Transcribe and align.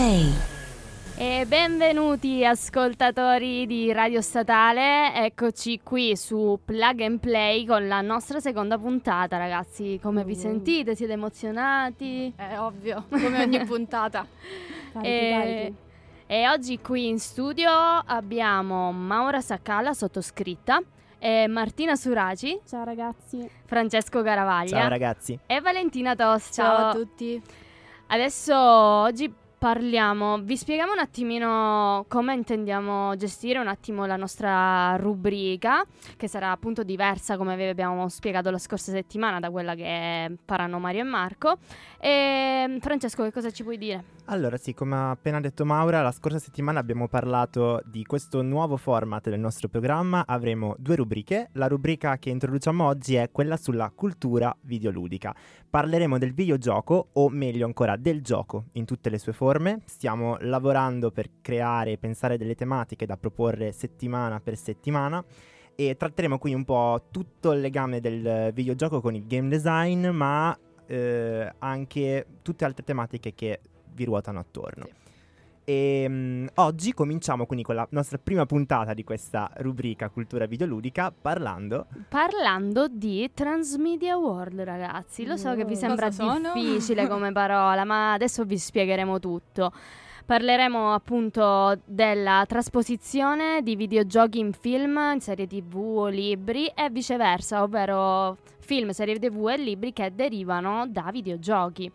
Plug 0.00 0.08
and 0.08 0.32
Play. 0.32 0.32
E 1.16 1.44
benvenuti 1.46 2.42
ascoltatori 2.42 3.66
di 3.66 3.92
Radio 3.92 4.22
Statale, 4.22 5.12
eccoci 5.14 5.80
qui 5.82 6.16
su 6.16 6.58
Plug 6.64 7.00
and 7.02 7.18
Play 7.18 7.66
con 7.66 7.86
la 7.86 8.00
nostra 8.00 8.40
seconda 8.40 8.78
puntata 8.78 9.36
ragazzi, 9.36 9.98
come 10.02 10.24
vi 10.24 10.32
Uh. 10.32 10.36
sentite? 10.36 10.94
Siete 10.94 11.12
emozionati? 11.12 12.32
È 12.34 12.58
ovvio, 12.58 13.04
come 13.10 13.42
ogni 13.42 13.62
puntata. 13.66 14.26
e, 15.02 15.74
e 16.26 16.48
oggi 16.48 16.80
qui 16.80 17.08
in 17.08 17.18
studio 17.18 17.68
abbiamo 17.70 18.92
Maura 18.92 19.42
Saccala, 19.42 19.92
sottoscritta, 19.92 20.80
e 21.18 21.46
Martina 21.46 21.94
Suraci, 21.94 22.58
Ciao 22.66 22.84
ragazzi. 22.84 23.46
Francesco 23.66 24.22
Garavaglia 24.22 24.78
Ciao 24.80 24.88
ragazzi. 24.88 25.38
e 25.44 25.60
Valentina 25.60 26.14
Tosto. 26.14 26.54
Ciao 26.54 26.86
a 26.88 26.94
tutti. 26.94 27.42
Adesso 28.12 28.56
oggi 28.58 29.32
parliamo, 29.60 30.38
vi 30.38 30.56
spieghiamo 30.56 30.92
un 30.92 31.00
attimino 31.00 32.06
come 32.08 32.32
intendiamo 32.32 33.14
gestire 33.16 33.58
un 33.58 33.68
attimo 33.68 34.06
la 34.06 34.16
nostra 34.16 34.96
rubrica, 34.96 35.84
che 36.16 36.28
sarà 36.28 36.50
appunto 36.50 36.82
diversa 36.82 37.36
come 37.36 37.56
vi 37.56 37.64
abbiamo 37.64 38.08
spiegato 38.08 38.50
la 38.50 38.56
scorsa 38.56 38.90
settimana 38.90 39.38
da 39.38 39.50
quella 39.50 39.74
che 39.74 40.34
faranno 40.46 40.78
Mario 40.78 41.00
e 41.00 41.04
Marco. 41.04 41.58
E 42.02 42.78
Francesco, 42.80 43.22
che 43.24 43.30
cosa 43.30 43.50
ci 43.50 43.62
puoi 43.62 43.76
dire? 43.76 44.04
Allora 44.26 44.56
sì, 44.56 44.72
come 44.72 44.94
ha 44.94 45.10
appena 45.10 45.38
detto 45.38 45.66
Maura, 45.66 46.00
la 46.00 46.12
scorsa 46.12 46.38
settimana 46.38 46.80
abbiamo 46.80 47.08
parlato 47.08 47.82
di 47.84 48.04
questo 48.04 48.40
nuovo 48.40 48.78
format 48.78 49.28
del 49.28 49.38
nostro 49.38 49.68
programma. 49.68 50.24
Avremo 50.26 50.74
due 50.78 50.96
rubriche. 50.96 51.50
La 51.52 51.66
rubrica 51.66 52.16
che 52.16 52.30
introduciamo 52.30 52.84
oggi 52.84 53.16
è 53.16 53.30
quella 53.30 53.58
sulla 53.58 53.92
cultura 53.94 54.56
videoludica. 54.62 55.34
Parleremo 55.68 56.16
del 56.16 56.32
videogioco, 56.32 57.08
o 57.12 57.28
meglio 57.28 57.66
ancora 57.66 57.96
del 57.96 58.22
gioco, 58.22 58.66
in 58.72 58.86
tutte 58.86 59.10
le 59.10 59.18
sue 59.18 59.34
forme. 59.34 59.82
Stiamo 59.84 60.38
lavorando 60.40 61.10
per 61.10 61.28
creare 61.42 61.92
e 61.92 61.98
pensare 61.98 62.38
delle 62.38 62.54
tematiche 62.54 63.04
da 63.04 63.18
proporre 63.18 63.72
settimana 63.72 64.40
per 64.40 64.56
settimana. 64.56 65.22
E 65.74 65.96
tratteremo 65.96 66.38
quindi 66.38 66.58
un 66.58 66.64
po' 66.64 67.08
tutto 67.10 67.52
il 67.52 67.60
legame 67.60 68.00
del 68.00 68.52
videogioco 68.54 69.00
con 69.00 69.14
il 69.14 69.26
game 69.26 69.48
design, 69.48 70.08
ma 70.08 70.56
eh, 70.90 71.52
anche 71.58 72.26
tutte 72.42 72.64
altre 72.64 72.82
tematiche 72.84 73.32
che 73.34 73.60
vi 73.94 74.04
ruotano 74.04 74.40
attorno. 74.40 74.88
E 75.62 76.06
mm, 76.08 76.46
oggi 76.54 76.92
cominciamo 76.92 77.46
quindi 77.46 77.64
con 77.64 77.76
la 77.76 77.86
nostra 77.90 78.18
prima 78.18 78.44
puntata 78.44 78.92
di 78.92 79.04
questa 79.04 79.50
rubrica 79.58 80.08
Cultura 80.08 80.46
Videoludica 80.46 81.12
parlando 81.12 81.86
Parlando 82.08 82.88
di 82.88 83.30
Transmedia 83.32 84.16
World, 84.16 84.60
ragazzi. 84.62 85.24
Lo 85.26 85.36
so 85.36 85.54
che 85.54 85.64
vi 85.64 85.72
Wow. 85.72 85.80
sembra 85.80 86.06
Cosa 86.06 86.24
sono? 86.32 86.52
difficile 86.54 87.06
come 87.06 87.30
parola, 87.30 87.84
ma 87.84 88.12
adesso 88.14 88.44
vi 88.44 88.58
spiegheremo 88.58 89.20
tutto. 89.20 89.72
Parleremo 90.30 90.94
appunto 90.94 91.80
della 91.84 92.44
trasposizione 92.46 93.62
di 93.62 93.74
videogiochi 93.74 94.38
in 94.38 94.52
film, 94.52 94.96
in 95.12 95.20
serie 95.20 95.48
tv 95.48 95.74
o 95.76 96.06
libri 96.06 96.68
e 96.68 96.88
viceversa, 96.88 97.64
ovvero 97.64 98.36
film, 98.60 98.90
serie 98.90 99.18
tv 99.18 99.48
e 99.48 99.56
libri 99.56 99.92
che 99.92 100.14
derivano 100.14 100.86
da 100.86 101.08
videogiochi. 101.10 101.90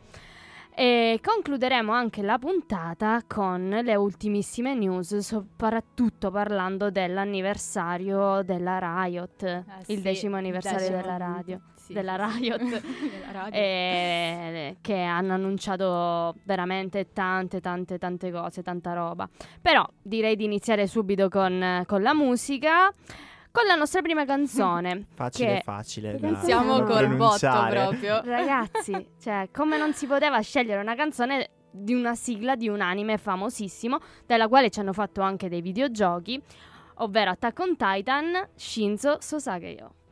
E 0.75 1.21
concluderemo 1.23 1.93
anche 1.93 2.21
la 2.21 2.37
puntata 2.37 3.21
con 3.25 3.69
le 3.69 3.95
ultimissime 3.95 4.73
news, 4.73 5.15
soprattutto 5.19 6.29
parlando 6.29 6.89
dell'anniversario 6.89 8.41
della 8.43 8.79
Riot, 8.79 9.43
Eh 9.43 9.63
il 9.87 9.99
sì, 9.99 10.01
decimo 10.01 10.35
anniversario 10.35 10.79
decimo. 10.79 11.01
della 11.01 11.15
radio, 11.15 11.61
Sì. 11.85 11.93
della 11.93 12.15
Riot. 12.15 12.57
Della 12.81 13.49
eh, 13.49 14.77
che 14.81 15.01
hanno 15.01 15.33
annunciato 15.33 16.35
veramente 16.43 17.11
tante 17.13 17.61
tante 17.61 17.99
tante 17.99 18.31
cose, 18.31 18.63
tanta 18.63 18.93
roba. 18.93 19.29
Però 19.61 19.87
direi 20.01 20.35
di 20.35 20.45
iniziare 20.45 20.87
subito 20.87 21.29
con, 21.29 21.83
con 21.85 22.01
la 22.01 22.15
musica, 22.15 22.91
con 23.51 23.65
la 23.67 23.75
nostra 23.75 24.01
prima 24.01 24.25
canzone. 24.25 25.05
facile 25.13 25.57
Che- 25.57 25.61
facile 25.63 26.17
Iniziamo 26.19 26.81
col 26.81 27.15
botto 27.15 27.65
proprio. 27.69 28.21
Ragazzi, 28.25 29.09
cioè, 29.21 29.49
come 29.53 29.77
non 29.77 29.93
si 29.93 30.07
poteva 30.07 30.39
scegliere 30.39 30.81
una 30.81 30.95
canzone 30.95 31.49
di 31.69 31.93
una 31.93 32.15
sigla 32.15 32.55
di 32.55 32.67
un 32.67 32.81
anime 32.81 33.19
famosissimo, 33.19 33.99
della 34.25 34.47
quale 34.47 34.71
ci 34.71 34.79
hanno 34.79 34.93
fatto 34.93 35.21
anche 35.21 35.49
dei 35.49 35.61
videogiochi, 35.61 36.41
ovvero 36.95 37.29
Attack 37.29 37.59
on 37.59 37.75
Titan, 37.77 38.47
Shinzo 38.55 39.17
Sosage-yo. 39.19 39.87
こ 39.87 40.04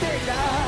take. 0.00 0.59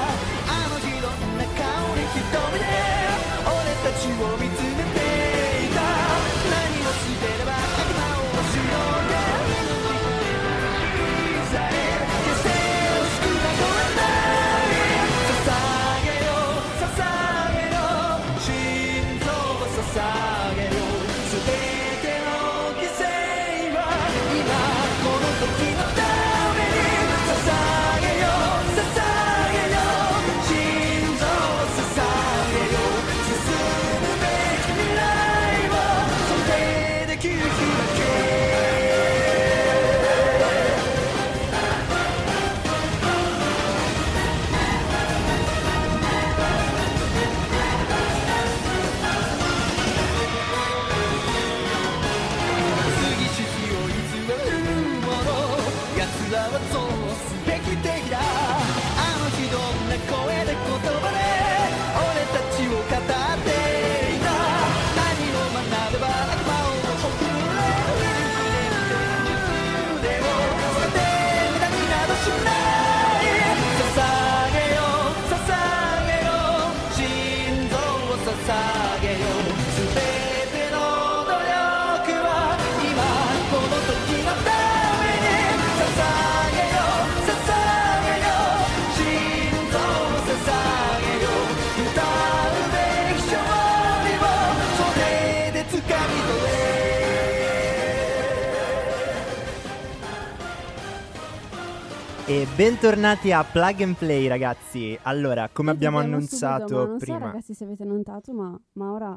E 102.24 102.46
bentornati 102.54 103.32
a 103.32 103.42
Plug 103.42 103.82
and 103.82 103.96
Play 103.96 104.28
ragazzi. 104.28 104.96
Allora, 105.02 105.48
come 105.52 105.72
abbiamo 105.72 105.98
Vediamo 105.98 106.16
annunciato 106.16 106.68
subito, 106.68 106.86
non 106.86 106.98
prima... 106.98 107.18
so 107.18 107.24
ragazzi 107.24 107.54
se 107.54 107.64
avete 107.64 107.84
notato, 107.84 108.32
ma 108.32 108.56
Maura 108.74 109.08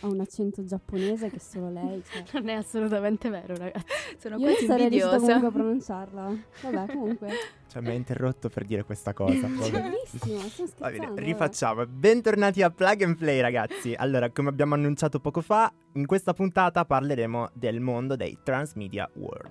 ha 0.00 0.06
un 0.08 0.18
accento 0.18 0.64
giapponese 0.64 1.30
che 1.30 1.38
solo 1.38 1.70
lei. 1.70 2.02
Cioè. 2.04 2.24
Non 2.42 2.48
è 2.48 2.54
assolutamente 2.54 3.30
vero, 3.30 3.54
ragazzi. 3.56 3.86
Sono 4.18 4.38
Io 4.38 4.44
non 4.44 4.50
quasi 4.54 4.66
sarei 4.66 4.88
riuscita 4.88 5.14
invidiosa. 5.14 5.18
comunque 5.18 5.46
a 5.46 5.50
pronunciarla. 5.52 6.36
Vabbè, 6.62 6.92
comunque. 6.92 7.28
Cioè, 7.68 7.82
mi 7.82 7.90
ha 7.90 7.92
interrotto 7.92 8.48
per 8.48 8.64
dire 8.64 8.82
questa 8.82 9.12
cosa. 9.12 9.46
Bellissimo, 9.46 10.40
Va 10.78 10.90
bene, 10.90 11.12
rifacciamo. 11.16 11.86
Bentornati 11.86 12.62
a 12.62 12.70
Plug 12.70 13.02
and 13.02 13.16
Play, 13.16 13.40
ragazzi. 13.40 13.94
Allora, 13.94 14.30
come 14.30 14.48
abbiamo 14.48 14.74
annunciato 14.74 15.20
poco 15.20 15.42
fa, 15.42 15.70
in 15.92 16.06
questa 16.06 16.32
puntata 16.32 16.86
parleremo 16.86 17.50
del 17.52 17.80
mondo 17.80 18.16
dei 18.16 18.38
Transmedia 18.42 19.08
World. 19.16 19.50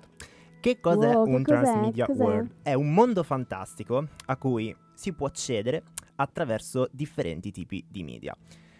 Che 0.60 0.80
cos'è 0.80 1.14
Wow, 1.14 1.24
che 1.24 1.30
un 1.30 1.42
cos'è? 1.42 1.62
Transmedia 1.62 2.06
Cos'è? 2.06 2.22
World? 2.22 2.50
È 2.62 2.74
un 2.74 2.92
mondo 2.92 3.22
fantastico 3.22 4.08
a 4.26 4.36
cui 4.36 4.74
si 4.94 5.12
può 5.12 5.26
accedere 5.26 5.82
attraverso 6.16 6.88
differenti 6.90 7.50
tipi 7.52 7.84
di 7.88 8.02
media. 8.02 8.36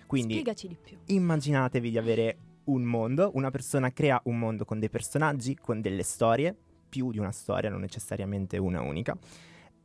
Quindi 0.06 0.34
Spiegaci 0.34 0.68
di 0.68 0.76
più. 0.82 0.98
immaginatevi 1.06 1.90
di 1.90 1.98
avere 1.98 2.38
un 2.64 2.82
mondo, 2.82 3.30
una 3.34 3.50
persona 3.50 3.92
crea 3.92 4.20
un 4.24 4.38
mondo 4.38 4.64
con 4.64 4.78
dei 4.78 4.90
personaggi, 4.90 5.56
con 5.56 5.80
delle 5.80 6.02
storie, 6.02 6.54
più 6.88 7.10
di 7.12 7.18
una 7.18 7.32
storia, 7.32 7.70
non 7.70 7.80
necessariamente 7.80 8.56
una 8.58 8.80
unica, 8.82 9.16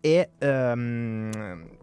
e 0.01 0.31
ehm, 0.37 1.77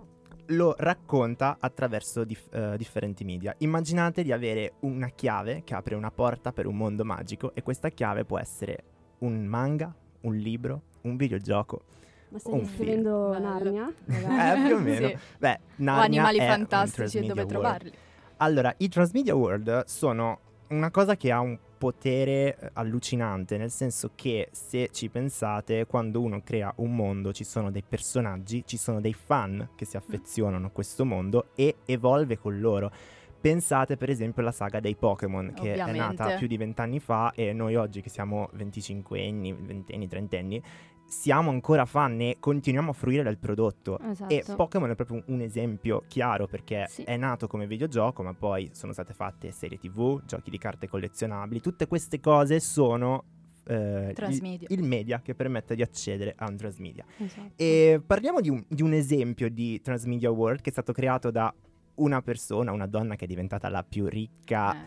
lo 0.47 0.75
racconta 0.77 1.59
attraverso 1.61 2.25
dif- 2.25 2.53
eh, 2.55 2.77
differenti 2.77 3.25
media. 3.25 3.55
Immaginate 3.59 4.23
di 4.23 4.33
avere 4.33 4.75
una 4.81 5.09
chiave 5.09 5.63
che 5.65 5.75
apre 5.75 5.95
una 5.95 6.11
porta 6.11 6.53
per 6.53 6.67
un 6.67 6.77
mondo 6.77 7.05
magico 7.05 7.55
e 7.55 7.63
questa 7.63 7.91
chiave 7.91 8.25
può 8.25 8.39
essere 8.39 8.85
un 9.19 9.45
manga, 9.45 9.95
un 10.23 10.37
libro, 10.37 10.83
un 11.03 11.17
videogioco. 11.17 11.83
Ma 12.31 12.39
stai 12.39 12.65
film. 12.65 13.03
Narnia? 13.41 13.93
Eh, 14.07 14.63
più 14.67 14.77
o 14.77 14.79
meno. 14.79 15.09
Sì. 15.09 15.17
Beh, 15.39 15.55
O 15.55 15.59
Narnia 15.77 16.05
animali 16.05 16.39
è 16.39 16.43
un 16.43 16.49
fantastici 16.49 17.19
e 17.19 17.21
dove 17.23 17.33
world. 17.33 17.49
trovarli. 17.49 17.93
Allora, 18.37 18.73
i 18.79 18.89
Transmedia 18.89 19.35
World 19.35 19.85
sono 19.87 20.39
una 20.69 20.91
cosa 20.91 21.17
che 21.17 21.33
ha 21.33 21.41
un 21.41 21.59
potere 21.77 22.57
eh, 22.59 22.71
allucinante, 22.75 23.57
nel 23.57 23.71
senso 23.71 24.13
che 24.15 24.49
se 24.53 24.91
ci 24.93 25.09
pensate, 25.09 25.87
quando 25.87 26.21
uno 26.21 26.41
crea 26.43 26.73
un 26.77 26.95
mondo 26.95 27.33
ci 27.33 27.43
sono 27.45 27.71
dei 27.71 27.83
personaggi, 27.87 28.63
ci 28.67 28.77
sono 28.77 29.01
dei 29.01 29.15
fan 29.15 29.71
che 29.75 29.85
si 29.85 29.97
affezionano 29.97 30.67
a 30.69 30.71
questo 30.71 31.05
mondo 31.05 31.49
e 31.55 31.77
evolve 31.87 32.39
con 32.39 32.61
loro. 32.61 32.93
Pensate 33.41 33.97
per 33.97 34.11
esempio 34.11 34.43
alla 34.43 34.53
saga 34.53 34.81
dei 34.81 34.95
Pokémon 34.97 35.53
che 35.55 35.73
è 35.73 35.77
nata 35.77 35.91
Ovviamente. 35.91 36.37
più 36.39 36.47
di 36.47 36.57
vent'anni 36.57 37.01
fa 37.01 37.33
e 37.35 37.53
noi 37.53 37.75
oggi 37.77 38.03
che 38.03 38.11
siamo 38.11 38.49
25 38.53 39.27
anni, 39.27 39.53
20 39.53 39.95
anni, 39.95 40.09
30 40.09 40.37
anni, 40.37 40.63
siamo 41.07 41.51
ancora 41.51 41.87
fan 41.87 42.21
e 42.21 42.37
continuiamo 42.39 42.91
a 42.91 42.93
fruire 42.93 43.23
del 43.23 43.39
prodotto. 43.39 43.99
Esatto. 43.99 44.33
E 44.33 44.45
Pokémon 44.55 44.91
è 44.91 44.95
proprio 44.95 45.23
un 45.27 45.41
esempio 45.41 46.05
chiaro 46.07 46.47
perché 46.47 46.85
Sì. 46.89 47.03
è 47.03 47.17
nato 47.17 47.47
come 47.47 47.67
videogioco, 47.67 48.23
ma 48.23 48.35
poi 48.35 48.69
sono 48.73 48.93
state 48.93 49.15
fatte 49.15 49.51
serie 49.53 49.79
TV, 49.79 50.23
giochi 50.25 50.51
di 50.51 50.59
carte 50.59 50.87
collezionabili. 50.87 51.61
Tutte 51.61 51.87
queste 51.89 52.21
cose 52.21 52.61
sono 52.61 53.25
eh, 53.67 54.15
il, 54.17 54.65
il 54.69 54.83
media 54.85 55.21
che 55.21 55.35
permette 55.35 55.75
di 55.75 55.83
accedere 55.83 56.35
a 56.37 56.47
un 56.49 56.57
transmedia. 56.57 57.05
Esatto. 57.19 57.53
E 57.57 58.01
parliamo 58.07 58.41
di 58.41 58.51
un, 58.51 58.63
di 58.69 58.83
un 58.83 58.93
esempio 58.93 59.49
di 59.51 59.81
Transmedia 59.81 60.31
World 60.31 60.61
che 60.61 60.69
è 60.69 60.73
stato 60.73 60.93
creato 60.93 61.31
da 61.31 61.53
una 62.01 62.21
persona, 62.23 62.73
una 62.73 62.87
donna 62.87 63.17
che 63.17 63.25
è 63.25 63.29
diventata 63.29 63.69
la 63.69 63.83
più 63.89 64.07
ricca 64.07 64.75
Eh. 64.75 64.79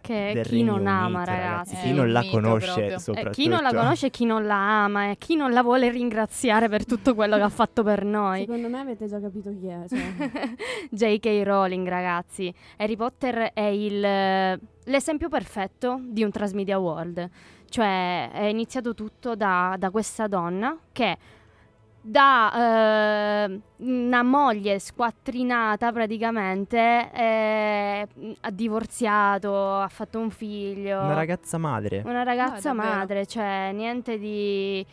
che 0.00 0.30
del 0.32 0.46
chi 0.46 0.56
Regno 0.56 0.76
non 0.76 0.86
ama, 0.86 1.16
Unito, 1.18 1.30
ragazzi. 1.30 1.76
Chi 1.76 1.92
non 1.92 2.10
la 2.10 2.24
conosce 2.30 2.72
proprio. 2.72 2.98
Soprattutto. 2.98 3.28
Eh, 3.28 3.42
chi 3.42 3.48
non 3.48 3.62
la 3.62 3.70
conosce 3.74 4.06
e 4.06 4.10
chi 4.10 4.24
non 4.24 4.46
la 4.46 4.84
ama 4.84 5.10
e 5.10 5.16
chi 5.18 5.36
non 5.36 5.52
la 5.52 5.62
vuole 5.62 5.90
ringraziare 5.90 6.68
per 6.70 6.86
tutto 6.86 7.14
quello 7.14 7.36
che 7.36 7.42
ha 7.42 7.48
fatto 7.50 7.82
per 7.82 8.04
noi. 8.04 8.40
Secondo 8.40 8.68
me 8.68 8.80
avete 8.80 9.06
già 9.06 9.20
capito 9.20 9.50
chi 9.50 9.66
è. 9.66 9.84
Cioè. 9.86 10.54
J.K. 10.90 11.42
Rowling, 11.44 11.86
ragazzi. 11.86 12.52
Harry 12.78 12.96
Potter 12.96 13.50
è 13.52 13.60
il, 13.66 14.00
l'esempio 14.84 15.28
perfetto 15.28 16.00
di 16.02 16.22
un 16.22 16.30
transmedia 16.30 16.78
world. 16.78 17.28
Cioè, 17.68 18.30
è 18.32 18.44
iniziato 18.46 18.94
tutto 18.94 19.36
da, 19.36 19.76
da 19.78 19.90
questa 19.90 20.26
donna 20.26 20.76
che 20.92 21.16
da 22.02 23.44
eh, 23.46 23.60
una 23.78 24.22
moglie 24.22 24.78
squattrinata 24.78 25.92
praticamente 25.92 27.10
eh, 27.12 28.08
ha 28.40 28.50
divorziato, 28.50 29.76
ha 29.78 29.88
fatto 29.88 30.18
un 30.18 30.30
figlio. 30.30 30.98
Una 31.00 31.14
ragazza 31.14 31.58
madre. 31.58 32.02
Una 32.04 32.22
ragazza 32.22 32.70
Ah, 32.70 32.74
madre, 32.74 33.26
cioè 33.26 33.70
niente 33.72 34.18
di... 34.18 34.84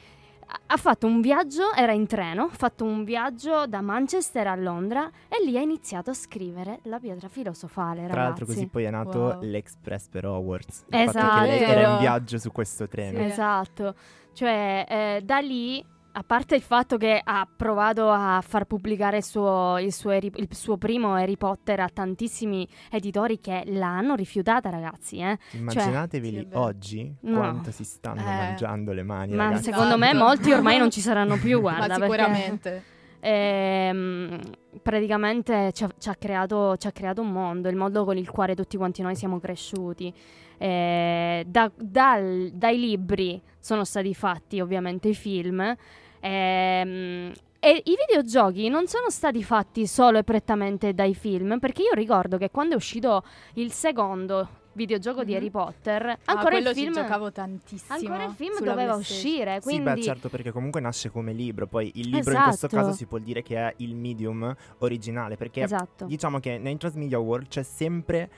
ha- 0.68 0.77
fatto 0.77 1.07
un 1.07 1.21
viaggio, 1.21 1.71
era 1.74 1.92
in 1.94 2.07
treno, 2.07 2.44
ha 2.51 2.56
fatto 2.56 2.83
un 2.83 3.04
viaggio 3.04 3.65
da 3.68 3.81
Manchester 3.81 4.48
a 4.48 4.56
Londra 4.56 5.10
e 5.30 5.44
lì 5.45 5.57
ha 5.57 5.62
iniziato 5.62 6.10
a 6.10 6.13
scrivere 6.13 6.80
la 6.83 7.00
pietra 7.00 7.27
filosofale, 7.30 8.06
Tra 8.07 8.21
l'altro 8.24 8.45
ragazzi. 8.45 8.53
così 8.53 8.68
poi 8.68 8.83
è 8.83 8.89
nato 8.89 9.19
Wow. 9.19 9.39
l'Express 9.42 10.07
per 10.10 10.25
Hogwarts. 10.25 10.86
Il 10.89 10.98
fatto 10.98 11.18
Esatto. 11.18 11.42
che 11.42 11.48
lei 11.48 11.62
era 11.63 11.92
in 11.94 12.00
viaggio 12.00 12.38
su 12.38 12.51
questo 12.51 12.88
treno. 12.88 13.18
Sì. 13.19 13.24
Esatto, 13.25 13.95
cioè 14.33 14.86
eh, 14.88 15.21
da 15.24 15.39
lì, 15.39 15.83
a 16.19 16.23
parte 16.25 16.55
il 16.55 16.63
fatto 16.63 16.97
che 16.97 17.21
ha 17.23 17.47
provato 17.55 18.09
a 18.09 18.41
far 18.41 18.65
pubblicare 18.65 19.17
il 19.17 19.23
suo, 19.23 19.77
il 19.77 19.93
suo 19.93 20.13
il 20.13 20.47
suo 20.49 20.75
primo 20.77 21.13
Harry 21.13 21.37
Potter 21.37 21.79
a 21.79 21.89
tantissimi 21.93 22.67
editori 22.89 23.39
che 23.39 23.61
l'hanno 23.67 24.15
rifiutata, 24.15 24.69
ragazzi, 24.71 25.17
eh. 25.19 25.37
Immaginatevi 25.51 26.27
Sì, 26.29 26.35
è 26.35 26.39
lì 26.39 26.45
vero. 26.45 26.59
oggi 26.61 27.15
No. 27.21 27.37
quanto 27.37 27.69
si 27.71 27.83
stanno 27.83 28.21
Eh. 28.21 28.23
mangiando 28.23 28.93
le 28.93 29.03
mani, 29.03 29.35
Ma 29.35 29.43
ragazzi. 29.45 29.65
secondo 29.65 29.95
me 29.99 30.09
Esatto. 30.09 30.23
molti 30.25 30.51
ormai 30.51 30.77
non 30.79 30.89
ci 30.89 31.01
saranno 31.01 31.37
più, 31.37 31.59
guarda. 31.61 31.87
Ma 31.87 32.07
perché- 32.07 32.23
sicuramente. 32.23 32.83
Ehm, 33.19 34.39
praticamente 34.81 35.71
ci 35.73 35.83
ha, 35.83 35.89
ci 35.97 36.09
ha 36.09 36.15
creato, 36.15 36.77
ci 36.77 36.87
ha 36.87 36.91
creato 36.91 37.21
un 37.21 37.31
mondo, 37.31 37.67
il 37.69 37.75
mondo 37.75 38.05
con 38.05 38.17
il 38.17 38.29
quale 38.29 38.55
tutti 38.55 38.77
quanti 38.77 39.01
noi 39.01 39.15
siamo 39.15 39.39
cresciuti. 39.39 40.13
Eh, 40.57 41.43
da- 41.47 41.71
dal- 41.75 42.49
dai 42.53 42.79
libri 42.79 43.39
sono 43.59 43.83
stati 43.83 44.13
fatti 44.15 44.59
ovviamente 44.59 45.09
i 45.09 45.13
film. 45.15 45.75
Ehm, 46.19 47.31
e 47.59 47.81
i 47.85 47.95
videogiochi 48.07 48.69
non 48.69 48.87
sono 48.87 49.09
stati 49.09 49.43
fatti 49.43 49.87
solo 49.87 50.19
e 50.19 50.23
prettamente 50.23 50.93
dai 50.93 51.15
film, 51.15 51.59
perché 51.59 51.81
io 51.81 51.93
ricordo 51.93 52.37
che 52.37 52.49
quando 52.51 52.73
è 52.73 52.77
uscito 52.77 53.23
il 53.55 53.71
secondo 53.71 54.65
videogioco 54.73 55.23
di 55.23 55.31
Mhm. 55.31 55.37
Harry 55.37 55.49
Potter, 55.49 56.05
Ah, 56.05 56.17
ancora 56.25 56.49
quello 56.51 56.69
il 56.69 56.75
film 56.75 56.93
ci 56.93 57.01
giocavo 57.01 57.31
tantissimo. 57.31 57.97
ancora 57.97 58.25
il 58.25 58.31
film 58.35 58.59
doveva 58.63 58.93
uscire, 58.95 59.55
Sì, 59.55 59.61
quindi 59.61 59.83
beh, 59.95 60.01
certo, 60.03 60.29
perché 60.29 60.51
comunque 60.51 60.79
nasce 60.79 61.09
come 61.09 61.33
libro. 61.33 61.65
Poi 61.65 61.91
il 61.95 62.09
libro 62.09 62.33
in 62.35 62.43
questo 62.43 62.67
Esatto. 62.67 62.83
caso 62.83 62.91
si 62.95 63.07
può 63.07 63.17
dire 63.17 63.41
che 63.41 63.57
è 63.57 63.73
il 63.77 63.95
medium 63.95 64.55
originale. 64.77 65.36
Perché 65.36 65.63
Esatto. 65.63 66.05
diciamo 66.05 66.39
che 66.39 66.59
nei 66.59 66.77
Transmedia 66.77 67.17
World 67.17 67.47
c'è 67.47 67.63
sempre 67.63 68.29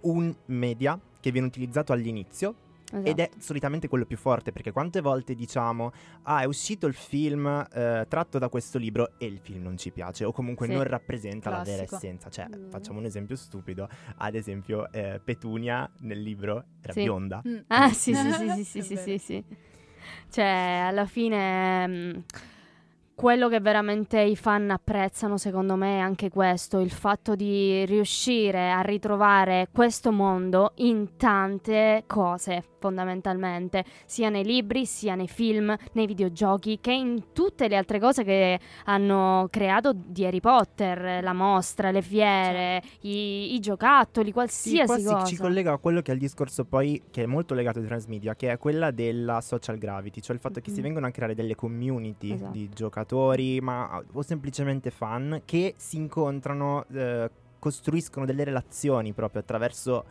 un 0.00 0.34
media 0.46 0.98
che 1.20 1.30
viene 1.30 1.46
utilizzato 1.46 1.92
all'inizio 1.92 2.54
ed 2.90 3.18
è 3.18 3.22
esatto. 3.22 3.40
solitamente 3.40 3.86
quello 3.86 4.06
più 4.06 4.16
forte 4.16 4.50
perché 4.50 4.72
quante 4.72 5.00
volte 5.02 5.34
diciamo 5.34 5.92
ah 6.22 6.40
è 6.40 6.44
uscito 6.44 6.86
il 6.86 6.94
film 6.94 7.46
eh, 7.46 8.06
tratto 8.08 8.38
da 8.38 8.48
questo 8.48 8.78
libro 8.78 9.12
e 9.18 9.26
il 9.26 9.38
film 9.40 9.62
non 9.64 9.76
ci 9.76 9.90
piace 9.90 10.24
o 10.24 10.32
comunque 10.32 10.66
Sì. 10.66 10.72
non 10.72 10.84
rappresenta 10.84 11.50
la 11.50 11.62
vera 11.62 11.84
Classico. 11.84 11.96
essenza 11.96 12.30
cioè 12.30 12.46
Mm. 12.48 12.70
facciamo 12.70 12.98
un 12.98 13.04
esempio 13.04 13.36
stupido 13.36 13.88
ad 14.16 14.34
esempio 14.34 14.90
eh, 14.92 15.20
Petunia 15.22 15.88
nel 16.00 16.22
libro 16.22 16.64
era 16.80 16.92
Sì. 16.94 17.02
bionda 17.02 17.42
Mm. 17.46 17.56
Ah, 17.66 17.92
sì, 17.92 18.14
sì, 18.14 18.32
sì, 18.32 18.48
sì, 18.50 18.64
sì, 18.64 18.82
sì, 18.82 18.96
sì, 18.96 19.18
sì. 19.18 19.44
Cioè, 20.30 20.84
alla 20.86 21.04
fine 21.06 21.86
mh, 21.86 22.24
quello 23.18 23.48
che 23.48 23.58
veramente 23.58 24.20
i 24.20 24.36
fan 24.36 24.70
apprezzano, 24.70 25.38
secondo 25.38 25.74
me, 25.74 25.96
è 25.96 25.98
anche 25.98 26.30
questo, 26.30 26.78
il 26.78 26.92
fatto 26.92 27.34
di 27.34 27.84
riuscire 27.84 28.70
a 28.70 28.80
ritrovare 28.80 29.66
questo 29.72 30.12
mondo 30.12 30.70
in 30.76 31.16
tante 31.16 32.04
cose, 32.06 32.62
fondamentalmente, 32.78 33.84
sia 34.06 34.28
nei 34.28 34.44
libri, 34.44 34.86
sia 34.86 35.16
nei 35.16 35.26
film, 35.26 35.74
nei 35.94 36.06
videogiochi, 36.06 36.78
che 36.80 36.92
in 36.92 37.32
tutte 37.32 37.66
le 37.66 37.74
altre 37.74 37.98
cose 37.98 38.22
che 38.22 38.60
hanno 38.84 39.48
creato 39.50 39.92
di 39.92 40.24
Harry 40.24 40.38
Potter, 40.38 41.20
la 41.20 41.32
mostra, 41.32 41.90
le 41.90 42.02
fiere, 42.02 42.80
i, 43.00 43.54
i 43.54 43.58
giocattoli, 43.58 44.28
Sì, 44.28 44.32
qualsiasi 44.32 44.86
qua 44.86 44.96
si- 44.96 45.04
cosa. 45.04 45.24
ci 45.24 45.36
collega 45.38 45.72
a 45.72 45.78
quello 45.78 46.02
che 46.02 46.12
è 46.12 46.14
il 46.14 46.20
discorso 46.20 46.64
poi 46.64 47.02
che 47.10 47.24
è 47.24 47.26
molto 47.26 47.54
legato 47.54 47.80
ai 47.80 47.86
transmedia, 47.86 48.36
che 48.36 48.52
è 48.52 48.58
quella 48.58 48.92
della 48.92 49.40
social 49.40 49.76
gravity, 49.76 50.20
cioè 50.20 50.36
il 50.36 50.40
fatto 50.40 50.60
che 50.60 50.70
si 50.70 50.76
Mhm. 50.76 50.82
vengono 50.82 51.06
a 51.08 51.10
creare 51.10 51.34
delle 51.34 51.56
community 51.56 52.32
Esatto. 52.32 52.52
di 52.52 52.68
giocatori, 52.72 53.06
ma 53.60 54.02
o 54.12 54.22
semplicemente 54.22 54.90
fan 54.90 55.42
che 55.44 55.74
si 55.76 55.96
incontrano, 55.96 56.84
eh, 56.92 57.30
costruiscono 57.58 58.26
delle 58.26 58.44
relazioni 58.44 59.12
proprio 59.12 59.40
attraverso 59.40 60.04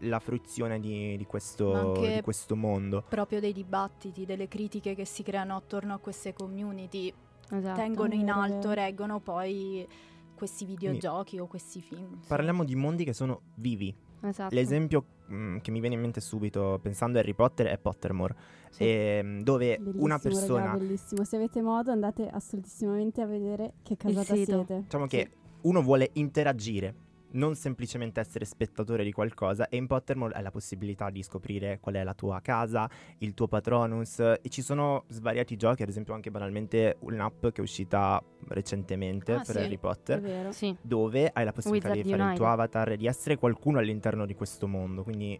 la 0.00 0.18
fruizione 0.18 0.80
di, 0.80 1.16
di 1.16 1.24
questo, 1.24 1.92
di 1.98 2.20
questo 2.22 2.56
mondo. 2.56 3.04
Proprio 3.08 3.40
dei 3.40 3.52
dibattiti, 3.52 4.24
delle 4.26 4.48
critiche 4.48 4.94
che 4.94 5.04
si 5.04 5.22
creano 5.22 5.56
attorno 5.56 5.94
a 5.94 5.98
queste 5.98 6.32
community 6.32 7.12
Esatto. 7.50 7.78
tengono 7.78 8.14
in 8.14 8.30
alto, 8.30 8.68
vero. 8.68 8.80
reggono 8.80 9.20
poi 9.20 9.86
questi 10.34 10.64
videogiochi 10.64 11.38
o 11.38 11.46
questi 11.46 11.80
film. 11.80 12.20
sì. 12.20 12.28
Parliamo 12.28 12.64
di 12.64 12.74
mondi 12.74 13.04
che 13.04 13.12
sono 13.12 13.40
vivi, 13.56 13.94
Esatto. 14.28 14.54
L'esempio 14.54 15.04
mm, 15.32 15.58
che 15.58 15.70
mi 15.70 15.80
viene 15.80 15.94
in 15.94 16.00
mente 16.00 16.20
subito 16.20 16.78
pensando 16.82 17.18
a 17.18 17.20
Harry 17.20 17.34
Potter 17.34 17.66
è 17.66 17.78
Pottermore, 17.78 18.34
Sì. 18.70 18.84
ehm, 18.88 19.42
dove 19.42 19.78
una 19.96 20.16
Bellissimo, 20.18 20.18
persona... 20.20 20.64
raga, 20.64 20.78
bellissimo. 20.78 21.24
Se 21.24 21.36
avete 21.36 21.62
modo 21.62 21.90
andate 21.90 22.28
assolutissimamente 22.28 23.20
a 23.20 23.26
vedere 23.26 23.74
che 23.82 23.96
casata 23.96 24.34
siete. 24.34 24.80
Diciamo 24.82 25.06
che 25.06 25.30
uno 25.62 25.82
vuole 25.82 26.10
interagire, 26.14 26.94
non 27.34 27.54
semplicemente 27.54 28.20
essere 28.20 28.44
spettatore 28.44 29.04
di 29.04 29.12
qualcosa 29.12 29.68
e 29.68 29.76
in 29.76 29.86
Pottermore 29.86 30.34
hai 30.34 30.42
la 30.42 30.50
possibilità 30.50 31.10
di 31.10 31.22
scoprire 31.22 31.78
qual 31.80 31.94
è 31.94 32.02
la 32.04 32.14
tua 32.14 32.40
casa, 32.40 32.88
il 33.18 33.34
tuo 33.34 33.46
patronus 33.46 34.18
e 34.18 34.40
ci 34.48 34.62
sono 34.62 35.04
svariati 35.08 35.56
giochi, 35.56 35.82
ad 35.82 35.88
esempio 35.88 36.14
anche 36.14 36.30
banalmente 36.30 36.96
un'app 37.00 37.42
che 37.48 37.56
è 37.56 37.60
uscita 37.60 38.22
recentemente 38.48 39.32
Ah, 39.34 39.42
per 39.42 39.56
sì, 39.56 39.58
Harry 39.58 39.78
Potter. 39.78 40.52
Sì. 40.52 40.74
Dove 40.80 41.30
hai 41.32 41.44
la 41.44 41.52
possibilità 41.52 41.88
Wizard 41.88 42.04
di 42.06 42.10
fare 42.10 42.30
il 42.30 42.36
tuo 42.36 42.44
United. 42.46 42.60
avatar, 42.60 42.96
di 42.96 43.06
essere 43.06 43.36
qualcuno 43.36 43.78
all'interno 43.78 44.26
di 44.26 44.34
questo 44.34 44.66
mondo. 44.66 45.02
Quindi 45.02 45.38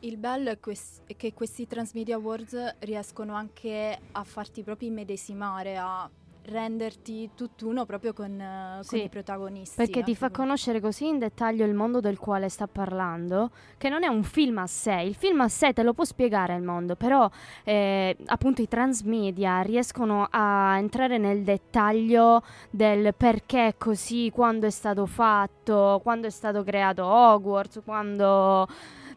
Il 0.00 0.16
bello 0.16 0.48
è, 0.50 0.58
quest- 0.58 1.02
è 1.06 1.14
che 1.14 1.34
questi 1.34 1.66
Transmedia 1.66 2.16
Awards 2.16 2.76
riescono 2.80 3.34
anche 3.34 3.98
a 4.12 4.24
farti 4.24 4.62
proprio 4.62 4.88
immedesimare, 4.88 5.76
a 5.76 6.08
renderti 6.44 7.30
tutt'uno 7.34 7.84
proprio 7.84 8.12
con, 8.12 8.40
eh, 8.40 8.74
con 8.76 8.98
Sì, 8.98 9.04
i 9.04 9.08
protagonisti. 9.08 9.76
Perché 9.76 10.02
ti 10.02 10.14
fa 10.14 10.26
con- 10.30 10.44
conoscere 10.44 10.80
così 10.80 11.06
in 11.06 11.18
dettaglio 11.18 11.64
il 11.64 11.74
mondo 11.74 12.00
del 12.00 12.18
quale 12.18 12.48
sta 12.48 12.66
parlando, 12.66 13.50
che 13.78 13.88
non 13.88 14.02
è 14.04 14.08
un 14.08 14.22
film 14.22 14.58
a 14.58 14.66
sé. 14.66 15.02
Il 15.02 15.14
film 15.14 15.40
a 15.40 15.48
sé 15.48 15.72
te 15.72 15.82
lo 15.82 15.92
può 15.92 16.04
spiegare 16.04 16.54
il 16.54 16.62
mondo, 16.62 16.96
però 16.96 17.28
eh, 17.64 18.16
appunto 18.26 18.62
i 18.62 18.68
transmedia 18.68 19.60
riescono 19.60 20.26
a 20.30 20.76
entrare 20.78 21.18
nel 21.18 21.42
dettaglio 21.42 22.42
del 22.70 23.14
perché 23.14 23.68
è 23.68 23.76
così, 23.76 24.30
quando 24.32 24.66
è 24.66 24.70
stato 24.70 25.06
fatto, 25.06 26.00
quando 26.02 26.26
è 26.26 26.30
stato 26.30 26.62
creato 26.62 27.04
Hogwarts, 27.04 27.82
quando... 27.84 28.66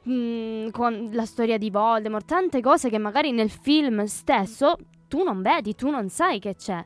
mm, 0.07 0.69
quan- 0.69 1.09
la 1.13 1.25
storia 1.25 1.57
di 1.57 1.69
Voldemort, 1.69 2.25
tante 2.25 2.61
cose 2.61 2.89
che 2.89 2.97
magari 2.97 3.31
nel 3.31 3.49
film 3.49 4.03
stesso 4.05 4.75
tu 5.07 5.23
non 5.23 5.41
vedi, 5.41 5.75
tu 5.75 5.89
non 5.89 6.09
sai 6.09 6.39
che 6.39 6.55
c'è. 6.55 6.83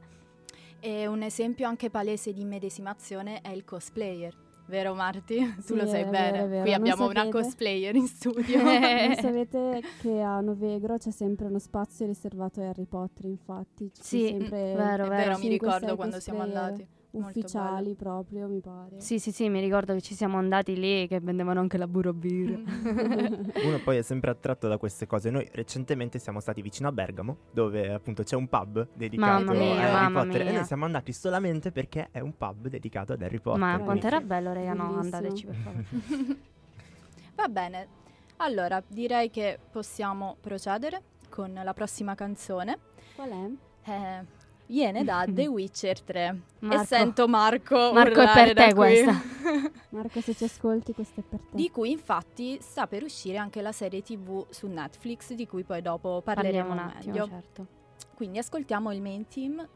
E 0.80 1.08
un 1.08 1.22
esempio 1.24 1.68
anche 1.68 1.90
palese 1.90 2.32
di 2.34 2.42
immedesimazione 2.42 3.42
è 3.42 3.50
il 3.50 3.64
cosplayer. 3.64 4.34
Vero 4.68 4.94
Marti? 4.94 5.38
Tu 5.56 5.62
Sì, 5.62 5.76
lo 5.76 5.88
sai 5.88 6.04
bene. 6.06 6.46
vero. 6.46 6.62
Qui 6.64 6.72
Non 6.72 6.80
abbiamo 6.82 7.06
una 7.06 7.14
sapete? 7.24 7.38
cosplayer 7.42 7.96
in 7.96 8.08
studio. 8.08 8.58
Non 8.62 9.16
sapete 9.16 9.82
che 10.02 10.22
a 10.22 10.40
Novegro 10.42 10.98
c'è 10.98 11.12
sempre 11.12 11.48
uno 11.48 11.58
spazio 11.60 12.06
riservato 12.06 12.60
a 12.62 12.68
Harry 12.70 12.86
Potter, 12.86 13.26
infatti. 13.26 13.90
Ci 13.94 14.02
Sì, 14.04 14.28
sempre 14.28 14.74
vero, 14.76 15.08
vero. 15.08 15.30
mi 15.38 15.42
5, 15.44 15.50
ricordo 15.50 15.88
6 15.88 15.96
quando 15.96 16.20
siamo 16.20 16.40
cosplayer 16.40 16.64
andati. 16.68 16.88
Ufficiali 17.20 17.96
proprio, 17.96 18.48
mi 18.48 18.60
pare. 18.60 19.00
Sì, 19.00 19.20
sì, 19.20 19.32
sì, 19.32 19.50
mi 19.50 19.60
ricordo 19.60 19.94
che 19.94 20.02
ci 20.02 20.16
siamo 20.16 20.38
andati 20.38 20.78
lì 20.78 21.08
che 21.08 21.20
vendevano 21.20 21.60
anche 21.60 21.78
la 21.78 21.88
burro 21.88 22.14
birra. 22.14 22.58
uno 22.58 23.80
poi 23.84 23.98
è 23.98 24.02
sempre 24.02 24.32
attratto 24.32 24.68
da 24.68 24.78
queste 24.78 25.08
cose. 25.08 25.30
Noi 25.30 25.48
recentemente 25.54 26.20
siamo 26.20 26.40
stati 26.40 26.62
vicino 26.62 26.88
a 26.88 26.92
Bergamo, 26.92 27.38
dove 27.52 27.92
appunto 27.92 28.24
c'è 28.24 28.36
un 28.36 28.48
pub 28.48 28.88
dedicato 28.94 29.44
Mamma 29.46 29.54
mia, 29.54 29.74
a 29.74 30.04
Harry 30.04 30.14
Potter. 30.14 30.42
E 30.42 30.44
mia. 30.44 30.54
noi 30.54 30.66
siamo 30.66 30.86
andati 30.86 31.14
solamente 31.14 31.72
perché 31.72 32.10
è 32.12 32.20
un 32.20 32.36
pub 32.38 32.68
dedicato 32.68 33.14
ad 33.14 33.22
Harry 33.22 33.40
Potter. 33.40 33.60
Ma 33.60 33.68
quindi- 33.72 33.86
quanto 33.86 34.08
era 34.08 34.22
bello, 34.22 34.54
raga, 34.54 34.74
no, 34.74 34.98
andateci 34.98 35.46
per 35.46 35.56
favore. 35.56 35.86
Va 37.36 37.48
bene. 37.48 37.88
Allora, 38.38 38.84
direi 38.88 39.30
che 39.30 39.60
possiamo 39.72 40.38
procedere 40.42 41.02
con 41.30 41.60
la 41.64 41.74
prossima 41.74 42.16
canzone. 42.16 42.78
Qual 43.16 43.30
è? 43.30 43.90
Eh, 43.90 44.26
viene 44.68 45.04
da 45.04 45.26
The 45.28 45.48
Witcher 45.48 46.02
3. 46.02 46.42
Marco. 46.60 46.82
E 46.82 46.86
sento 46.86 47.28
Marco 47.28 47.92
Marco, 47.94 48.20
è 48.20 48.24
urlare 48.24 48.54
per 48.54 48.68
te 48.68 48.74
questa. 48.74 49.22
Marco, 49.90 50.22
se 50.22 50.34
ci 50.36 50.44
ascolti, 50.44 50.94
questo 50.94 51.20
è 51.20 51.24
per 51.24 51.40
te. 51.40 51.56
Di 51.56 51.70
cui 51.72 51.92
infatti 51.92 52.58
sta 52.62 52.88
per 52.88 53.04
uscire 53.04 53.38
anche 53.38 53.62
la 53.62 53.72
serie 53.72 54.02
TV 54.02 54.46
su 54.50 54.68
Netflix, 54.68 55.34
di 55.34 55.48
cui 55.48 55.64
poi 55.64 55.82
dopo 55.82 56.22
parleremo 56.24 56.68
Parliamo 56.68 56.74
un 56.74 56.96
attimo, 56.96 57.14
meglio. 57.14 57.28
certo. 57.28 57.66
Quindi 58.16 58.38
ascoltiamo 58.40 58.92
il 58.94 59.02
main 59.02 59.28
team. 59.28 59.68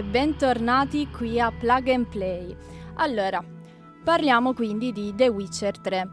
E 0.00 0.02
bentornati 0.02 1.08
qui 1.08 1.38
a 1.38 1.52
Plug 1.52 1.88
and 1.88 2.06
Play. 2.06 2.56
Allora, 2.94 3.44
parliamo 4.02 4.54
quindi 4.54 4.92
di 4.92 5.12
The 5.14 5.28
Witcher 5.28 5.78
3. 5.78 6.08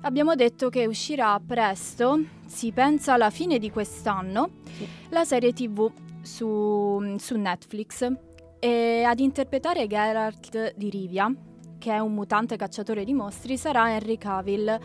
Abbiamo 0.00 0.34
detto 0.34 0.68
che 0.68 0.86
uscirà 0.86 1.40
presto, 1.44 2.24
si 2.46 2.72
pensa 2.72 3.12
alla 3.12 3.30
fine 3.30 3.60
di 3.60 3.70
quest'anno, 3.70 4.50
la 5.10 5.24
serie 5.24 5.52
TV 5.52 5.88
su, 6.20 7.14
su 7.18 7.36
Netflix 7.36 8.10
e 8.58 9.04
ad 9.04 9.20
interpretare 9.20 9.86
Geralt 9.86 10.74
di 10.74 10.90
Rivia, 10.90 11.32
che 11.78 11.92
è 11.92 12.00
un 12.00 12.12
mutante 12.12 12.56
cacciatore 12.56 13.04
di 13.04 13.14
mostri, 13.14 13.56
sarà 13.56 13.92
Henry 13.92 14.18
Cavill, 14.18 14.76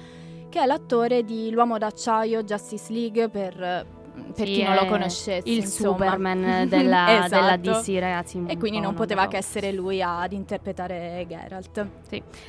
che 0.49 0.61
è 0.61 0.67
l'attore 0.67 1.23
di 1.23 1.49
L'uomo 1.49 1.79
d'acciaio 1.79 2.43
Justice 2.43 2.93
League 2.93 3.27
per 3.27 3.94
per 4.35 4.45
Sì, 4.47 4.53
chi 4.53 4.63
non 4.63 4.73
lo 4.75 4.81
è 4.81 4.85
conoscesse. 4.87 5.49
Il 5.49 5.57
insomma. 5.57 5.91
Superman 5.91 6.41
della, 6.69 7.25
della 7.29 7.55
Esatto. 7.59 7.79
DC, 7.81 7.99
ragazzi. 7.99 8.43
E 8.47 8.57
quindi 8.57 8.77
po' 8.79 8.83
non 8.85 8.93
poteva 8.95 9.21
roba. 9.21 9.33
che 9.33 9.37
essere 9.37 9.71
lui 9.71 10.01
ad 10.01 10.31
interpretare 10.33 11.25
Geralt. 11.27 11.87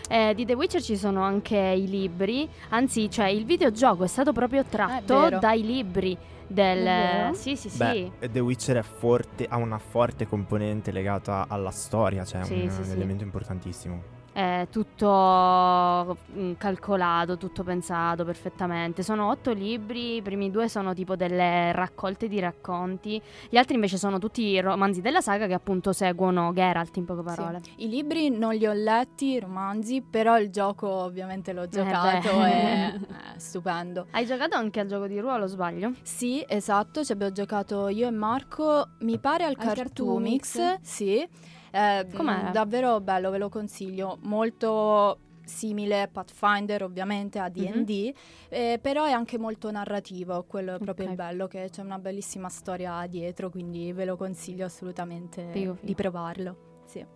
Eh, 0.08 0.32
di 0.34 0.44
The 0.44 0.54
Witcher 0.54 0.82
ci 0.82 0.96
sono 0.96 1.22
anche 1.22 1.56
i 1.56 1.88
libri, 1.88 2.48
anzi, 2.70 3.10
cioè 3.10 3.26
il 3.28 3.44
videogioco 3.44 4.04
è 4.04 4.08
stato 4.08 4.32
proprio 4.32 4.64
tratto 4.68 5.20
vero. 5.20 5.38
dai 5.38 5.64
libri 5.64 6.16
del... 6.46 7.34
Sì, 7.34 7.56
sì, 7.56 7.68
sì. 7.68 7.76
Beh, 7.78 8.30
The 8.30 8.40
Witcher 8.40 8.76
è 8.76 8.82
forte, 8.82 9.46
ha 9.48 9.56
una 9.56 9.78
forte 9.78 10.26
componente 10.28 10.92
legata 10.92 11.46
alla 11.48 11.70
storia, 11.72 12.24
cioè 12.24 12.44
Sì, 12.44 12.52
un, 12.54 12.70
sì, 12.70 12.78
un 12.80 12.84
sì. 12.84 12.92
elemento 12.92 13.24
importantissimo. 13.24 14.14
È 14.36 14.66
tutto 14.70 16.18
mm, 16.36 16.52
calcolato, 16.58 17.38
tutto 17.38 17.62
pensato 17.62 18.22
perfettamente. 18.26 19.02
Sono 19.02 19.30
otto 19.30 19.50
libri, 19.54 20.16
i 20.16 20.20
primi 20.20 20.50
due 20.50 20.68
sono 20.68 20.92
tipo 20.92 21.16
delle 21.16 21.72
raccolte 21.72 22.28
di 22.28 22.38
racconti, 22.38 23.18
gli 23.48 23.56
altri 23.56 23.76
invece 23.76 23.96
sono 23.96 24.18
tutti 24.18 24.60
romanzi 24.60 25.00
della 25.00 25.22
saga 25.22 25.46
che 25.46 25.54
appunto 25.54 25.94
seguono 25.94 26.52
Geralt 26.52 26.94
in 26.98 27.06
poche 27.06 27.22
parole. 27.22 27.60
Sì. 27.62 27.84
I 27.84 27.88
libri 27.88 28.28
non 28.28 28.52
li 28.54 28.66
ho 28.66 28.74
letti, 28.74 29.28
i 29.28 29.40
romanzi, 29.40 30.02
però 30.02 30.38
il 30.38 30.50
gioco 30.50 30.86
ovviamente 30.86 31.54
l'ho 31.54 31.66
giocato 31.66 32.36
beh. 32.36 32.50
e 32.50 32.52
è 32.52 32.94
stupendo. 33.40 34.08
Hai 34.10 34.26
giocato 34.26 34.54
anche 34.54 34.80
al 34.80 34.86
gioco 34.86 35.06
di 35.06 35.18
ruolo, 35.18 35.46
sbaglio? 35.46 35.92
Sì, 36.02 36.44
esatto, 36.46 37.02
ci 37.02 37.12
abbiamo 37.12 37.32
giocato 37.32 37.88
io 37.88 38.06
e 38.06 38.10
Marco, 38.10 38.86
mi 38.98 39.18
pare 39.18 39.44
al, 39.44 39.54
Al 39.56 39.64
Cartoomix, 39.64 40.56
Cartoomix. 40.58 40.80
sì. 40.82 41.28
Eh, 41.70 42.06
Com'era? 42.14 42.50
Davvero 42.50 43.00
bello, 43.00 43.30
ve 43.30 43.38
lo 43.38 43.48
consiglio. 43.48 44.18
Molto 44.22 45.18
simile 45.44 46.02
a 46.02 46.08
Pathfinder 46.08 46.82
ovviamente 46.82 47.38
a 47.38 47.48
D&D, 47.48 48.12
eh, 48.48 48.78
però 48.82 49.04
è 49.04 49.12
anche 49.12 49.38
molto 49.38 49.70
narrativo, 49.70 50.44
quello 50.48 50.74
è 50.74 50.78
proprio 50.78 51.04
Ok. 51.06 51.10
il 51.12 51.16
bello, 51.16 51.46
che 51.46 51.68
c'è 51.70 51.82
una 51.82 51.98
bellissima 52.00 52.48
storia 52.48 53.06
dietro, 53.06 53.48
quindi 53.50 53.92
ve 53.92 54.04
lo 54.06 54.16
consiglio 54.16 54.64
assolutamente 54.64 55.46
Figo, 55.52 55.74
figo. 55.74 55.86
di 55.86 55.94
provarlo. 55.94 56.56
Sì. 56.86 57.06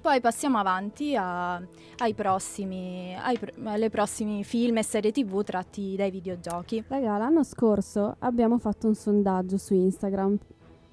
Poi 0.00 0.20
passiamo 0.20 0.56
avanti 0.58 1.14
a- 1.16 1.56
ai 1.56 2.14
prossimi, 2.14 3.14
ai 3.18 3.38
pr- 3.38 3.54
alle 3.64 3.88
prossimi 3.90 4.42
film 4.44 4.78
e 4.78 4.82
serie 4.82 5.12
tv 5.12 5.42
tratti 5.42 5.96
dai 5.96 6.10
videogiochi. 6.10 6.82
Raga, 6.88 7.16
l'anno 7.18 7.42
scorso 7.44 8.16
abbiamo 8.20 8.58
fatto 8.58 8.86
un 8.86 8.94
sondaggio 8.94 9.56
su 9.58 9.74
Instagram 9.74 10.36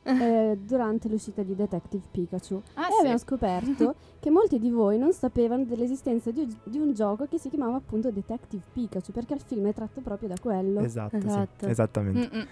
eh, 0.04 0.58
durante 0.60 1.08
l'uscita 1.08 1.44
di 1.44 1.56
Detective 1.56 2.04
Pikachu 2.12 2.62
Ah, 2.74 2.88
e 2.90 3.00
abbiamo 3.00 3.18
scoperto 3.18 3.96
che 4.20 4.30
molti 4.30 4.58
di 4.60 4.70
voi 4.70 4.98
non 4.98 5.14
sapevano 5.14 5.64
dell'esistenza 5.64 6.32
di, 6.32 6.48
di 6.64 6.78
un 6.80 6.94
gioco 6.94 7.28
che 7.28 7.38
si 7.38 7.50
chiamava 7.50 7.76
appunto 7.78 8.10
Detective 8.12 8.64
Pikachu 8.74 9.12
perché 9.12 9.34
il 9.36 9.42
film 9.46 9.68
è 9.68 9.74
tratto 9.74 10.02
proprio 10.02 10.30
da 10.30 10.36
quello. 10.42 10.80
Esatto, 10.82 11.20
sì, 11.20 11.28
Esatto. 11.28 11.68
esattamente. 11.68 12.30
Mm-mm. 12.34 12.46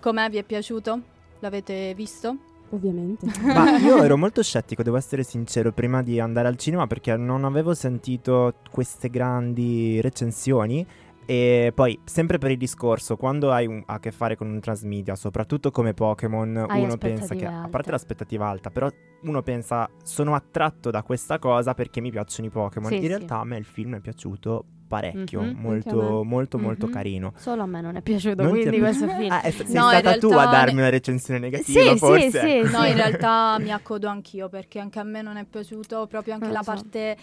Com'è? 0.00 0.30
Vi 0.30 0.36
è 0.36 0.42
piaciuto? 0.44 1.00
L'avete 1.40 1.94
visto? 1.94 2.36
Ovviamente. 2.70 3.26
Ma 3.42 3.78
io 3.78 4.02
ero 4.02 4.16
molto 4.16 4.42
scettico, 4.42 4.82
devo 4.82 4.96
essere 4.96 5.22
sincero, 5.22 5.72
prima 5.72 6.02
di 6.02 6.18
andare 6.20 6.48
al 6.48 6.56
cinema 6.56 6.86
perché 6.86 7.16
non 7.16 7.44
avevo 7.44 7.74
sentito 7.74 8.54
queste 8.70 9.10
grandi 9.10 10.00
recensioni. 10.00 10.84
E 11.26 11.72
poi, 11.74 11.98
sempre 12.04 12.38
per 12.38 12.50
il 12.50 12.58
discorso, 12.58 13.16
quando 13.16 13.50
hai 13.50 13.66
un- 13.66 13.82
a 13.86 13.98
che 13.98 14.12
fare 14.12 14.36
con 14.36 14.48
un 14.50 14.60
transmedia, 14.60 15.14
soprattutto 15.16 15.70
come 15.70 15.94
Pokémon, 15.94 16.66
Hai 16.68 16.82
uno 16.82 16.96
pensa 16.98 17.34
che, 17.34 17.46
a 17.46 17.58
alte. 17.58 17.70
parte 17.70 17.90
l'aspettativa 17.90 18.46
alta, 18.48 18.70
però 18.70 18.88
uno 19.22 19.42
pensa, 19.42 19.88
sono 20.02 20.34
attratto 20.34 20.90
da 20.90 21.02
questa 21.02 21.38
cosa 21.38 21.72
perché 21.74 22.00
mi 22.02 22.10
piacciono 22.10 22.48
i 22.48 22.50
Pokémon. 22.50 22.88
Sì, 22.88 22.96
In 22.96 23.02
sì. 23.02 23.08
realtà 23.08 23.38
a 23.38 23.44
me 23.44 23.56
il 23.56 23.64
film 23.64 23.96
è 23.96 24.00
piaciuto 24.00 24.64
parecchio, 24.86 25.40
Mhm. 25.40 25.48
A 25.56 25.60
molto, 25.60 26.22
molto, 26.24 26.58
molto 26.58 26.86
Mhm. 26.86 26.92
carino. 26.92 27.32
Solo 27.36 27.62
a 27.62 27.66
me 27.66 27.80
non 27.80 27.96
è 27.96 28.02
piaciuto, 28.02 28.42
Non 28.42 28.46
è 28.46 28.60
quindi 28.60 28.78
piaciuto? 28.78 29.04
questo 29.06 29.18
film. 29.18 29.32
Ah, 29.32 29.40
è- 29.40 29.50
sei 29.50 29.74
No, 29.74 29.88
stata 29.88 30.18
tu 30.18 30.26
a 30.30 30.46
darmi 30.46 30.74
ne- 30.74 30.80
una 30.82 30.90
recensione 30.90 31.40
negativa, 31.40 31.80
Sì, 31.80 31.88
sì, 31.88 31.98
forse. 31.98 32.30
sì, 32.30 32.46
ecco. 32.58 32.76
No, 32.78 32.84
in 32.84 32.94
realtà 32.94 33.56
mi 33.60 33.72
accodo 33.72 34.08
anch'io 34.08 34.50
perché 34.50 34.78
anche 34.78 34.98
a 34.98 35.02
me 35.04 35.22
non 35.22 35.36
è 35.38 35.44
piaciuto 35.46 36.06
proprio 36.06 36.34
anche 36.34 36.44
Non 36.44 36.52
la 36.54 36.60
lo 36.64 36.64
so. 36.64 36.70
parte 36.82 37.16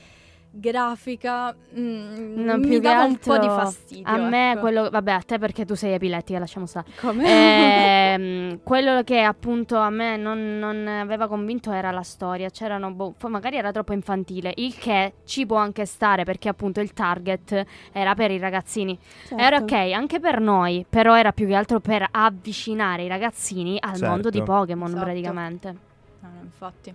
grafica. 0.52 1.56
mm, 1.78 2.44
No, 2.44 2.58
mi 2.58 2.80
dava 2.80 3.06
un 3.06 3.18
po' 3.18 3.38
di 3.38 3.48
fastidio. 3.48 4.04
A 4.06 4.18
me 4.18 4.52
ecco. 4.52 4.60
quello 4.60 4.90
vabbè, 4.90 5.12
a 5.12 5.22
te 5.22 5.38
perché 5.40 5.66
tu 5.66 5.76
sei 5.76 5.94
epilettica, 5.94 6.38
lasciamo 6.40 6.66
stare. 6.66 6.88
Come? 7.00 8.14
Ehm, 8.14 8.60
quello 8.64 9.02
che 9.04 9.22
appunto 9.22 9.78
a 9.78 9.90
me 9.90 10.18
non, 10.18 10.60
non 10.60 10.88
aveva 10.88 11.28
convinto 11.28 11.72
era 11.72 11.92
la 11.92 12.04
storia. 12.04 12.50
C'erano, 12.50 12.92
boh, 12.92 13.16
magari 13.30 13.56
era 13.58 13.72
troppo 13.72 13.94
infantile, 13.94 14.52
il 14.58 14.76
che 14.78 15.14
ci 15.26 15.46
può 15.46 15.58
anche 15.58 15.86
stare 15.86 16.24
perché 16.26 16.50
appunto 16.50 16.82
il 16.82 16.94
target 16.94 17.66
era 17.92 18.14
per 18.14 18.32
i 18.32 18.38
ragazzini. 18.38 18.98
Certo. 19.26 19.42
Era 19.44 19.58
ok 19.58 19.72
anche 19.94 20.20
per 20.20 20.40
noi, 20.42 20.86
però 20.90 21.18
era 21.18 21.32
più 21.32 21.48
che 21.48 21.56
altro 21.56 21.80
per 21.80 22.06
avvicinare 22.12 23.04
i 23.04 23.08
ragazzini 23.08 23.78
al 23.80 23.96
Certo. 23.96 24.06
mondo 24.10 24.30
di 24.30 24.42
Pokémon 24.44 24.88
Esatto. 24.90 25.04
praticamente. 25.04 25.76
No, 26.20 26.30
infatti. 26.44 26.94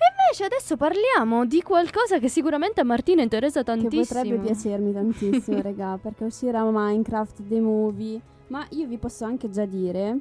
Invece 0.00 0.44
adesso 0.44 0.76
parliamo 0.76 1.44
di 1.44 1.60
qualcosa 1.62 2.18
che 2.18 2.28
sicuramente 2.28 2.80
a 2.80 2.84
Martina 2.84 3.22
interessa 3.22 3.60
Che 3.60 3.66
tantissimo. 3.66 4.20
potrebbe 4.20 4.38
piacermi 4.46 4.92
tantissimo, 4.92 5.60
raga, 5.62 5.98
perché 6.00 6.24
uscirà 6.24 6.64
Minecraft 6.64 7.42
The 7.46 7.60
Movie. 7.60 8.20
Ma 8.48 8.66
io 8.70 8.86
vi 8.86 8.96
posso 8.98 9.24
anche 9.24 9.50
già 9.50 9.64
dire 9.64 10.18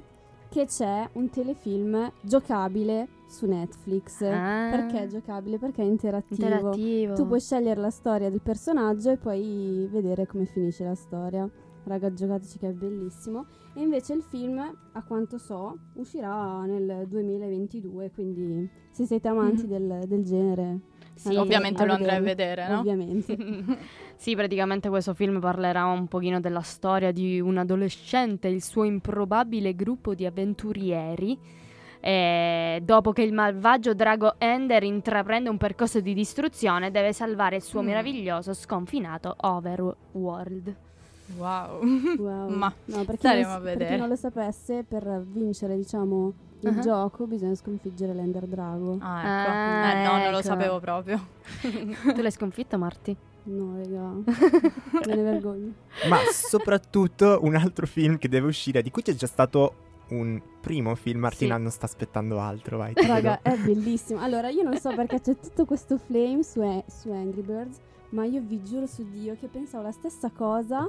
che 0.50 0.66
c'è 0.66 1.08
un 1.14 1.30
telefilm 1.30 2.12
giocabile 2.22 3.08
su 3.28 3.46
Netflix. 3.46 4.22
Ah. 4.22 4.70
Perché 4.72 5.04
è 5.04 5.08
giocabile? 5.08 5.60
Perché 5.60 5.82
è 5.84 5.86
interattivo. 5.86 6.44
Interattivo. 6.44 7.14
Tu 7.14 7.28
puoi 7.28 7.40
scegliere 7.40 7.80
la 7.80 7.92
storia 7.92 8.30
del 8.30 8.42
personaggio 8.42 9.12
e 9.12 9.18
poi 9.18 9.88
vedere 9.92 10.26
come 10.26 10.46
finisce 10.46 10.84
la 10.84 10.96
storia. 10.96 11.48
Raga, 11.90 12.14
giocateci 12.14 12.60
che 12.60 12.70
è 12.70 12.72
bellissimo. 12.72 13.48
E 13.74 13.82
invece 13.82 14.14
il 14.14 14.22
film, 14.22 14.60
a 14.60 15.04
quanto 15.04 15.40
so, 15.40 15.76
uscirà 15.96 16.62
nel 16.66 17.08
2022, 17.08 18.12
quindi 18.12 18.70
se 18.92 19.06
siete 19.08 19.28
amanti 19.28 19.66
del, 19.66 20.04
del 20.06 20.24
genere... 20.24 20.80
Sì, 21.16 21.36
Ovviamente 21.36 21.84
lo 21.86 21.94
andrai 21.94 22.18
a 22.18 22.22
vedere, 22.22 22.68
no? 22.70 22.80
Ovviamente. 22.80 23.36
Sì, 24.20 24.36
praticamente 24.36 24.90
questo 24.90 25.14
film 25.14 25.40
parlerà 25.40 25.86
un 25.86 26.08
pochino 26.08 26.40
della 26.42 26.62
storia 26.62 27.12
di 27.12 27.40
un 27.40 27.58
adolescente 27.58 28.50
e 28.50 28.52
il 28.52 28.62
suo 28.62 28.84
improbabile 28.84 29.74
gruppo 29.76 30.14
di 30.14 30.26
avventurieri. 30.26 31.40
E 32.02 32.82
dopo 32.84 33.14
che 33.14 33.22
il 33.24 33.34
malvagio 33.34 33.94
drago 33.94 34.36
Ender 34.38 34.84
intraprende 34.84 35.50
un 35.50 35.58
percorso 35.58 36.02
di 36.02 36.14
distruzione, 36.14 36.92
deve 36.92 37.14
salvare 37.14 37.56
il 37.58 37.62
suo 37.62 37.82
Mm. 37.82 37.86
meraviglioso 37.86 38.54
sconfinato 38.54 39.36
Overworld. 39.40 40.76
Wow. 41.38 41.84
Wow. 42.18 42.50
Ma 42.50 42.74
no, 42.86 42.98
per 43.06 43.16
chi, 43.16 43.18
staremo 43.20 43.48
non, 43.48 43.56
a 43.58 43.60
per 43.60 43.72
chi 43.74 43.78
vedere. 43.80 43.98
non 43.98 44.08
lo 44.10 44.16
sapesse, 44.16 44.84
per 44.88 45.24
vincere, 45.26 45.76
diciamo, 45.78 46.34
il 46.62 46.68
Ah. 46.78 46.80
gioco 46.82 47.26
bisogna 47.28 47.56
sconfiggere 47.56 48.14
l'Ender 48.14 48.46
Drago. 48.46 48.98
Ah, 49.00 49.20
ecco. 49.20 49.52
Ah, 49.52 49.92
eh, 49.94 50.06
no, 50.06 50.12
non 50.24 50.32
lo 50.32 50.38
ecco. 50.40 50.48
sapevo 50.48 50.80
proprio. 50.80 51.28
tu 52.14 52.22
l'hai 52.22 52.32
sconfitto, 52.32 52.78
Marti? 52.78 53.16
No, 53.44 53.78
raga, 53.78 54.02
me 55.08 55.16
ne 55.16 55.22
vergogno. 55.24 55.74
Ma 56.10 56.18
soprattutto 56.32 57.40
un 57.44 57.56
altro 57.56 57.88
film 57.88 58.18
che 58.18 58.28
deve 58.28 58.48
uscire, 58.48 58.82
di 58.82 58.92
cui 58.92 59.02
c'è 59.02 59.14
già 59.14 59.28
stato 59.28 59.74
un 60.10 60.42
primo 60.60 60.94
film. 60.96 61.20
Martina 61.20 61.56
Sì. 61.56 61.62
non 61.62 61.72
sta 61.72 61.86
aspettando 61.86 62.40
altro, 62.40 62.78
vai. 62.78 62.94
Raga, 62.96 63.42
è 63.42 63.56
bellissimo. 63.58 64.20
Allora, 64.22 64.50
io 64.50 64.64
non 64.64 64.78
so 64.78 64.94
perché 64.94 65.22
c'è 65.22 65.38
tutto 65.40 65.66
questo 65.66 65.98
flame 65.98 66.44
su, 66.44 66.62
su 66.88 67.12
Angry 67.12 67.42
Birds, 67.42 67.78
ma 68.10 68.26
io 68.26 68.42
vi 68.42 68.62
giuro 68.64 68.86
su 68.88 69.08
Dio 69.10 69.36
che 69.40 69.48
pensavo 69.48 69.84
la 69.84 69.92
stessa 69.92 70.30
cosa. 70.36 70.88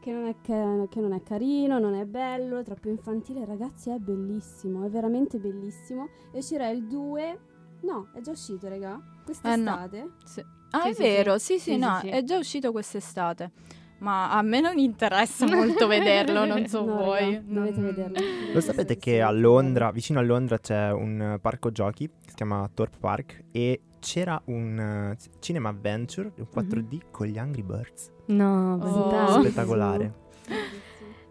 Che 0.00 0.10
non, 0.12 0.26
è 0.26 0.34
che, 0.40 0.86
che 0.88 1.00
non 1.00 1.12
è 1.12 1.22
carino, 1.22 1.78
non 1.78 1.94
è 1.94 2.04
bello, 2.06 2.58
è 2.58 2.64
troppo 2.64 2.88
infantile. 2.88 3.44
Ragazzi, 3.44 3.90
è 3.90 3.98
bellissimo, 3.98 4.84
è 4.84 4.88
veramente 4.88 5.38
bellissimo. 5.38 6.08
E 6.32 6.38
uscirà 6.38 6.68
il 6.70 6.86
2. 6.86 7.38
No, 7.82 8.08
è 8.14 8.20
già 8.20 8.30
uscito, 8.30 8.68
raga. 8.68 8.98
Quest'estate. 9.24 10.10
Sì. 10.24 10.44
Ah, 10.70 10.82
Sì, 10.82 10.88
è 10.88 10.94
sì, 10.94 11.02
vero, 11.02 11.38
sì. 11.38 11.44
sì, 11.54 11.58
sì, 11.58 11.70
Sì, 11.72 11.76
no, 11.78 11.98
sì, 12.00 12.06
sì. 12.06 12.12
è 12.14 12.22
già 12.22 12.38
uscito 12.38 12.72
quest'estate. 12.72 13.50
Ma 13.98 14.30
a 14.32 14.40
me 14.40 14.60
non 14.62 14.78
interessa 14.78 15.44
molto 15.54 15.86
vederlo, 15.86 16.46
non 16.46 16.66
so 16.66 16.82
No, 16.84 16.94
voi. 16.96 17.34
raga, 17.34 17.42
dovete 17.46 17.80
Non- 17.80 17.88
vederlo. 17.94 18.16
Lo 18.54 18.60
sapete 18.62 18.96
che 18.96 19.20
a 19.20 19.30
Londra, 19.30 19.90
vicino 19.90 20.18
a 20.18 20.22
Londra, 20.22 20.58
c'è 20.58 20.90
un 20.92 21.20
eh, 21.34 21.38
parco 21.40 21.70
giochi 21.70 22.08
che 22.08 22.28
si 22.30 22.34
chiama 22.36 22.68
Thorpe 22.72 22.96
Park 22.98 23.44
e 23.52 23.80
c'era 24.00 24.40
un 24.46 24.78
eh, 24.78 25.16
cinema 25.38 25.68
adventure, 25.68 26.32
un 26.36 26.46
4D 26.52 26.98
con 27.10 27.26
gli 27.26 27.38
Angry 27.38 27.62
Birds. 27.62 28.10
No, 28.26 28.78
Oh. 28.80 29.40
Spettacolare. 29.40 30.14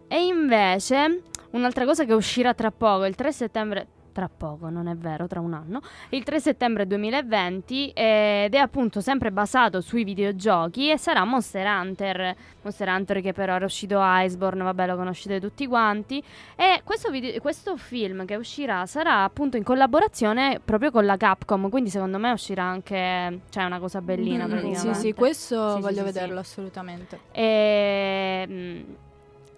E 0.08 0.24
invece, 0.26 1.22
un'altra 1.50 1.84
cosa 1.84 2.04
che 2.04 2.14
uscirà 2.14 2.54
tra 2.54 2.70
poco, 2.70 3.04
il 3.04 3.14
3 3.14 3.32
settembre, 3.32 3.86
tra 4.12 4.28
poco, 4.34 4.68
non 4.68 4.86
è 4.88 4.94
vero, 4.94 5.26
tra 5.26 5.40
un 5.40 5.52
anno, 5.54 5.80
il 6.10 6.22
3 6.22 6.40
settembre 6.40 6.86
2020, 6.86 7.90
eh, 7.90 8.42
ed 8.46 8.54
è 8.54 8.58
appunto 8.58 9.00
sempre 9.00 9.30
basato 9.30 9.80
sui 9.80 10.04
videogiochi 10.04 10.90
e 10.90 10.98
sarà 10.98 11.24
Monster 11.24 11.66
Hunter. 11.66 12.36
Monster 12.62 12.88
Hunter 12.88 13.20
che 13.22 13.32
però 13.32 13.54
era 13.54 13.64
uscito 13.64 13.98
Iceborne, 14.02 14.62
vabbè 14.62 14.86
lo 14.86 14.96
conoscete 14.96 15.40
tutti 15.40 15.66
quanti. 15.66 16.22
E 16.56 16.82
questo, 16.84 17.10
video- 17.10 17.40
questo 17.40 17.76
film 17.76 18.24
che 18.24 18.36
uscirà 18.36 18.86
sarà 18.86 19.24
appunto 19.24 19.56
in 19.56 19.62
collaborazione 19.62 20.60
proprio 20.64 20.90
con 20.90 21.04
la 21.06 21.16
Capcom, 21.16 21.68
quindi 21.70 21.90
secondo 21.90 22.18
me 22.18 22.30
uscirà 22.32 22.64
anche, 22.64 23.40
cioè 23.50 23.64
una 23.64 23.78
cosa 23.78 24.00
bellina 24.00 24.46
Mm, 24.46 24.50
praticamente. 24.50 24.94
Sì, 24.94 25.00
sì, 25.00 25.12
questo 25.14 25.74
Sì, 25.76 25.80
voglio 25.80 25.98
sì, 25.98 26.02
vederlo 26.04 26.34
sì. 26.34 26.40
assolutamente. 26.40 27.18
E, 27.32 28.46
mm, 28.48 28.80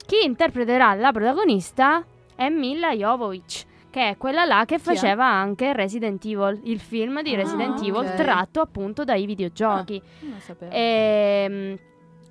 chi 0.06 0.24
interpreterà 0.24 0.94
la 0.94 1.12
protagonista 1.12 2.04
è 2.34 2.48
Mila 2.48 2.92
Jovovich, 2.92 3.64
che 3.92 4.08
è 4.08 4.16
quella 4.16 4.44
là 4.46 4.64
che 4.64 4.76
è? 4.76 4.78
faceva 4.78 5.26
anche 5.30 5.72
Resident 5.74 6.24
Evil, 6.24 6.60
il 6.64 6.80
film 6.80 7.22
di 7.22 7.34
Ah, 7.34 7.36
Resident 7.36 7.78
Evil 7.80 7.94
ok. 8.08 8.14
tratto 8.14 8.60
appunto 8.60 9.04
dai 9.04 9.26
videogiochi. 9.26 10.02
Non 10.20 10.32
lo 10.32 10.40
sapevo. 10.40 10.72
E 10.72 11.78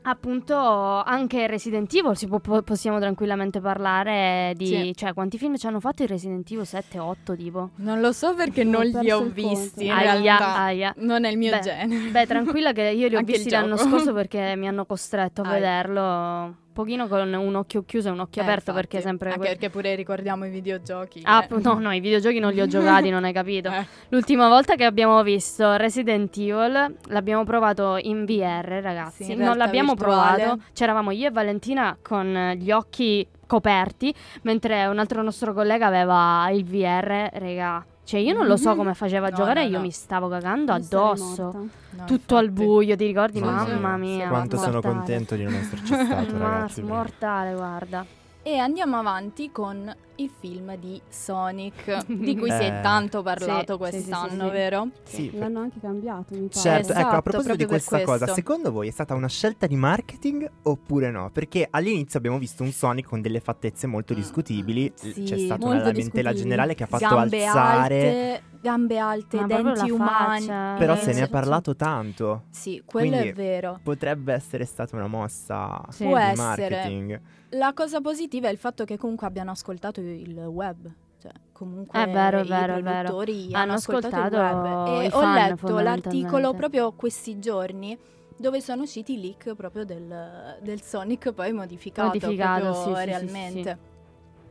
appunto 0.04 0.56
anche 0.56 1.46
Resident 1.46 1.94
Evil 1.94 2.18
si 2.18 2.26
può- 2.28 2.40
po- 2.40 2.64
possiamo 2.64 2.98
tranquillamente 3.00 3.62
parlare 3.62 4.54
di 4.56 4.66
Sì. 4.66 4.94
cioè 4.96 5.14
quanti 5.14 5.38
film 5.38 5.56
ci 5.58 5.68
hanno 5.68 5.80
fatto 5.80 6.02
i 6.02 6.08
Resident 6.08 6.50
Evil 6.50 6.66
7 6.66 6.98
8 6.98 7.36
tipo 7.36 7.70
Non 7.76 8.00
lo 8.00 8.12
so 8.12 8.34
perché 8.34 8.62
Ho 8.62 8.70
non 8.70 8.84
li 8.86 9.12
ho 9.12 9.20
il 9.20 9.32
conto. 9.32 9.34
visti. 9.50 9.86
In 9.86 9.92
aia 9.92 10.20
realtà 10.20 10.56
aia 10.58 10.94
non 10.98 11.24
è 11.24 11.30
il 11.30 11.38
mio 11.38 11.52
Beh, 11.52 11.60
genere. 11.60 12.10
beh 12.10 12.26
tranquilla 12.26 12.72
che 12.72 12.82
io 12.90 13.08
li 13.10 13.16
ho 13.16 13.20
il 13.22 13.26
visti 13.26 13.52
l'anno 13.52 13.78
scorso 13.78 14.12
perché 14.14 14.56
mi 14.56 14.68
hanno 14.68 14.86
costretto 14.88 15.42
a 15.44 15.50
Aia. 15.50 15.54
vederlo 15.60 16.56
pochino 16.74 17.08
con 17.08 17.32
un 17.34 17.56
occhio 17.56 17.84
chiuso 17.84 18.08
e 18.10 18.12
un 18.12 18.20
occhio 18.20 18.42
Eh, 18.42 18.46
aperto 18.46 18.70
infatti. 18.72 18.88
perché 18.88 19.06
sempre 19.06 19.28
Anche 19.30 19.40
que- 19.40 19.48
perché 19.50 19.70
pure 19.70 19.96
ricordiamo 19.96 20.46
i 20.46 20.50
videogiochi. 20.50 21.22
Ah, 21.24 21.46
eh. 21.50 21.56
no, 21.62 21.74
no, 21.80 21.92
i 21.92 22.00
videogiochi 22.00 22.40
non 22.40 22.52
li 22.54 22.62
ho 22.62 22.68
giocati, 22.68 23.10
non 23.10 23.24
hai 23.24 23.34
capito. 23.34 23.70
Eh. 23.82 23.86
L'ultima 24.10 24.48
volta 24.48 24.76
che 24.76 24.86
abbiamo 24.86 25.22
visto 25.24 25.76
Resident 25.76 26.36
Evil 26.38 26.96
l'abbiamo 27.08 27.44
provato 27.44 27.98
in 28.02 28.26
VR, 28.26 28.80
ragazzi. 28.82 29.24
Sì, 29.24 29.32
in 29.34 29.40
non 29.40 29.58
l'abbiamo 29.58 29.94
virtuale. 29.94 30.42
provato. 30.44 30.64
C'eravamo 30.74 31.12
io 31.12 31.28
e 31.28 31.32
Valentina 31.32 31.98
con 32.02 32.54
gli 32.58 32.72
occhi 32.72 33.28
coperti, 33.48 34.14
mentre 34.44 34.86
un 34.86 34.98
altro 35.00 35.22
nostro 35.22 35.54
collega 35.54 35.88
aveva 35.88 36.50
il 36.52 36.64
VR, 36.64 37.30
raga. 37.34 37.86
Cioè, 38.04 38.20
io 38.20 38.34
non 38.34 38.46
lo 38.48 38.58
so 38.58 38.76
come 38.76 38.94
faceva 38.94 39.28
a 39.28 39.30
No, 39.30 39.36
giocare, 39.38 39.64
no, 39.64 39.70
io 39.70 39.78
no. 39.78 39.84
mi 39.84 39.92
stavo 39.92 40.28
cagando 40.28 40.72
sarei 40.74 40.86
addosso. 40.86 41.44
morta. 41.44 41.60
No, 41.92 42.06
Tutto 42.06 42.36
al 42.36 42.46
infatti. 42.46 42.66
buio, 42.66 42.96
ti 42.98 43.06
ricordi? 43.06 43.40
Mamma 43.40 43.64
Mamma 43.68 43.98
mia. 43.98 44.16
mia. 44.18 44.28
Quanto 44.28 44.58
sono 44.58 44.72
mortale. 44.74 44.94
contento 44.96 45.36
di 45.36 45.44
non 45.44 45.54
esserci 45.54 45.86
stato, 45.94 46.36
Ma- 46.36 46.50
ragazzi. 46.50 46.82
mortale, 46.82 47.54
guarda. 47.54 48.06
E 48.44 48.58
andiamo 48.58 48.98
avanti 48.98 49.52
con 49.52 49.94
il 50.24 50.32
film 50.40 50.76
di 50.78 51.02
Sonic, 51.10 52.06
di 52.12 52.36
cui 52.38 52.50
si 52.50 52.58
è 52.64 52.78
Eh. 52.78 52.82
tanto 52.82 53.22
parlato 53.22 53.74
Sì, 53.74 53.78
quest'anno, 53.80 54.44
sì, 54.44 54.46
sì. 54.48 54.52
vero? 54.52 54.88
Sì, 55.04 55.38
L'hanno 55.38 55.60
anche 55.60 55.80
cambiato, 55.80 56.34
mi 56.36 56.48
pare. 56.48 56.52
Certo, 56.62 56.92
ecco, 56.92 57.00
a 57.00 57.02
Esatto, 57.02 57.22
proposito 57.22 57.56
di 57.56 57.66
questa 57.66 58.02
cosa, 58.04 58.28
secondo 58.28 58.72
voi 58.72 58.88
è 58.88 58.92
stata 58.92 59.14
una 59.14 59.28
scelta 59.28 59.68
di 59.68 59.76
marketing 59.76 60.50
oppure 60.64 61.12
no? 61.12 61.30
Perché 61.32 61.68
all'inizio 61.70 62.18
abbiamo 62.20 62.38
visto 62.38 62.64
un 62.64 62.72
Sonic 62.72 63.08
con 63.08 63.22
delle 63.22 63.40
fattezze 63.40 63.88
molto 63.88 64.14
Mm, 64.14 64.18
discutibili, 64.18 64.92
sì, 64.96 65.24
c'è 65.24 65.38
stata 65.38 65.66
una 65.68 65.82
lamentela 65.82 66.34
generale 66.34 66.76
che 66.76 66.84
ha 66.84 66.88
fatto 66.88 67.08
gambe 67.16 67.46
alzare, 67.46 68.02
alte, 68.32 68.44
gambe 68.62 68.98
alte, 68.98 69.38
Ma 69.38 69.46
denti 69.48 69.90
umani. 69.90 70.46
faccia. 70.46 70.76
però 70.78 70.94
Eh, 70.94 70.98
se 70.98 71.14
ne 71.14 71.22
è 71.22 71.26
sì, 71.26 71.30
parlato 71.30 71.76
tanto. 71.76 72.44
Sì, 72.50 72.82
quello 72.86 73.10
Quindi- 73.10 73.28
è 73.30 73.34
vero. 73.34 73.80
Potrebbe 73.84 74.34
essere 74.34 74.66
stata 74.66 74.96
una 74.96 75.08
mossa 75.08 75.82
Sì. 75.90 76.04
Può 76.06 76.16
di 76.18 76.22
essere. 76.24 76.36
marketing. 76.70 77.22
La 77.54 77.74
cosa 77.74 78.00
positiva 78.00 78.48
è 78.48 78.52
il 78.52 78.58
fatto 78.58 78.86
che 78.86 78.98
comunque 78.98 79.28
abbiano 79.28 79.52
ascoltato 79.52 80.00
il 80.14 80.38
web. 80.38 80.92
Cioè, 81.22 81.32
comunque 81.52 82.02
È 82.02 82.10
vero, 82.10 82.40
i 82.40 82.48
vero, 82.48 82.76
è 82.76 82.82
vero. 82.82 83.04
produttori 83.04 83.54
Hanno 83.54 83.74
ascoltato, 83.74 84.36
il 84.36 84.42
ascoltato 84.42 85.02
E 85.02 85.10
ho 85.12 85.34
letto 85.34 85.80
l'articolo 85.80 86.54
proprio 86.54 86.92
questi 86.94 87.38
giorni 87.40 87.98
dove 88.38 88.60
sono 88.60 88.82
usciti 88.82 89.14
i 89.14 89.22
leak 89.22 89.54
proprio 89.54 89.86
del, 89.86 90.58
del 90.62 90.82
Sonic 90.82 91.32
poi 91.32 91.54
modificato, 91.54 92.08
Modificato, 92.08 92.74
sì, 92.74 92.90
sì, 92.90 92.96
sì, 92.96 93.06
realmente. 93.06 93.78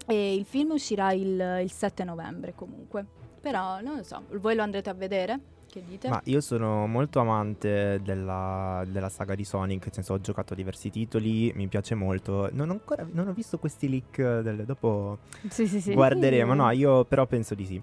E 0.06 0.34
il 0.34 0.44
film 0.44 0.70
uscirà 0.70 1.12
il, 1.12 1.60
il 1.62 1.70
7 1.70 2.04
novembre 2.04 2.54
comunque. 2.54 3.04
Però 3.40 3.80
non 3.80 3.96
lo 3.96 4.02
so, 4.02 4.22
voi 4.34 4.54
lo 4.54 4.62
andrete 4.62 4.90
a 4.90 4.94
vedere? 4.94 5.40
Che 5.70 5.82
dite? 5.86 6.08
Ma 6.08 6.20
io 6.24 6.40
sono 6.40 6.86
molto 6.88 7.20
amante 7.20 8.00
della, 8.02 8.82
della 8.88 9.08
saga 9.08 9.36
di 9.36 9.44
Sonic, 9.44 9.84
nel 9.84 9.92
senso 9.94 10.14
ho 10.14 10.20
giocato 10.20 10.52
a 10.52 10.56
diversi 10.56 10.90
titoli, 10.90 11.52
mi 11.54 11.68
piace 11.68 11.94
molto. 11.94 12.48
Non 12.52 12.70
ho 12.70 12.72
ancora 12.72 13.06
non 13.12 13.28
ho 13.28 13.32
visto 13.32 13.58
questi 13.58 13.88
leak, 13.88 14.40
del- 14.40 14.64
dopo 14.64 15.18
Sì, 15.48 15.68
sì, 15.68 15.80
sì. 15.80 15.94
guarderemo. 15.94 16.54
No, 16.54 16.68
io 16.70 17.04
però 17.04 17.24
penso 17.26 17.54
di 17.54 17.64
sì. 17.66 17.80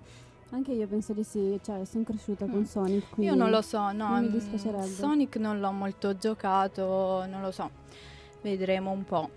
Anche 0.49 0.71
io 0.73 0.87
penso 0.87 1.13
di 1.13 1.23
sì, 1.23 1.57
cioè 1.63 1.85
sono 1.85 2.03
cresciuta 2.03 2.45
con 2.45 2.59
Mm. 2.59 2.63
Sonic. 2.63 3.09
Quindi 3.09 3.31
Io 3.33 3.37
non 3.37 3.49
lo 3.49 3.61
so, 3.61 3.91
no. 3.93 4.09
non 4.09 4.21
mi 4.21 4.27
mm, 4.27 4.31
dispiacerebbe. 4.31 4.85
Sonic 4.87 5.35
non 5.37 5.59
l'ho 5.61 5.71
molto 5.71 6.17
giocato, 6.17 7.25
non 7.29 7.41
lo 7.41 7.51
so. 7.51 7.69
Vedremo 8.41 8.91
un 8.91 9.03
po'. 9.05 9.29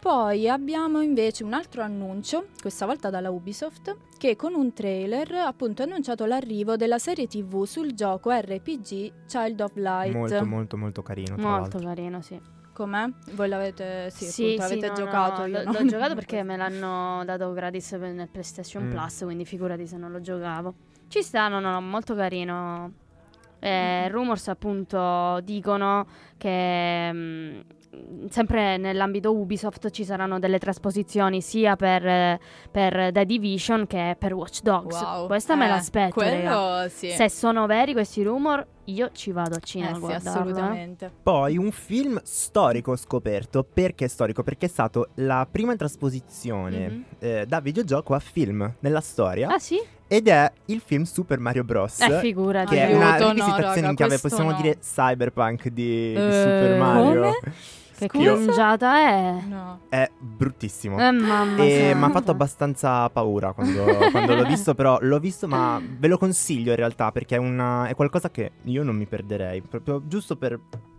Poi 0.00 0.48
abbiamo 0.48 1.00
invece 1.00 1.42
un 1.42 1.52
altro 1.52 1.82
annuncio, 1.82 2.46
questa 2.60 2.86
volta 2.86 3.10
dalla 3.10 3.30
Ubisoft, 3.30 3.96
che 4.16 4.36
con 4.36 4.54
un 4.54 4.72
trailer 4.72 5.32
appunto 5.34 5.82
ha 5.82 5.86
annunciato 5.86 6.24
l'arrivo 6.24 6.76
della 6.76 6.98
serie 6.98 7.26
TV 7.26 7.64
sul 7.64 7.92
gioco 7.94 8.30
RPG 8.30 9.26
Child 9.26 9.60
of 9.60 9.72
Light. 9.74 10.14
Molto 10.14 10.46
molto 10.46 10.76
molto 10.76 11.02
carino, 11.02 11.34
tra 11.36 11.42
Molto 11.48 11.78
l'altro. 11.78 11.80
carino, 11.80 12.20
sì. 12.22 12.40
Com'è? 12.72 13.08
Voi 13.32 13.48
l'avete 13.48 14.08
sì, 14.10 14.26
Sì, 14.26 14.42
appunto, 14.44 14.62
sì, 14.62 14.68
l'avete 14.80 14.86
no, 14.88 14.94
giocato? 14.94 15.40
no, 15.40 15.46
io 15.48 15.58
l'ho, 15.58 15.64
no. 15.64 15.78
l'ho 15.80 15.84
giocato 15.86 16.14
perché 16.14 16.42
me 16.44 16.56
l'hanno 16.56 17.24
dato 17.24 17.52
gratis 17.52 17.88
per- 17.98 18.12
nel 18.12 18.28
PlayStation 18.28 18.84
Mm. 18.84 18.90
Plus, 18.90 19.20
quindi 19.24 19.44
figurati 19.44 19.84
se 19.88 19.96
non 19.96 20.12
lo 20.12 20.20
giocavo. 20.20 20.74
Ci 21.08 21.22
sta, 21.22 21.48
no, 21.48 21.58
no, 21.58 21.72
no, 21.72 21.80
molto 21.80 22.14
carino. 22.14 22.92
Eh, 23.58 24.08
rumors 24.10 24.46
appunto 24.46 25.40
dicono 25.42 26.06
che 26.36 27.12
mm, 27.12 27.60
sempre 28.30 28.76
nell'ambito 28.76 29.34
Ubisoft 29.34 29.90
ci 29.90 30.04
saranno 30.04 30.38
delle 30.38 30.58
trasposizioni 30.58 31.40
sia 31.40 31.76
per, 31.76 32.06
eh, 32.06 32.40
per 32.70 33.10
The 33.12 33.24
Division 33.24 33.86
che 33.86 34.16
per 34.18 34.34
Watch 34.34 34.62
Dogs. 34.62 35.00
Wow. 35.00 35.26
Questa 35.26 35.54
me 35.56 35.66
Eh, 35.66 35.68
l'aspetto, 35.68 36.20
raga. 36.20 36.30
Quello 36.36 36.88
sì. 36.88 37.10
Se 37.10 37.28
sono 37.30 37.66
veri 37.66 37.92
questi 37.92 38.22
rumor, 38.22 38.66
io 38.84 39.10
ci 39.12 39.32
vado 39.32 39.54
al 39.54 39.60
Eh 39.62 39.66
cinema 39.66 39.96
a 39.96 40.18
sì, 40.20 40.26
eh. 40.26 40.30
assolutamente. 40.30 41.12
Poi 41.22 41.56
un 41.58 41.70
film 41.70 42.18
storico 42.22 42.96
scoperto. 42.96 43.62
Perché 43.64 44.08
storico? 44.08 44.42
Perché 44.42 44.66
è 44.66 44.68
stato 44.68 45.08
la 45.16 45.46
prima 45.50 45.76
trasposizione 45.76 46.88
Mhm. 46.88 47.04
eh, 47.18 47.44
da 47.46 47.60
videogioco 47.60 48.14
a 48.14 48.18
film 48.18 48.72
nella 48.80 49.00
storia. 49.00 49.48
Ah 49.48 49.58
sì? 49.58 49.78
Ed 50.10 50.26
è 50.26 50.50
il 50.66 50.80
film 50.80 51.02
Super 51.02 51.38
Mario 51.38 51.64
Bros. 51.64 52.00
Eh, 52.00 52.18
figurati. 52.20 52.74
che 52.74 52.88
è 52.88 52.94
una 52.94 53.18
no, 53.18 53.28
rivisitazione 53.28 53.74
raga, 53.74 53.88
in 53.90 53.94
chiave, 53.94 54.18
possiamo 54.18 54.50
no. 54.52 54.56
dire 54.56 54.78
cyberpunk 54.78 55.68
di, 55.68 55.72
di 55.74 56.14
Eh, 56.14 56.32
Super 56.32 56.78
Mario. 56.78 57.20
come? 57.20 57.52
Che 57.98 58.08
Scusa? 58.08 58.34
cringiata 58.34 58.96
è. 58.96 59.34
No. 59.48 59.80
È 59.88 60.08
bruttissimo. 60.18 60.98
Eh, 60.98 61.10
mamma 61.10 61.62
E 61.62 61.92
mi 61.94 62.04
ha 62.04 62.10
fatto 62.10 62.30
abbastanza 62.30 63.08
paura 63.10 63.52
quando, 63.52 63.84
quando 64.10 64.34
l'ho 64.34 64.44
visto, 64.44 64.74
però 64.74 64.98
l'ho 65.00 65.18
visto, 65.18 65.48
ma 65.48 65.80
ve 65.98 66.08
lo 66.08 66.16
consiglio 66.18 66.70
in 66.70 66.76
realtà 66.76 67.10
perché 67.12 67.34
è, 67.36 67.38
una- 67.38 67.86
è 67.86 67.94
qualcosa 67.94 68.30
che 68.30 68.52
io 68.64 68.82
non 68.84 68.96
mi 68.96 69.06
perderei, 69.06 69.60
proprio 69.62 70.02
giusto 70.06 70.36
per 70.36 70.58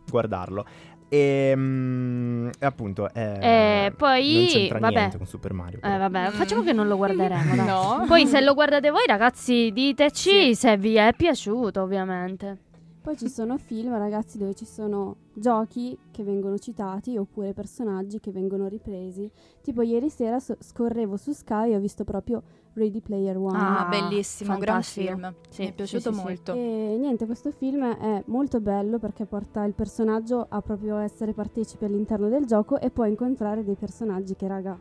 guardarlo. 0.10 0.66
E, 1.12 1.54
mm, 1.56 2.48
e 2.60 2.66
appunto, 2.66 3.12
è- 3.12 3.86
E 3.88 3.92
poi, 3.96 4.34
non 4.36 4.46
c'entra 4.48 4.80
vabbè. 4.80 4.96
niente 4.98 5.18
con 5.18 5.26
Super 5.26 5.54
Mario. 5.54 5.80
Eh, 5.82 5.98
vabbè, 5.98 6.30
facciamo 6.30 6.62
che 6.62 6.72
non 6.74 6.88
lo 6.88 6.98
guarderemo. 6.98 7.56
No. 7.64 8.04
Poi, 8.08 8.28
se 8.28 8.42
lo 8.42 8.54
guardate 8.54 8.92
voi, 8.92 9.04
ragazzi, 9.08 9.72
diteci 9.74 10.30
Sì. 10.50 10.56
se 10.56 10.78
vi 10.78 10.96
è 10.96 11.14
piaciuto, 11.18 11.82
ovviamente. 11.82 12.58
Poi 13.02 13.16
ci 13.18 13.30
sono 13.30 13.58
film, 13.58 13.98
ragazzi, 13.98 14.38
dove 14.38 14.54
ci 14.54 14.66
sono 14.66 15.16
giochi 15.34 15.98
che 16.12 16.22
vengono 16.24 16.58
citati 16.58 17.18
oppure 17.18 17.54
personaggi 17.54 18.20
che 18.20 18.32
vengono 18.32 18.68
ripresi. 18.68 19.32
Tipo 19.62 19.82
ieri 19.82 20.10
sera 20.10 20.40
so- 20.40 20.58
scorrevo 20.60 21.16
su 21.16 21.32
Sky 21.32 21.72
e 21.72 21.76
ho 21.78 21.80
visto 21.80 22.04
proprio 22.04 22.44
Ready 22.74 23.00
Player 23.00 23.38
One. 23.38 23.58
Ah, 23.58 23.88
bellissimo, 23.90 24.58
gran 24.58 24.82
fantastico. 24.84 25.08
film. 25.16 25.34
Sì, 25.50 25.62
Mi 25.62 25.68
è 25.70 25.74
piaciuto 25.74 26.12
sì, 26.12 26.18
sì. 26.18 26.24
molto. 26.24 26.54
E 26.54 26.98
niente, 27.00 27.26
questo 27.26 27.52
film 27.52 27.84
è 27.86 28.22
molto 28.28 28.60
bello 28.60 29.00
perché 29.00 29.26
porta 29.26 29.64
il 29.64 29.74
personaggio 29.74 30.46
a 30.48 30.62
proprio 30.62 30.98
essere 30.98 31.34
partecipe 31.34 31.86
all'interno 31.86 32.28
del 32.28 32.46
gioco 32.46 32.80
e 32.80 32.92
poi 32.92 33.10
incontrare 33.10 33.64
dei 33.64 33.76
personaggi 33.76 34.36
che, 34.36 34.48
raga, 34.48 34.78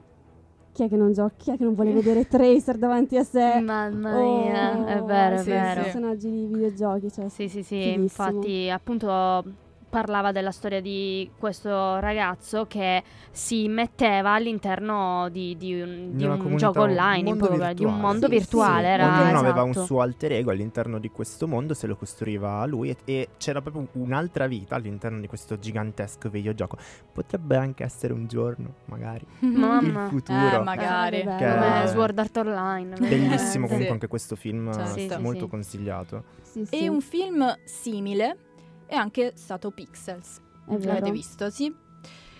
chi 0.78 0.84
è 0.84 0.88
che 0.88 0.96
non 0.96 1.12
gioca? 1.12 1.34
Chi 1.36 1.50
è 1.50 1.56
che 1.56 1.64
non 1.64 1.74
vuole 1.74 1.90
vedere 1.90 2.28
Tracer 2.28 2.78
davanti 2.78 3.16
a 3.16 3.24
sé? 3.24 3.58
Mamma 3.60 4.16
O- 4.16 4.42
mia, 4.44 4.86
è 4.86 5.02
vero, 5.02 5.34
è 5.34 5.42
sì, 5.42 5.50
vero. 5.50 5.82
personaggi 5.82 6.30
di 6.30 6.46
videogiochi, 6.46 7.10
cioè 7.10 7.28
Sì, 7.28 7.48
sì, 7.48 7.64
sì, 7.64 7.80
Fighissimo. 7.80 8.02
infatti 8.02 8.70
appunto 8.70 9.42
parlava 9.88 10.32
della 10.32 10.50
storia 10.50 10.80
di 10.80 11.30
questo 11.38 11.98
ragazzo 11.98 12.66
che 12.66 13.02
si 13.30 13.68
metteva 13.68 14.32
all'interno 14.32 15.28
di, 15.30 15.56
di 15.56 15.80
un, 15.80 16.10
di 16.16 16.24
un 16.24 16.56
gioco 16.56 16.82
un 16.82 16.90
online, 16.90 17.22
mondo 17.30 17.46
proprio, 17.46 17.72
di 17.74 17.84
un 17.84 17.98
mondo 17.98 18.26
Sì, 18.26 18.32
virtuale. 18.32 18.82
sì. 18.86 18.88
Era, 18.92 19.20
Ognuno 19.22 19.38
aveva 19.38 19.62
un 19.62 19.70
esatto. 19.70 19.86
suo 19.86 20.00
alter 20.00 20.32
ego 20.32 20.50
all'interno 20.50 20.98
di 20.98 21.10
questo 21.10 21.46
mondo, 21.48 21.74
se 21.74 21.86
lo 21.86 21.96
costruiva 21.96 22.64
lui 22.66 22.90
e, 22.90 22.96
e 23.04 23.28
c'era 23.38 23.60
proprio 23.62 23.88
un'altra 23.92 24.46
vita 24.46 24.74
all'interno 24.74 25.20
di 25.20 25.26
questo 25.26 25.58
gigantesco 25.58 26.28
videogioco. 26.28 26.76
Potrebbe 27.12 27.56
anche 27.56 27.84
essere 27.84 28.12
un 28.12 28.26
giorno, 28.26 28.74
magari, 28.86 29.24
Mamma. 29.40 30.04
il 30.04 30.08
futuro. 30.10 30.60
Eh, 30.60 30.64
magari. 30.64 31.22
Sarebbe 31.22 31.36
Che-. 31.36 31.52
Come 31.58 31.82
Eh, 31.82 31.86
Sword 31.88 32.18
Art 32.18 32.36
Online. 32.36 32.96
Bellissimo 32.98 33.64
Sì. 33.66 33.70
comunque 33.72 33.92
anche 33.92 34.06
questo 34.08 34.36
film, 34.36 34.72
Certo. 34.72 34.90
Sì, 34.98 35.08
sì, 35.08 35.16
molto 35.20 35.44
sì. 35.44 35.48
consigliato. 35.50 36.24
Sì, 36.42 36.64
sì, 36.64 36.76
E 36.84 36.88
un 36.88 37.00
film 37.00 37.56
simile 37.64 38.36
è 38.88 38.94
anche 38.96 39.32
stato 39.36 39.70
Pixels. 39.70 40.40
è. 40.66 40.86
L'avete 40.86 41.10
visto, 41.12 41.50
sì? 41.50 41.72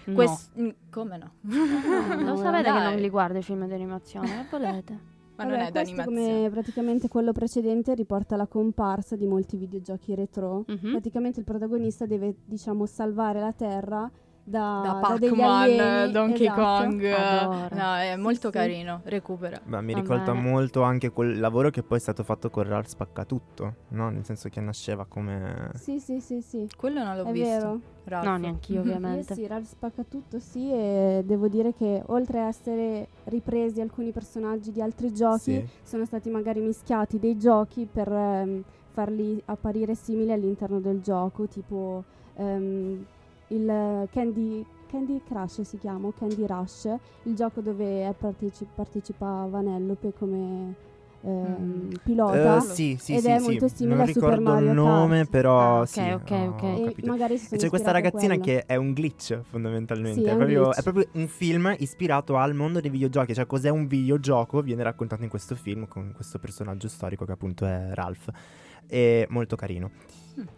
No. 0.04 0.14
Quest- 0.14 0.58
mm, 0.58 0.68
come 0.90 1.16
no? 1.18 1.32
Lo 2.24 2.36
sapete 2.36 2.64
che 2.64 2.78
Dai. 2.78 2.90
non 2.92 3.00
li 3.00 3.10
guardo 3.10 3.38
i 3.38 3.42
film 3.42 3.66
di 3.66 3.74
animazione, 3.74 4.26
che 4.26 4.46
volete? 4.56 5.16
Ma 5.36 5.44
non 5.44 5.52
Vabbè, 5.58 5.68
è 5.68 5.70
questo 5.70 5.94
d'animazione. 5.94 6.36
come 6.38 6.50
praticamente 6.50 7.08
quello 7.08 7.32
precedente 7.32 7.94
riporta 7.94 8.34
la 8.34 8.46
comparsa 8.46 9.14
di 9.16 9.26
molti 9.26 9.56
videogiochi 9.56 10.14
retro. 10.14 10.64
Mhm. 10.66 10.90
Praticamente 10.92 11.38
il 11.38 11.44
protagonista 11.44 12.06
deve, 12.06 12.34
diciamo, 12.44 12.86
salvare 12.86 13.38
la 13.38 13.52
Terra 13.52 14.10
da, 14.48 14.80
da 14.82 14.98
Pac-Man. 15.00 16.10
Donkey 16.10 16.46
esatto. 16.46 16.60
Kong. 16.60 17.04
Adoro. 17.04 17.74
No, 17.76 17.94
è 17.96 18.12
Sì, 18.14 18.20
molto 18.20 18.48
sì. 18.48 18.52
carino, 18.54 19.00
recupera. 19.04 19.60
Beh, 19.62 19.80
mi 19.82 19.94
ricorda 19.94 20.32
molto 20.32 20.82
anche 20.82 21.10
quel 21.10 21.38
lavoro 21.38 21.70
che 21.70 21.82
poi 21.82 21.98
è 21.98 22.00
stato 22.00 22.22
fatto 22.22 22.50
con 22.50 22.64
Ralph 22.64 22.86
Spaccatutto, 22.86 23.74
no? 23.88 24.10
Nel 24.10 24.24
senso 24.24 24.48
che 24.48 24.60
nasceva 24.60 25.04
come... 25.06 25.70
Sì, 25.74 25.98
sì, 26.00 26.20
sì, 26.20 26.40
sì. 26.40 26.68
Quello 26.76 27.02
non 27.04 27.16
l'ho 27.16 27.24
È 27.24 27.32
visto. 27.32 27.48
vero. 27.48 27.80
Ralph. 28.04 28.24
No, 28.26 28.36
neanch'io 28.38 28.76
Io 28.76 28.80
ovviamente. 28.82 29.34
sì, 29.34 29.46
Ralph 29.46 29.66
spacca 29.66 30.02
tutto, 30.08 30.38
sì, 30.38 30.72
e 30.72 31.22
devo 31.26 31.48
dire 31.48 31.74
che 31.74 32.02
oltre 32.06 32.40
a 32.40 32.46
essere 32.48 33.08
ripresi 33.24 33.80
alcuni 33.82 34.12
personaggi 34.12 34.72
di 34.72 34.80
altri 34.80 35.12
giochi, 35.12 35.38
Sì. 35.52 35.68
sono 35.82 36.04
stati 36.06 36.30
magari 36.30 36.60
mischiati 36.60 37.18
dei 37.18 37.36
giochi 37.36 37.86
per 37.90 38.10
ehm, 38.10 38.62
farli 38.92 39.40
apparire 39.44 39.94
simili 39.94 40.32
all'interno 40.32 40.80
del 40.80 41.00
gioco, 41.00 41.46
tipo 41.46 42.02
ehm, 42.36 43.04
il 43.48 44.08
Candy, 44.10 44.64
Candy 44.88 45.20
Crush 45.26 45.62
si 45.62 45.78
chiama, 45.78 46.10
Candy 46.18 46.46
Rush, 46.46 46.88
il 47.24 47.34
gioco 47.34 47.60
dove 47.60 48.14
parteci- 48.18 48.66
partecipa 48.74 49.46
Vanellope 49.50 50.12
come 50.18 50.74
ehm, 51.22 51.30
Mm. 51.30 51.90
pilota. 52.04 52.56
Eh, 52.58 52.60
sì, 52.60 52.96
sì, 53.00 53.14
ed 53.14 53.20
sì, 53.22 53.28
è 53.28 53.38
sì. 53.38 53.44
molto 53.44 53.66
simile 53.68 53.96
non 53.96 54.04
a 54.04 54.06
Super 54.06 54.28
ricordo 54.30 54.50
Mario 54.52 54.68
il 54.68 54.74
nome, 54.74 55.16
Kart. 55.18 55.30
però 55.30 55.58
Ah, 55.78 55.80
ok, 55.80 55.86
sì, 55.88 56.00
ok, 56.00 56.30
ok. 56.30 56.62
e 56.62 56.82
capito. 56.84 57.06
magari 57.08 57.36
si 57.38 57.44
E 57.44 57.48
sono 57.48 57.60
c'è 57.60 57.68
questa 57.70 57.90
ragazzina 57.90 58.38
quello. 58.38 58.44
che 58.44 58.64
è 58.66 58.76
un 58.76 58.92
glitch 58.92 59.40
fondamentalmente, 59.42 60.20
Sì, 60.20 60.26
è 60.26 60.28
è, 60.28 60.30
un 60.30 60.36
proprio, 60.38 60.62
glitch. 60.66 60.78
è 60.78 60.82
proprio 60.82 61.06
un 61.14 61.26
film 61.26 61.74
ispirato 61.78 62.36
al 62.36 62.54
mondo 62.54 62.80
dei 62.80 62.90
videogiochi, 62.90 63.34
cioè 63.34 63.46
cos'è 63.46 63.68
un 63.68 63.86
videogioco 63.88 64.62
viene 64.62 64.82
raccontato 64.84 65.24
in 65.24 65.28
questo 65.28 65.56
film 65.56 65.88
con 65.88 66.12
questo 66.14 66.38
personaggio 66.38 66.86
storico 66.88 67.24
che 67.24 67.32
appunto 67.32 67.64
è 67.66 67.90
Ralph. 67.94 68.30
È 68.86 69.26
molto 69.30 69.56
carino. 69.56 69.90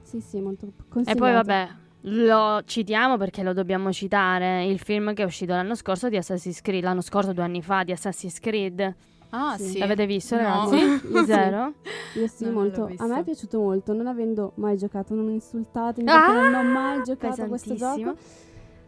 Sì, 0.02 0.20
sì, 0.20 0.40
molto 0.40 0.66
E 0.66 0.72
consigliato. 0.88 1.18
poi 1.18 1.32
vabbè, 1.32 1.68
lo 2.04 2.62
citiamo 2.64 3.16
perché 3.16 3.42
lo 3.42 3.52
dobbiamo 3.52 3.92
citare, 3.92 4.64
il 4.64 4.78
film 4.78 5.12
che 5.14 5.22
è 5.22 5.26
uscito 5.26 5.52
l'anno 5.52 5.74
scorso 5.74 6.08
di 6.08 6.16
Assassin's 6.16 6.60
Creed, 6.62 6.82
l'anno 6.82 7.02
scorso 7.02 7.32
due 7.32 7.44
anni 7.44 7.62
fa 7.62 7.82
di 7.84 7.92
Assassin's 7.92 8.38
Creed. 8.40 8.94
Ah, 9.32 9.56
Sì. 9.56 9.64
sì. 9.68 9.78
L'avete 9.78 10.06
visto 10.06 10.34
No. 10.36 10.42
ragazzi? 10.42 10.76
Io 11.12 11.18
sì. 11.20 11.24
Zero? 11.26 11.74
Io 12.16 12.26
sì, 12.26 12.44
No, 12.44 12.50
non 12.50 12.62
molto. 12.62 12.90
A 12.96 13.06
me 13.06 13.20
è 13.20 13.22
piaciuto 13.24 13.60
molto, 13.60 13.92
non 13.92 14.06
avendo 14.06 14.52
mai 14.56 14.76
giocato, 14.76 15.14
non 15.14 15.28
insultatemi 15.30 16.08
Ah! 16.10 16.20
perché 16.32 16.48
non 16.50 16.54
ho 16.54 16.62
mai 16.72 17.02
giocato 17.04 17.42
a 17.42 17.46
questo 17.46 17.74
gioco. 17.74 18.16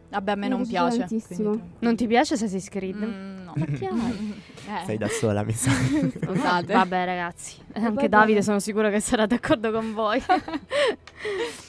Vabbè, 0.09 0.31
a 0.31 0.35
me 0.35 0.47
non 0.47 0.67
piace. 0.67 0.97
tantissimo. 0.99 1.49
quindi- 1.49 1.67
Non 1.79 1.95
ti 1.95 2.07
piace 2.07 2.33
Assassin's 2.33 2.67
Creed? 2.69 2.95
Mm, 3.03 3.42
Perché? 3.53 3.89
Eh. 4.63 4.85
Sei 4.85 4.97
da 4.97 5.09
sola, 5.09 5.43
mi 5.43 5.51
sa. 5.51 5.71
Scusate. 5.71 6.71
Vabbè 6.71 7.03
ragazzi, 7.05 7.57
anche 7.73 7.91
poi 7.91 8.07
Davide 8.07 8.33
per- 8.35 8.43
sono 8.43 8.59
sicuro 8.59 8.89
che 8.89 9.01
sarà 9.01 9.25
d'accordo 9.25 9.71
con 9.73 9.93
voi. 9.93 10.23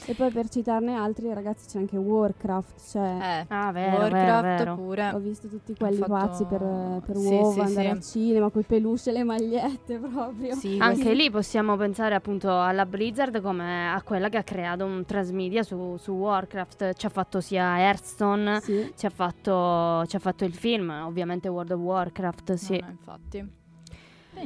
E 0.07 0.13
poi 0.13 0.29
per 0.31 0.49
citarne 0.49 0.93
altri, 0.95 1.33
ragazzi, 1.33 1.65
c'è 1.67 1.77
anche 1.79 1.97
Warcraft, 1.97 2.91
cioè 2.91 3.17
Eh, 3.21 3.45
ah, 3.47 3.71
vero, 3.71 3.97
Warcraft 3.97 4.41
vero, 4.43 4.57
vero. 4.57 4.75
pure. 4.75 5.09
ho 5.13 5.17
visto 5.17 5.47
tutti 5.47 5.73
quelli 5.75 5.95
fatto- 5.97 6.11
pazzi 6.11 6.43
per, 6.45 6.59
per 7.05 7.15
Sì, 7.15 7.27
WoW, 7.27 7.53
sì, 7.53 7.59
andare 7.61 7.85
sì. 7.87 7.91
al 7.91 8.01
cinema 8.03 8.49
con 8.49 8.61
i 8.61 8.65
peluche 8.65 9.09
e 9.09 9.13
le 9.13 9.23
magliette 9.23 9.97
proprio. 9.97 10.53
Sì, 10.55 10.77
Anche 10.79 11.13
lì 11.13 11.31
possiamo 11.31 11.75
pensare 11.77 12.13
appunto 12.15 12.61
alla 12.61 12.85
Blizzard 12.85 13.41
come 13.41 13.91
a 13.91 13.99
quella 14.03 14.29
che 14.29 14.37
ha 14.37 14.43
creato 14.43 14.85
un 14.85 15.05
transmedia 15.05 15.63
su, 15.63 15.95
su 15.97 16.11
Warcraft, 16.11 16.93
ci 16.93 17.05
ha 17.07 17.09
fatto 17.09 17.41
sia 17.41 17.79
Hearthstone, 17.79 18.61
Sì. 18.61 18.91
ci 18.95 19.05
ha 19.07 19.09
fatto, 19.11 20.05
ci 20.05 20.15
ha 20.17 20.19
fatto 20.19 20.45
il 20.45 20.53
film, 20.53 20.89
ovviamente 21.03 21.47
World 21.47 21.71
of 21.71 21.74
Warcraft, 21.75 22.53
sì. 22.53 22.79
No, 22.79 22.85
no, 22.85 22.91
infatti. 22.91 23.63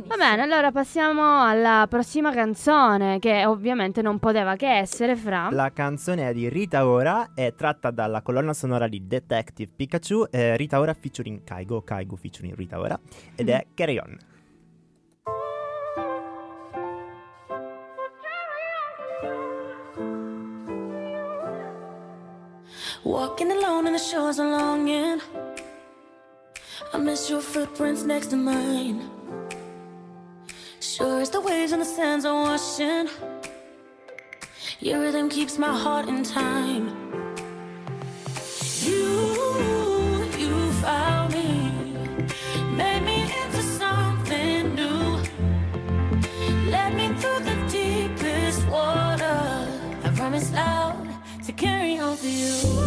Va 0.06 0.18
bene, 0.18 0.44
allora 0.44 0.72
passiamo 0.72 1.44
alla 1.44 1.88
prossima 1.90 2.32
canzone 2.32 3.18
che 3.18 3.46
ovviamente 3.46 4.04
non 4.04 4.20
poteva 4.20 4.56
che 4.56 4.68
essere 4.68 5.16
fra... 5.16 5.50
La 5.52 5.72
canzone 5.72 6.30
è 6.30 6.34
di 6.34 6.48
Rita 6.48 6.88
Ora, 6.88 7.32
è 7.34 7.56
tratta 7.56 7.90
dalla 7.90 8.22
colonna 8.22 8.54
sonora 8.54 8.88
di 8.88 9.08
Detective 9.08 9.72
Pikachu, 9.76 10.28
eh, 10.30 10.56
Rita 10.58 10.80
Ora 10.80 10.94
featuring 10.94 11.44
Kaigo, 11.44 11.82
Kaigo 11.82 12.16
featuring 12.16 12.56
Rita 12.56 12.80
Ora, 12.80 13.00
ed 13.36 13.50
è 13.50 13.66
Carry 13.74 13.98
On. 13.98 14.18
Walking 23.04 23.52
alone 23.52 23.88
in 23.88 23.94
the 23.94 24.00
shores 24.00 24.38
of 24.38 24.46
longing. 24.46 25.20
I 26.92 26.98
miss 26.98 27.30
your 27.30 27.42
footprints 27.42 28.04
next 28.04 28.28
to 28.28 28.36
mine. 28.36 29.08
Sure 30.80 31.22
as 31.22 31.30
the 31.30 31.40
waves 31.40 31.72
and 31.72 31.82
the 31.82 31.86
sands 31.86 32.26
are 32.26 32.34
washing. 32.34 33.08
Your 34.80 35.02
rhythm 35.02 35.30
keeps 35.30 35.60
my 35.60 35.72
heart 35.78 36.08
in 36.08 36.24
time. 36.24 36.88
You, 38.82 40.26
you 40.36 40.72
found 40.82 41.34
me, 41.34 41.72
made 42.76 43.04
me 43.04 43.22
into 43.22 43.62
something 43.62 44.74
new. 44.74 45.22
Led 46.72 46.96
me 46.96 47.10
through 47.20 47.42
the 47.50 47.58
deepest 47.70 48.68
water. 48.68 49.68
I 50.04 50.12
promise 50.16 50.52
loud 50.52 51.08
to 51.46 51.52
carry 51.52 52.00
on 52.00 52.18
for 52.18 52.26
you. 52.26 52.79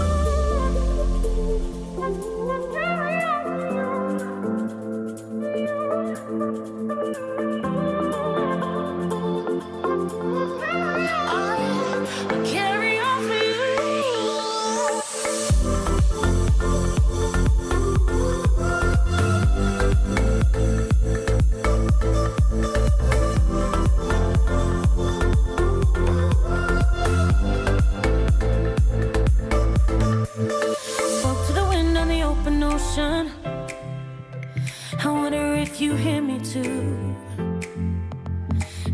You 35.83 35.97
hear 35.97 36.23
me 36.23 36.39
too. 36.39 37.17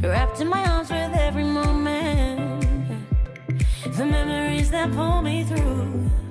Wrapped 0.00 0.40
in 0.40 0.48
my 0.48 0.64
arms 0.70 0.88
with 0.88 1.12
every 1.12 1.44
moment. 1.44 2.64
The 3.94 4.06
memories 4.06 4.70
that 4.70 4.90
pull 4.92 5.20
me 5.20 5.44
through. 5.44 6.27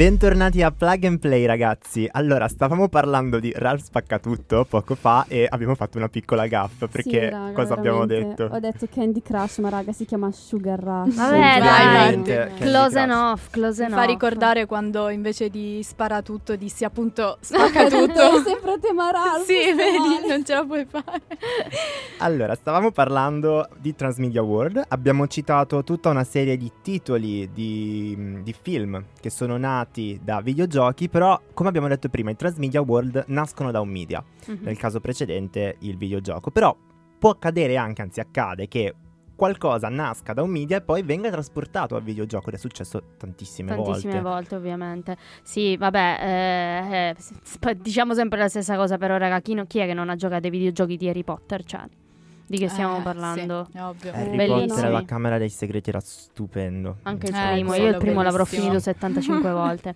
Bentornati 0.00 0.62
a 0.62 0.70
Plug 0.70 1.04
and 1.04 1.18
Play 1.18 1.44
ragazzi. 1.44 2.08
Allora, 2.10 2.48
stavamo 2.48 2.88
parlando 2.88 3.38
di 3.38 3.52
Ralph 3.54 3.82
Spaccatutto 3.82 4.64
poco 4.64 4.94
fa 4.94 5.26
e 5.28 5.46
abbiamo 5.46 5.74
fatto 5.74 5.98
una 5.98 6.08
piccola 6.08 6.46
gaffa 6.46 6.86
perché 6.86 7.24
Sì, 7.24 7.28
raga, 7.28 7.52
cosa 7.52 7.74
abbiamo 7.74 8.06
detto? 8.06 8.44
Ho 8.50 8.58
detto 8.60 8.86
Candy 8.90 9.20
Crush, 9.20 9.58
ma 9.58 9.68
raga 9.68 9.92
si 9.92 10.06
chiama 10.06 10.32
Sugar 10.32 10.78
Rush. 10.78 11.16
Vabbè, 11.16 11.60
dai. 11.60 12.22
Candy 12.22 12.54
Close 12.60 12.98
enough, 12.98 13.50
close 13.50 13.84
enough. 13.84 13.98
fa 13.98 14.04
ricordare 14.04 14.64
quando 14.64 15.10
invece 15.10 15.50
di 15.50 15.82
spara 15.82 16.22
tutto 16.22 16.56
dissi 16.56 16.86
appunto 16.86 17.36
spacca 17.38 17.88
tutto. 17.90 18.38
È 18.38 18.40
sempre 18.42 18.78
tema 18.80 19.10
Ralph. 19.10 19.44
sì, 19.44 19.74
vedi, 19.74 19.98
male. 19.98 20.26
non 20.26 20.42
ce 20.46 20.54
la 20.54 20.64
puoi 20.64 20.86
fare. 20.86 21.20
Allora, 22.20 22.54
stavamo 22.54 22.90
parlando 22.90 23.68
di 23.76 23.94
Transmedia 23.94 24.40
World, 24.40 24.82
abbiamo 24.88 25.26
citato 25.26 25.84
tutta 25.84 26.08
una 26.08 26.24
serie 26.24 26.56
di 26.56 26.72
titoli 26.80 27.50
di, 27.52 28.40
di 28.42 28.54
film 28.58 29.04
che 29.20 29.28
sono 29.28 29.58
nati 29.58 29.88
da 30.22 30.40
videogiochi, 30.40 31.08
però 31.08 31.40
come 31.52 31.68
abbiamo 31.68 31.88
detto 31.88 32.08
prima 32.08 32.30
i 32.30 32.36
Transmedia 32.36 32.80
World 32.80 33.24
nascono 33.28 33.70
da 33.70 33.80
un 33.80 33.88
media, 33.88 34.22
Mhm. 34.46 34.58
nel 34.62 34.76
caso 34.78 35.00
precedente 35.00 35.76
il 35.80 35.96
videogioco, 35.96 36.50
però 36.50 36.74
può 37.18 37.30
accadere 37.30 37.76
anche, 37.76 38.02
anzi 38.02 38.20
accade, 38.20 38.68
che 38.68 38.94
qualcosa 39.36 39.88
nasca 39.88 40.34
da 40.34 40.42
un 40.42 40.50
media 40.50 40.76
e 40.76 40.80
poi 40.82 41.02
venga 41.02 41.30
trasportato 41.30 41.96
al 41.96 42.02
videogioco 42.02 42.48
ed 42.48 42.54
è 42.56 42.58
successo 42.58 43.02
tantissime, 43.16 43.74
Tantissime 43.74 44.20
volte. 44.20 44.28
volte, 44.28 44.54
ovviamente. 44.56 45.16
Sì, 45.42 45.76
vabbè, 45.78 47.14
eh, 47.14 47.16
eh, 47.70 47.76
diciamo 47.76 48.12
sempre 48.14 48.38
la 48.38 48.48
stessa 48.48 48.76
cosa, 48.76 48.98
però, 48.98 49.16
raga, 49.16 49.40
chi, 49.40 49.54
no- 49.54 49.64
chi 49.66 49.78
è 49.78 49.86
che 49.86 49.94
non 49.94 50.10
ha 50.10 50.14
giocato 50.16 50.44
ai 50.44 50.50
videogiochi 50.50 50.96
di 50.98 51.08
Harry 51.08 51.24
Potter? 51.24 51.64
Cioè, 51.64 51.80
di 52.50 52.58
che 52.58 52.68
stiamo 52.68 52.98
Eh, 52.98 53.02
parlando? 53.02 53.68
Sì, 53.70 53.78
è 53.78 53.82
ovvio. 53.84 54.10
Harry 54.12 54.36
Bellissimi. 54.36 54.66
Potter 54.66 54.84
e 54.86 54.90
la 54.90 55.04
Camera 55.04 55.38
dei 55.38 55.48
Segreti 55.50 55.88
era 55.90 56.00
stupendo. 56.00 56.96
Anche 57.04 57.28
il 57.28 57.34
Eh, 57.36 57.52
primo, 57.52 57.74
io 57.74 57.86
il 57.90 57.96
primo 57.98 58.22
l'avrò 58.22 58.42
bellissimo. 58.42 58.62
finito 58.62 58.80
75 58.82 59.50
volte. 59.52 59.94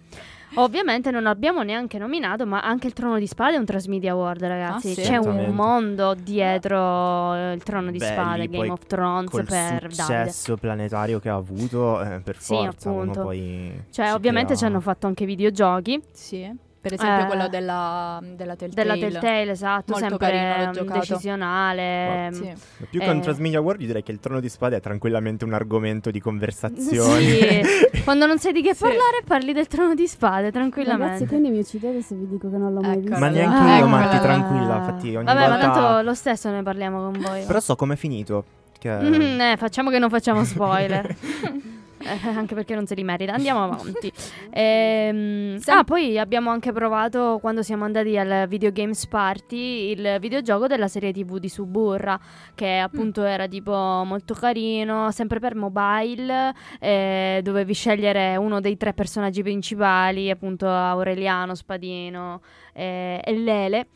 Ovviamente 0.57 1.11
non 1.11 1.27
abbiamo 1.27 1.65
neanche 1.65 1.99
nominato, 1.99 2.47
ma 2.47 2.63
anche 2.63 2.87
il 2.87 2.93
Trono 2.93 3.19
di 3.19 3.27
Spade 3.27 3.57
è 3.57 3.59
un 3.59 3.65
Transmedia 3.65 4.13
Award, 4.13 4.45
ragazzi. 4.45 4.91
Ah, 4.91 4.95
sì? 4.95 5.01
C'è 5.01 5.17
un 5.17 5.49
mondo 5.53 6.15
dietro 6.15 7.53
il 7.55 7.61
Trono 7.65 7.91
di 7.91 7.99
Belli, 7.99 8.13
Spade, 8.15 8.49
Game 8.49 8.71
of 8.71 8.87
Thrones 8.87 9.31
Col 9.31 9.45
per 9.47 9.81
Davide. 9.81 9.93
successo 9.95 10.57
planetario 10.57 11.19
che 11.19 11.29
ha 11.29 11.35
avuto, 11.35 12.01
eh, 12.01 12.21
per 12.21 12.37
Sì, 12.41 12.55
forza 12.55 12.89
appunto. 12.89 13.23
poi 13.23 13.83
Cioè, 13.91 14.07
ci 14.07 14.13
ovviamente 14.13 14.53
ci 14.53 14.59
crea- 14.59 14.69
hanno 14.71 14.81
fatto 14.81 15.09
anche 15.09 15.25
videogiochi 15.27 16.01
Sì. 16.13 16.49
Per 16.85 16.93
esempio 16.93 17.25
Eh, 17.25 17.27
quello 17.29 17.49
della, 17.49 18.21
della 18.23 18.57
Telltale. 18.57 18.89
della 18.99 19.09
Telltale, 19.09 19.51
esatto, 19.53 19.93
Molto 19.93 20.07
sempre 20.07 20.27
carino, 20.29 20.65
l'ho 20.65 20.69
mm, 20.69 20.73
giocato. 20.73 20.99
decisionale. 21.01 22.29
Sì. 22.33 22.53
Più 22.91 23.01
che 23.01 23.09
un 23.09 23.17
Eh. 23.17 23.21
Transmedia 23.21 23.61
World 23.63 23.81
direi 23.81 24.03
che 24.03 24.13
il 24.13 24.21
Trono 24.21 24.41
di 24.41 24.51
Spade 24.51 24.77
è 24.77 24.81
tranquillamente 24.81 25.47
un 25.47 25.55
argomento 25.55 26.11
di 26.11 26.21
conversazione. 26.21 27.21
Sì, 27.65 28.03
quando 28.05 28.27
non 28.27 28.39
sai 28.39 28.53
di 28.53 28.61
che 28.61 28.75
Sì. 28.75 28.83
parlare 28.83 29.23
parli 29.27 29.55
del 29.55 29.67
Trono 29.67 29.95
di 29.95 30.07
Spade, 30.07 30.53
tranquillamente. 30.53 31.05
Ragazzi, 31.05 31.27
quindi 31.27 31.49
mi 31.49 31.61
uccidete 31.61 32.03
se 32.03 32.15
vi 32.17 32.29
dico 32.29 32.51
che 32.51 32.57
non 32.59 32.75
l'ho 32.75 32.81
mai 32.83 32.91
Ecco. 32.93 33.01
visto. 33.01 33.19
Ma 33.19 33.29
neanche 33.29 33.57
là. 33.65 33.77
io, 33.79 33.85
Eccola 33.87 33.97
Matti, 33.97 34.19
tranquilla, 34.19 34.77
infatti 34.77 35.17
ogni 35.17 35.25
Vabbè, 35.25 35.41
ma 35.41 35.49
volta... 35.57 35.71
tanto 35.71 36.03
lo 36.03 36.15
stesso 36.15 36.51
ne 36.51 36.63
parliamo 36.63 37.01
con 37.11 37.19
voi. 37.19 37.45
Però 37.47 37.61
so 37.61 37.77
com'è 37.77 37.97
finito. 37.97 38.45
Che... 38.79 38.91
Mm, 38.95 39.41
eh, 39.41 39.55
facciamo 39.57 39.89
che 39.89 39.99
non 39.99 40.11
facciamo 40.11 40.45
spoiler. 40.45 41.17
Eh, 42.05 42.29
anche 42.37 42.55
perché 42.55 42.75
non 42.75 42.87
se 42.87 42.95
li 42.95 43.05
merita. 43.05 43.33
Andiamo 43.33 43.65
avanti. 43.65 44.13
Ehm, 44.51 45.57
Sem- 45.59 45.79
ah, 45.79 45.85
poi 45.85 46.19
abbiamo 46.19 46.51
anche 46.51 46.73
provato 46.73 47.39
quando 47.41 47.63
siamo 47.63 47.85
andati 47.85 48.17
al 48.17 48.47
Video 48.49 48.71
Games 48.73 49.07
Party 49.07 49.91
il 49.91 50.17
videogioco 50.21 50.67
della 50.67 50.89
serie 50.89 51.13
TV 51.13 51.39
di 51.39 51.49
Suburra, 51.49 52.19
che 52.55 52.79
appunto 52.79 53.23
Mm. 53.23 53.25
era 53.27 53.47
tipo 53.49 53.73
molto 54.05 54.35
carino, 54.35 55.11
sempre 55.11 55.39
per 55.41 55.55
mobile. 55.55 56.53
eh, 56.81 57.41
dovevi 57.43 57.73
scegliere 57.75 58.37
uno 58.37 58.61
dei 58.61 58.77
tre 58.77 58.93
personaggi 58.93 59.43
principali, 59.43 60.31
appunto 60.31 60.69
Aureliano, 60.69 61.55
Spadino 61.55 62.41
eh, 62.73 63.21
e 63.25 63.33
Lele. 63.37 63.87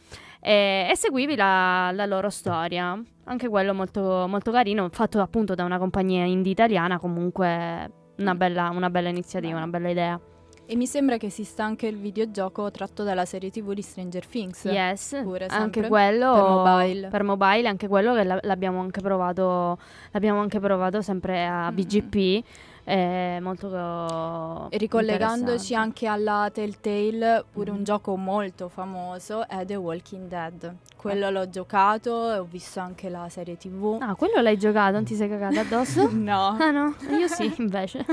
E, 0.41 0.87
e 0.91 0.97
seguivi 0.97 1.35
la, 1.37 1.91
la 1.93 2.07
loro 2.07 2.31
storia. 2.31 3.01
Anche 3.25 3.49
quello 3.49 3.75
molto, 3.75 4.27
molto 4.29 4.51
carino, 4.51 4.89
fatto 4.91 5.21
appunto 5.21 5.55
da 5.55 5.65
una 5.65 5.79
compagnia 5.79 6.25
indie 6.25 6.53
italiana, 6.53 6.99
comunque 6.99 7.91
una 8.19 8.35
bella, 8.35 8.71
una 8.71 8.91
bella 8.91 9.09
iniziativa, 9.09 9.57
una 9.57 9.67
bella 9.67 9.89
idea. 9.91 10.21
E 10.71 10.77
mi 10.77 10.87
sembra 10.87 11.17
che 11.17 11.27
esista 11.27 11.65
anche 11.65 11.87
il 11.87 11.97
videogioco 11.97 12.71
tratto 12.71 13.03
dalla 13.03 13.25
serie 13.25 13.51
TV 13.51 13.73
di 13.73 13.81
Stranger 13.81 14.27
Things. 14.27 14.65
Yes, 14.65 15.19
pure 15.23 15.47
anche 15.47 15.89
quello 15.89 16.33
per 16.35 16.43
mobile. 16.43 17.09
per 17.09 17.23
mobile, 17.23 17.69
anche 17.69 17.89
quello 17.89 18.15
che 18.15 18.25
la- 18.25 18.39
l'abbiamo 18.43 18.81
anche 18.81 19.01
provato, 19.01 19.79
l'abbiamo 20.11 20.41
anche 20.41 20.61
provato 20.61 21.01
sempre 21.01 21.47
a 21.47 21.71
Mm. 21.71 21.75
Eh, 22.89 23.39
molto 23.43 24.69
E 24.71 24.79
ricollegandoci 24.79 25.75
anche 25.75 26.07
alla 26.07 26.49
Telltale, 26.51 27.45
pure 27.53 27.71
Mhm. 27.71 27.77
un 27.77 27.85
gioco 27.85 28.17
molto 28.17 28.69
famoso 28.71 29.47
è 29.47 29.63
The 29.67 29.77
Walking 29.77 30.27
Dead. 30.27 30.75
Quello 30.97 31.29
l'ho 31.31 31.49
giocato 31.51 32.33
e 32.33 32.39
ho 32.39 32.47
visto 32.51 32.81
anche 32.81 33.09
la 33.11 33.29
serie 33.29 33.57
TV. 33.59 33.99
Ah, 34.01 34.15
quello 34.15 34.41
l'hai 34.41 34.57
giocato, 34.59 34.93
non 34.93 35.05
ti 35.05 35.15
sei 35.15 35.29
cagato 35.29 35.61
addosso? 35.61 36.09
No. 36.29 36.57
ah 36.59 36.71
no, 36.71 36.95
io 37.11 37.29
sì, 37.29 37.53
invece. 37.61 38.05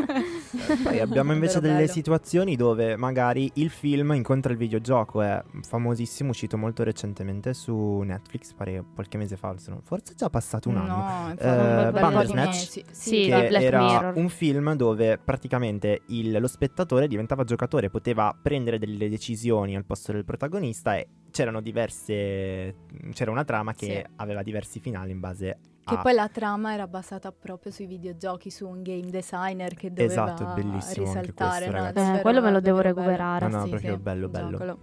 Poi 0.83 0.99
abbiamo 0.99 1.31
invece 1.33 1.59
delle 1.61 1.75
bello. 1.75 1.87
situazioni 1.91 2.55
dove 2.57 2.95
magari 2.97 3.49
il 3.55 3.69
film 3.69 4.11
incontra 4.13 4.51
il 4.51 4.57
videogioco, 4.57 5.21
è 5.21 5.41
famosissimo, 5.61 6.29
uscito 6.31 6.57
molto 6.57 6.83
recentemente 6.83 7.53
su 7.53 8.01
Netflix, 8.03 8.51
pare 8.53 8.83
qualche 8.93 9.17
mese 9.17 9.35
fa, 9.37 9.53
forse 9.83 10.11
è 10.11 10.15
già 10.15 10.29
passato 10.29 10.67
un 10.69 10.77
anno. 10.77 10.95
No, 10.97 11.29
infatti, 11.31 11.87
Eh, 11.87 11.91
Bandersnatch? 12.01 12.53
Sì, 12.55 12.85
Sì, 12.91 13.25
Black 13.27 13.49
che 13.49 13.63
era 13.65 13.79
Mirror. 13.81 14.13
un 14.17 14.29
film 14.29 14.64
dove 14.73 15.17
praticamente 15.19 16.03
il- 16.07 16.39
lo 16.39 16.47
spettatore 16.47 17.07
diventava 17.07 17.43
giocatore, 17.43 17.89
poteva 17.89 18.35
prendere 18.41 18.79
delle 18.79 19.09
decisioni 19.09 19.75
al 19.75 19.83
posto 19.85 20.13
del 20.13 20.23
protagonista 20.23 20.95
e 20.95 21.07
c'erano 21.29 21.59
diverse 21.61 22.73
c'era 23.11 23.29
una 23.29 23.43
trama 23.43 23.73
che 23.73 24.05
Sì. 24.07 24.13
aveva 24.15 24.41
diversi 24.41 24.79
finali 24.79 25.11
in 25.11 25.19
base 25.19 25.59
Che 25.83 25.93
a 25.93 26.01
poi 26.01 26.13
la 26.13 26.29
trama 26.29 26.73
era 26.73 26.87
basata 26.87 27.31
proprio 27.31 27.71
sui 27.71 27.85
videogiochi, 27.85 28.49
su 28.49 28.65
un 28.67 28.81
game 28.81 29.09
designer 29.11 29.75
che 29.75 29.91
doveva 29.93 30.33
Esatto, 30.33 30.45
bellissimo 30.55 31.09
anche 31.11 31.21
risaltare. 31.33 31.69
questo, 31.69 32.01
no? 32.01 32.17
Eh, 32.17 32.21
quello 32.21 32.41
me 32.41 32.51
lo 32.51 32.59
devo 32.61 32.79
recuperare. 32.79 33.47
No, 33.47 33.57
no, 33.57 33.63
Sì, 33.65 33.69
proprio 33.69 33.93
sì, 33.95 33.99
bello, 34.01 34.27
bello. 34.29 34.77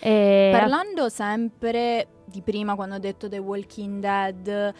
E- 0.00 0.48
Parlando 0.52 1.08
sempre 1.08 2.06
di 2.24 2.40
prima, 2.40 2.74
quando 2.76 2.94
ho 2.94 2.98
detto 2.98 3.28
The 3.28 3.38
Walking 3.38 4.00
Dead, 4.00 4.74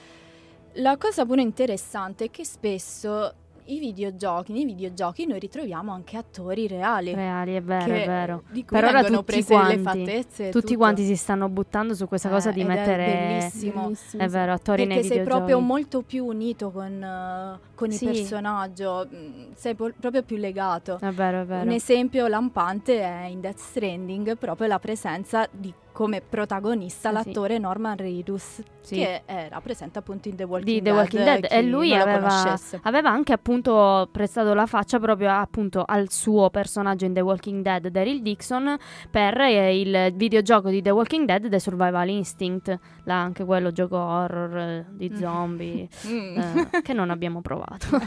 la 0.75 0.97
cosa 0.97 1.27
pure 1.27 1.42
interessante 1.42 2.27
è 2.27 2.31
che 2.31 2.44
spesso 2.44 3.35
i 3.68 3.78
videogiochi, 3.78 4.52
nei 4.52 4.64
videogiochi 4.64 5.26
noi 5.26 5.38
ritroviamo 5.38 5.92
anche 5.92 6.16
attori 6.16 6.66
reali. 6.66 7.14
reali, 7.14 7.54
è 7.54 7.62
vero, 7.62 7.85
che- 7.85 8.02
è 8.02 8.07
vero. 8.07 8.42
Di 8.50 8.64
cui 8.64 8.78
Per 8.78 8.88
ora 8.88 9.04
tutti 9.04 9.44
quanti- 9.44 9.83
fattezze. 9.83 10.48
Tutti 10.50 10.66
tutto. 10.66 10.76
quanti 10.78 11.04
si 11.04 11.16
stanno 11.16 11.48
buttando 11.48 11.94
su 11.94 12.07
questa 12.09 12.28
cosa 12.28 12.50
Eh, 12.50 12.52
di 12.54 12.61
ed 12.61 12.66
è 12.66 12.68
mettere 12.68 13.04
bellissimo. 13.07 13.83
Bellissimo, 13.83 14.22
È 14.22 14.28
vero, 14.28 14.52
attori 14.52 14.85
nei 14.87 14.96
Perché 14.96 15.02
sei 15.09 15.18
videogiochi. 15.18 15.44
proprio 15.50 15.66
molto 15.66 16.02
più 16.02 16.24
unito 16.26 16.70
con, 16.70 17.02
eh, 17.02 17.59
con 17.74 17.90
Sì. 17.90 18.04
il 18.04 18.11
personaggio, 18.12 19.07
mm, 19.12 19.42
sei 19.54 19.74
po- 19.74 19.92
proprio 19.98 20.22
più 20.22 20.37
legato. 20.37 20.98
È 21.00 21.11
vero, 21.11 21.42
è 21.42 21.44
vero. 21.44 21.62
Un 21.64 21.70
esempio 21.72 22.26
lampante 22.26 23.00
è 23.00 23.24
in 23.26 23.40
Death 23.40 23.59
Stranding 23.59 24.37
proprio 24.37 24.66
la 24.66 24.78
presenza 24.78 25.46
di 25.50 25.72
come 25.98 26.20
protagonista 26.20 27.08
Eh 27.08 27.12
l'attore 27.12 27.58
Norman 27.58 27.96
Reedus 27.96 28.62
che 28.88 29.22
era 29.26 29.61
presente 29.61 29.99
appunto 29.99 30.28
in 30.28 30.36
The 30.36 30.44
Walking 30.44 30.64
di 30.64 30.80
Dead. 30.80 30.84
The 30.84 30.90
Walking 30.92 31.24
Dead 31.24 31.46
e 31.51 31.62
lui 31.62 31.92
aveva, 31.92 32.57
aveva 32.82 33.11
anche 33.11 33.32
appunto 33.32 34.09
prestato 34.12 34.55
la 34.55 34.66
faccia 34.66 35.01
proprio 35.01 35.30
appunto 35.30 35.82
al 35.84 36.09
suo 36.12 36.51
personaggio 36.51 37.05
in 37.05 37.14
The 37.14 37.20
Walking 37.20 37.62
Dead 37.62 37.88
Daryl 37.88 38.22
Dixon 38.22 38.76
per 39.11 39.40
eh, 39.40 39.80
il 39.80 40.12
videogioco 40.14 40.70
di 40.70 40.80
The 40.82 40.90
Walking 40.90 41.26
Dead 41.26 41.49
The 41.49 41.59
Survival 41.59 42.09
Instinct 42.09 42.78
là 43.03 43.16
anche 43.20 43.44
quello 43.44 43.72
gioco 43.72 43.96
horror 43.96 44.57
eh, 44.57 44.86
di 44.92 45.11
Mm. 45.11 45.14
zombie 45.16 45.88
Mm. 46.07 46.38
eh, 46.38 46.82
che 46.82 46.92
non 46.92 47.11
abbiamo 47.11 47.40
provato 47.42 47.86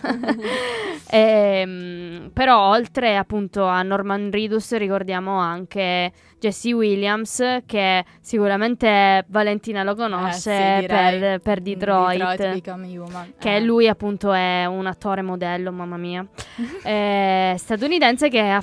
Ehm, 1.13 2.29
però 2.33 2.69
oltre 2.69 3.17
appunto 3.17 3.65
a 3.65 3.81
Norman 3.83 4.31
Reedus 4.31 4.75
ricordiamo 4.77 5.37
anche 5.37 6.11
Jesse 6.41 6.73
Williams 6.73 7.59
che 7.67 8.03
sicuramente 8.19 9.23
Valentina 9.27 9.83
lo 9.83 9.93
conosce 9.93 10.49
Eh, 10.51 10.79
sì, 10.81 10.85
per, 10.87 11.39
per 11.39 11.59
Mm, 11.59 11.63
Detroit, 11.63 12.61
Human. 12.65 13.33
che 13.37 13.55
Eh. 13.57 13.59
lui 13.61 13.87
appunto 13.87 14.33
è 14.33 14.65
un 14.65 14.87
attore 14.87 15.21
modello 15.21 15.71
mamma 15.71 15.97
mia 15.97 16.25
Eh, 16.83 17.53
statunitense 17.59 18.27
che 18.29 18.39
ha, 18.39 18.59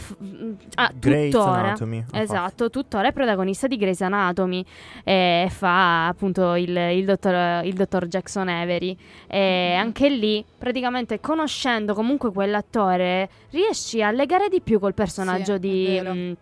Grey's 0.99 1.31
tuttora 1.33 1.59
Anatomy. 1.61 2.05
Esatto, 2.12 2.68
tuttora 2.68 3.09
è 3.09 3.12
protagonista 3.12 3.68
di 3.68 3.76
Grey's 3.76 4.01
Anatomy 4.01 4.64
e 5.05 5.47
fa 5.49 6.09
appunto 6.09 6.57
il, 6.57 6.76
il 6.76 7.05
dottor, 7.05 7.64
il 7.64 7.74
dottor 7.74 8.07
Jackson 8.09 8.49
Avery. 8.49 8.97
E 9.29 9.72
Mhm. 9.74 9.81
anche 9.81 10.09
lì, 10.09 10.45
praticamente 10.59 11.20
conoscendo 11.20 11.95
comunque 11.95 12.33
quell'attore, 12.33 13.29
riesci 13.51 14.03
a 14.03 14.11
legare 14.11 14.49
di 14.49 14.61
più 14.61 14.81
col 14.81 14.95
personaggio 14.95 15.53
Sì, 15.53 15.53
è 15.53 15.59
di, 15.61 15.85
vero. 15.87 16.12
mh, 16.14 16.37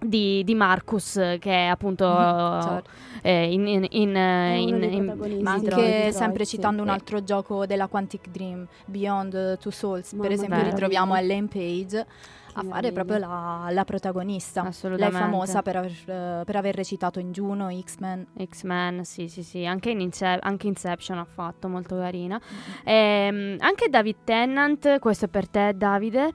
di, 0.00 0.42
di 0.44 0.54
Marcus, 0.54 1.12
che 1.38 1.50
è 1.52 1.66
appunto 1.66 2.04
Certo. 2.06 2.90
eh, 3.22 3.52
in, 3.52 3.66
in, 3.66 3.86
in, 3.90 4.16
in- 4.16 4.82
in-. 4.82 5.04
Ma 5.42 5.58
Sì, 5.58 5.66
anche 5.66 5.68
Detroit, 5.68 6.08
sempre 6.14 6.44
sì. 6.44 6.56
citando 6.56 6.82
un 6.82 6.88
Eh. 6.88 6.92
altro 6.92 7.22
gioco 7.22 7.66
della 7.66 7.86
Quantic 7.86 8.28
Dream, 8.28 8.66
Beyond 8.86 9.58
Two 9.58 9.70
Souls, 9.70 10.12
Mamma 10.12 10.24
per 10.24 10.32
esempio 10.32 10.56
mia. 10.56 10.68
ritroviamo 10.70 11.14
Ellen 11.16 11.48
Page 11.48 12.06
a 12.54 12.64
fare 12.64 12.90
proprio 12.90 13.18
la, 13.18 13.68
la 13.70 13.84
protagonista. 13.84 14.68
Lei 14.82 14.98
è 15.08 15.10
famosa 15.12 15.62
per 15.62 15.76
aver, 15.76 15.92
eh, 16.06 16.42
per 16.44 16.56
aver 16.56 16.74
recitato 16.74 17.20
in 17.20 17.30
Juno, 17.30 17.68
X-Men. 17.70 18.26
X-Men, 18.44 19.04
sì, 19.04 19.28
sì, 19.28 19.44
sì, 19.44 19.64
anche, 19.64 19.90
in 19.90 20.00
Ince- 20.00 20.38
anche 20.40 20.66
Inception 20.66 21.18
ha 21.18 21.24
fatto, 21.24 21.68
molto 21.68 21.96
carina. 21.96 22.40
Ehm, 22.82 23.54
anche 23.60 23.88
David 23.88 24.16
Tennant, 24.24 24.98
questo 24.98 25.26
è 25.26 25.28
per 25.28 25.48
te 25.48 25.74
Davide, 25.76 26.32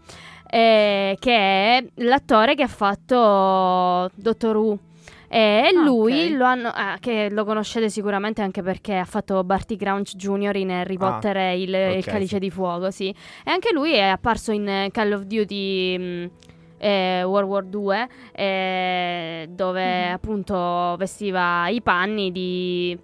eh, 0.49 1.15
che 1.19 1.31
è 1.35 1.85
l'attore 1.95 2.55
che 2.55 2.63
ha 2.63 2.67
fatto 2.67 4.09
Doctor 4.15 4.55
Who. 4.57 4.79
E 5.27 5.71
Ah, 5.75 5.83
lui 5.83 6.27
ok. 6.31 6.37
lo, 6.37 6.45
hanno, 6.45 6.69
ah, 6.73 6.97
che 6.99 7.29
lo 7.29 7.43
conoscete 7.45 7.89
sicuramente 7.89 8.41
anche 8.41 8.61
perché 8.61 8.95
ha 8.95 9.05
fatto 9.05 9.43
Barty 9.43 9.75
Crouch 9.75 10.15
Jr. 10.15 10.55
in 10.55 10.71
Harry 10.71 10.95
Ah, 10.95 11.11
Potter 11.11 11.35
e 11.37 11.61
il, 11.61 11.69
il 11.73 11.97
ok, 11.97 12.03
Calice 12.05 12.39
di 12.39 12.49
Fuoco, 12.49 12.89
sì. 12.91 13.09
E 13.09 13.51
anche 13.51 13.73
lui 13.73 13.93
è 13.93 14.03
apparso 14.03 14.51
in 14.51 14.67
eh, 14.67 14.89
Call 14.91 15.11
of 15.13 15.23
Duty 15.23 15.97
mh, 15.97 16.31
eh, 16.77 17.23
World 17.23 17.49
War 17.49 17.63
2, 17.65 18.07
eh, 18.33 19.47
dove 19.49 20.07
Mhm. 20.07 20.13
appunto 20.13 20.95
vestiva 20.97 21.67
i 21.69 21.81
panni 21.81 22.31
di 22.31 22.97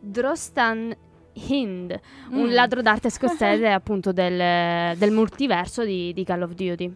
Drostan 0.00 0.94
Hind, 1.46 1.98
un 2.30 2.48
Mm. 2.48 2.52
ladro 2.52 2.82
d'arte 2.82 3.10
scozzese 3.10 3.68
appunto 3.70 4.12
del, 4.12 4.96
del 4.96 5.10
multiverso 5.12 5.84
di, 5.84 6.12
di 6.12 6.24
Call 6.24 6.42
of 6.42 6.52
Duty. 6.52 6.92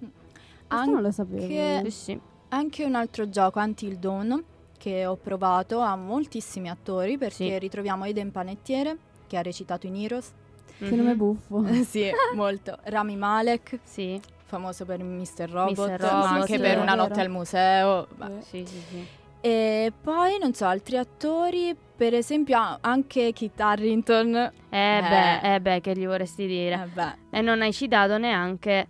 Questo 0.68 0.90
non 0.90 1.03
lo 1.03 1.11
sapevo. 1.11 1.43
Anche- 1.43 1.90
Sì, 1.90 1.90
sì. 1.90 2.20
Anche 2.49 2.84
un 2.84 2.95
altro 2.95 3.28
gioco, 3.28 3.59
Until 3.61 3.97
Dawn, 3.97 4.43
che 4.78 5.07
ho 5.07 5.16
provato, 5.16 5.80
ha 5.80 5.97
moltissimi 5.97 6.68
attori 6.68 7.16
perché 7.16 7.34
Sì. 7.34 7.59
ritroviamo 7.59 8.05
Eden 8.05 8.30
Panettiere, 8.30 8.97
che 9.26 9.36
ha 9.38 9.43
recitato 9.43 9.86
in 9.86 9.97
Heroes. 9.97 10.32
Che 10.78 10.90
nome 10.97 11.12
Mhm. 11.12 11.16
buffo. 11.16 11.64
sì, 11.84 12.11
molto. 12.34 12.76
Rami 12.84 13.16
Malek, 13.16 13.78
Sì, 13.84 14.20
famoso 14.45 14.84
per 14.84 15.03
Mr. 15.03 15.49
Robot, 15.49 15.78
Mr. 15.78 16.01
ma 16.01 16.11
Robot, 16.11 16.26
anche 16.26 16.55
sì, 16.57 16.61
per 16.61 16.78
Una 16.78 16.95
notte 16.95 17.20
al 17.20 17.30
museo. 17.30 18.07
Sì, 18.40 18.64
sì, 18.66 18.76
sì. 18.90 19.07
E 19.45 19.93
poi, 20.01 20.38
non 20.40 20.55
so, 20.55 20.66
altri 20.66 20.97
attori, 20.97 21.76
per 21.97 22.14
esempio 22.14 22.78
anche 22.80 23.32
Kit 23.32 23.61
Harrington. 23.61 24.34
Eh, 24.36 24.51
Eh. 24.70 25.01
beh, 25.03 25.55
eh 25.55 25.61
beh, 25.61 25.80
che 25.80 25.97
gli 25.97 26.07
vorresti 26.07 26.47
dire? 26.47 26.88
Eh 27.30 27.38
E 27.38 27.40
non 27.40 27.61
hai 27.61 27.72
citato 27.72 28.18
neanche 28.18 28.86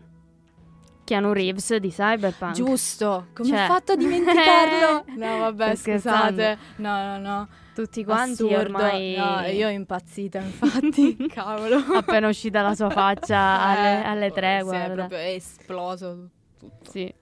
Keanu 1.05 1.33
Reeves 1.33 1.75
di 1.77 1.89
Cyberpunk. 1.89 2.53
giusto, 2.53 3.29
come 3.35 3.49
Cioè- 3.49 3.63
ho 3.63 3.67
fatto 3.67 3.93
a 3.93 3.97
dimenticarlo? 3.97 5.05
no, 5.17 5.39
vabbè, 5.39 5.75
scusate. 5.75 6.59
No, 6.77 7.03
no, 7.03 7.19
no. 7.19 7.49
Tutti 7.75 8.05
quanti 8.05 8.43
Assurdo. 8.45 8.59
ormai... 8.59 9.15
No, 9.17 9.41
io 9.47 9.71
impazzita, 9.71 10.39
infatti. 10.39 11.17
Cavolo. 11.33 11.77
Appena 11.95 12.29
uscita 12.29 12.61
la 12.61 12.75
sua 12.75 12.91
faccia 12.91 13.39
alle, 13.39 14.05
alle 14.05 14.31
tre, 14.31 14.59
sì, 14.59 14.65
guarda. 14.65 14.93
è 14.93 14.95
proprio 14.95 15.19
esploso 15.19 16.29
tutto. 16.59 16.91
Sì. 16.91 17.13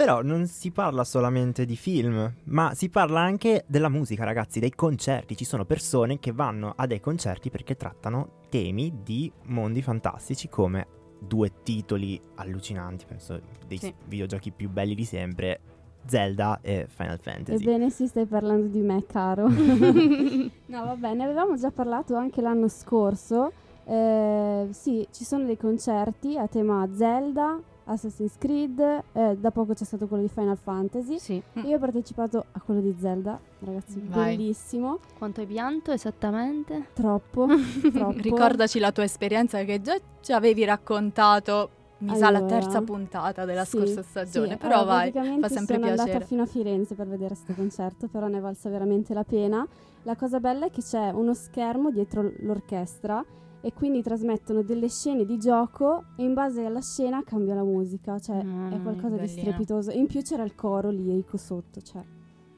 Però 0.00 0.22
non 0.22 0.46
si 0.46 0.70
parla 0.70 1.04
solamente 1.04 1.66
di 1.66 1.76
film, 1.76 2.32
ma 2.44 2.72
si 2.72 2.88
parla 2.88 3.20
anche 3.20 3.64
della 3.66 3.90
musica, 3.90 4.24
ragazzi, 4.24 4.58
dei 4.58 4.74
concerti. 4.74 5.36
Ci 5.36 5.44
sono 5.44 5.66
persone 5.66 6.18
che 6.18 6.32
vanno 6.32 6.72
a 6.74 6.86
dei 6.86 7.00
concerti 7.00 7.50
perché 7.50 7.76
trattano 7.76 8.38
temi 8.48 9.00
di 9.04 9.30
mondi 9.48 9.82
fantastici 9.82 10.48
come 10.48 10.86
due 11.18 11.52
titoli 11.62 12.18
allucinanti, 12.36 13.04
penso 13.04 13.42
dei 13.66 13.76
Sì. 13.76 13.92
videogiochi 14.06 14.52
più 14.52 14.70
belli 14.70 14.94
di 14.94 15.04
sempre, 15.04 15.60
Zelda 16.06 16.60
e 16.62 16.86
Final 16.88 17.18
Fantasy. 17.20 17.62
Ebbene 17.62 17.90
sì, 17.90 18.06
stai 18.06 18.24
parlando 18.24 18.68
di 18.68 18.80
me, 18.80 19.04
caro. 19.04 19.48
no, 19.52 20.50
vabbè, 20.84 21.12
ne 21.12 21.24
avevamo 21.24 21.56
già 21.56 21.70
parlato 21.70 22.14
anche 22.14 22.40
l'anno 22.40 22.68
scorso. 22.68 23.52
Eh, 23.84 24.68
sì, 24.70 25.06
ci 25.10 25.24
sono 25.24 25.44
dei 25.44 25.58
concerti 25.58 26.38
a 26.38 26.46
tema 26.46 26.88
Zelda, 26.94 27.60
Assassin's 27.90 28.34
Creed, 28.38 28.78
eh, 29.12 29.36
da 29.36 29.50
poco 29.50 29.74
c'è 29.74 29.84
stato 29.84 30.06
quello 30.06 30.22
di 30.22 30.28
Final 30.28 30.56
Fantasy. 30.56 31.18
sì. 31.18 31.42
Io 31.64 31.76
ho 31.76 31.78
partecipato 31.78 32.44
a 32.52 32.60
quello 32.60 32.80
di 32.80 32.94
Zelda, 32.98 33.38
ragazzi, 33.60 34.00
Vai. 34.06 34.36
bellissimo. 34.36 34.98
Quanto 35.18 35.40
hai 35.40 35.46
pianto 35.46 35.90
esattamente? 35.92 36.86
Troppo, 36.94 37.46
troppo. 37.92 38.14
Ricordaci 38.18 38.78
la 38.78 38.92
tua 38.92 39.04
esperienza 39.04 39.62
che 39.64 39.80
già 39.80 39.96
ci 40.20 40.32
avevi 40.32 40.64
raccontato, 40.64 41.70
mi 41.98 42.16
sa, 42.16 42.30
la 42.30 42.38
Allora, 42.38 42.58
terza 42.60 42.80
puntata 42.82 43.44
della 43.44 43.64
Sì, 43.64 43.76
scorsa 43.78 44.02
stagione. 44.02 44.52
sì, 44.52 44.56
Però 44.56 44.74
allora, 44.80 44.94
vai, 44.94 45.10
praticamente 45.10 45.48
fa 45.48 45.54
sempre 45.54 45.74
sono 45.74 45.86
piacere. 45.86 46.10
andata 46.12 46.26
fino 46.26 46.42
a 46.42 46.46
Firenze 46.46 46.94
per 46.94 47.06
vedere 47.08 47.34
questo 47.34 47.52
concerto, 47.54 48.06
però 48.08 48.26
ne 48.28 48.38
è 48.38 48.40
valsa 48.40 48.70
veramente 48.70 49.12
la 49.14 49.24
pena. 49.24 49.66
La 50.04 50.16
cosa 50.16 50.40
bella 50.40 50.66
è 50.66 50.70
che 50.70 50.80
c'è 50.80 51.10
uno 51.10 51.34
schermo 51.34 51.90
dietro 51.90 52.32
l'orchestra 52.38 53.22
e 53.62 53.72
quindi 53.72 54.02
trasmettono 54.02 54.62
delle 54.62 54.88
scene 54.88 55.24
di 55.24 55.38
gioco 55.38 56.04
e 56.16 56.22
in 56.24 56.32
base 56.34 56.64
alla 56.64 56.80
scena 56.80 57.22
cambia 57.24 57.54
la 57.54 57.62
musica, 57.64 58.18
cioè 58.18 58.38
è 58.38 58.44
Mm, 58.44 58.82
qualcosa 58.82 59.16
di 59.16 59.26
bellino. 59.26 59.40
strepitoso. 59.42 59.90
E 59.90 59.98
in 59.98 60.06
più 60.06 60.22
c'era 60.22 60.42
il 60.44 60.54
coro 60.54 60.90
lirico 60.90 61.36
sotto, 61.36 61.80
cioè 61.80 62.02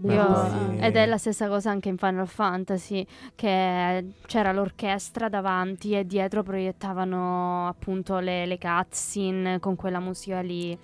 Io- 0.05 0.81
Ed 0.81 0.97
è 0.97 1.07
la 1.07 1.17
stessa 1.19 1.47
cosa 1.49 1.71
anche 1.71 1.89
in 1.89 1.97
Final 1.97 2.27
Fantasy, 2.27 3.07
che 3.37 4.05
c'era 4.27 4.51
l'orchestra 4.53 5.29
davanti 5.29 5.93
e 5.97 6.05
dietro 6.05 6.43
proiettavano 6.43 7.69
appunto 7.69 8.19
le, 8.19 8.47
le 8.47 8.59
cutscene 8.59 9.61
con 9.61 9.77
quella 9.77 10.01
musica 10.01 10.41
lì. 10.41 10.77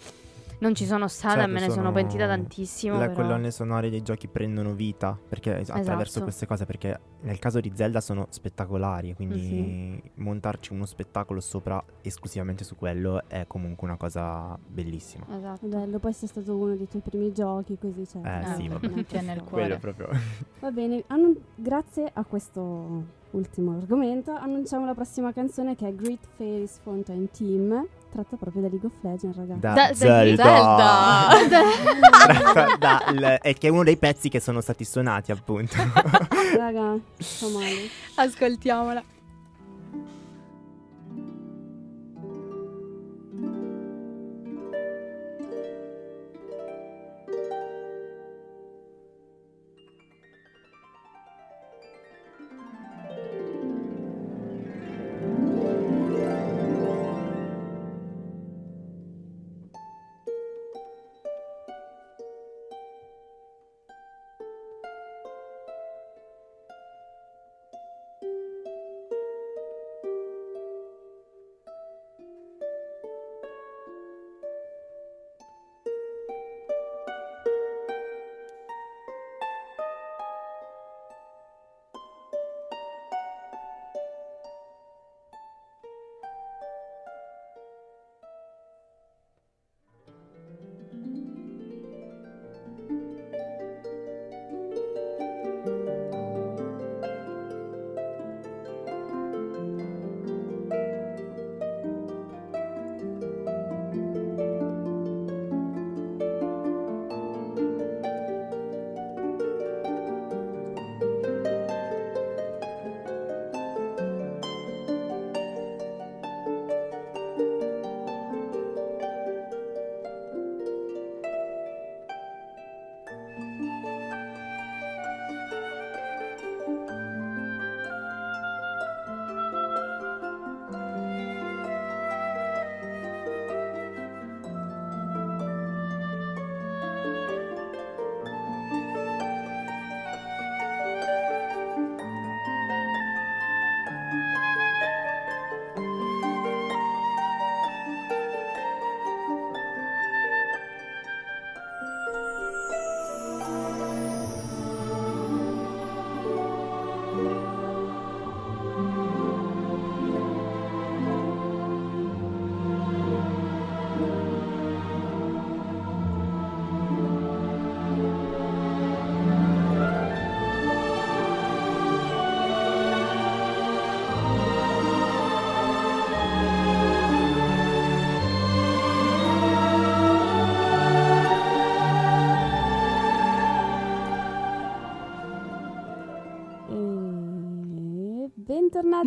Non 0.60 0.74
ci 0.74 0.86
sono 0.86 1.06
state, 1.06 1.34
Certo, 1.36 1.48
me 1.52 1.60
ne 1.60 1.68
sono 1.68 1.74
sono- 1.74 1.92
pentita 1.92 2.26
tantissimo. 2.26 2.98
Le 2.98 3.08
però. 3.10 3.22
colonne 3.22 3.50
sonore 3.52 3.90
dei 3.90 4.02
giochi 4.02 4.26
prendono 4.26 4.72
vita 4.74 5.16
perché 5.28 5.54
attraverso 5.58 6.00
Esatto. 6.02 6.22
queste 6.24 6.46
cose, 6.46 6.66
perché 6.66 6.98
nel 7.20 7.38
caso 7.38 7.60
di 7.60 7.70
Zelda 7.74 8.00
sono 8.00 8.26
spettacolari, 8.30 9.14
quindi 9.14 10.02
montarci 10.16 10.72
uno 10.72 10.84
spettacolo 10.84 11.38
sopra 11.40 11.82
esclusivamente 12.02 12.64
su 12.64 12.74
quello 12.76 13.22
è 13.28 13.44
comunque 13.46 13.86
una 13.86 13.96
cosa 13.96 14.58
bellissima. 14.66 15.26
Esatto. 15.36 15.64
è 15.66 15.68
bello. 15.68 15.98
Poi 16.00 16.12
sia 16.12 16.26
stato 16.26 16.56
uno 16.56 16.74
dei 16.74 16.88
tuoi 16.88 17.02
primi 17.02 17.32
giochi, 17.32 17.78
così 17.80 18.06
cioè, 18.06 18.22
Eh, 18.42 18.54
sì, 18.56 18.66
vabbè. 18.68 19.04
C'è 19.04 19.20
nel 19.22 19.38
cosa. 19.38 19.48
cuore. 19.50 19.78
proprio. 19.78 20.08
Va 20.58 20.70
bene, 20.72 21.04
annun- 21.06 21.38
grazie 21.54 22.10
a 22.12 22.24
questo 22.24 23.16
ultimo 23.32 23.76
argomento 23.76 24.32
annunciamo 24.32 24.86
la 24.86 24.94
prossima 24.94 25.34
canzone 25.34 25.76
che 25.76 25.86
è 25.86 25.94
Great 25.94 26.26
Fairies 26.36 26.78
Fountain 26.82 27.30
Team, 27.30 27.86
tratta 28.10 28.36
proprio 28.36 28.62
da 28.62 28.68
League 28.68 28.86
of 28.86 28.92
Legends, 29.02 29.36
ragazzi. 29.36 29.60
Da, 29.60 29.72
Da- 29.74 29.88
da- 29.88 29.94
Zelda. 29.94 31.28
Zelda. 31.48 32.76
Da- 32.78 33.04
il- 33.10 33.38
è 33.42 33.54
che 33.54 33.68
è 33.68 33.70
uno 33.70 33.84
dei 33.84 33.96
pezzi 33.96 34.28
che 34.28 34.40
sono 34.40 34.60
stati 34.60 34.84
suonati 34.84 35.32
appunto. 35.32 35.74
Raga, 36.56 36.96
fa 37.18 37.46
male. 37.48 37.88
Ascoltiamola. 38.16 39.02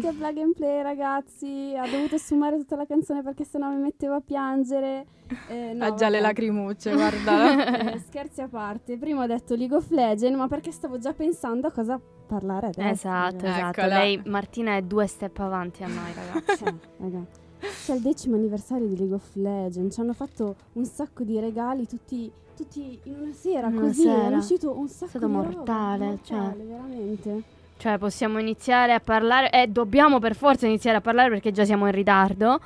Bentornati 0.01 0.07
a 0.07 0.13
Plug 0.13 0.37
and 0.37 0.53
Play 0.55 0.81
ragazzi. 0.81 1.75
Ha 1.77 1.87
dovuto 1.87 2.17
sfumare 2.17 2.57
tutta 2.57 2.75
la 2.75 2.85
canzone 2.85 3.21
perché 3.21 3.43
sennò 3.43 3.69
mi 3.69 3.81
mettevo 3.81 4.15
a 4.15 4.21
piangere. 4.21 5.05
Eh, 5.47 5.73
no, 5.73 5.85
ha 5.85 5.93
già 5.93 6.09
le 6.09 6.17
vabbè. 6.19 6.27
lacrimucce, 6.29 6.91
guarda. 6.93 7.93
Eh, 7.93 7.99
scherzi 7.99 8.41
a 8.41 8.47
parte, 8.47 8.97
prima 8.97 9.23
ho 9.23 9.27
detto 9.27 9.55
League 9.55 9.75
of 9.75 9.89
Legends, 9.91 10.37
ma 10.37 10.47
perché 10.47 10.71
stavo 10.71 10.97
già 10.97 11.13
pensando 11.13 11.67
a 11.67 11.71
cosa 11.71 11.99
parlare 12.27 12.67
adesso. 12.67 12.89
Esatto, 12.89 13.45
ragazzi. 13.45 13.45
esatto. 13.45 13.79
Eccola. 13.79 13.97
Lei, 13.99 14.21
Martina, 14.25 14.75
è 14.75 14.81
due 14.81 15.07
step 15.07 15.37
avanti 15.39 15.83
a 15.83 15.87
noi, 15.87 16.13
ragazzi. 16.13 16.63
Cioè, 17.61 17.69
C'è 17.85 17.93
il 17.93 18.01
decimo 18.01 18.37
anniversario 18.37 18.87
di 18.87 18.97
League 18.97 19.13
of 19.13 19.35
Legends. 19.35 19.93
Ci 19.93 20.01
hanno 20.01 20.13
fatto 20.13 20.55
un 20.73 20.85
sacco 20.85 21.23
di 21.23 21.39
regali 21.39 21.85
tutti, 21.85 22.31
tutti 22.55 22.99
in 23.03 23.19
una 23.19 23.33
sera. 23.33 23.67
Una 23.67 23.81
così 23.81 24.01
sera. 24.01 24.29
è 24.29 24.35
uscito 24.35 24.75
un 24.75 24.87
sacco 24.87 25.09
stato 25.09 25.27
di 25.27 25.33
roba, 25.33 25.43
mortale, 25.45 26.19
cioè. 26.23 26.37
mortale, 26.37 26.63
veramente. 26.63 27.43
Cioè, 27.81 27.97
possiamo 27.97 28.37
iniziare 28.37 28.93
a 28.93 28.99
parlare, 28.99 29.49
e 29.49 29.65
dobbiamo 29.65 30.19
per 30.19 30.35
forza 30.35 30.67
iniziare 30.67 30.97
a 30.97 31.01
parlare 31.01 31.29
perché 31.29 31.51
già 31.51 31.65
siamo 31.65 31.87
in 31.87 31.91
ritardo. 31.91 32.59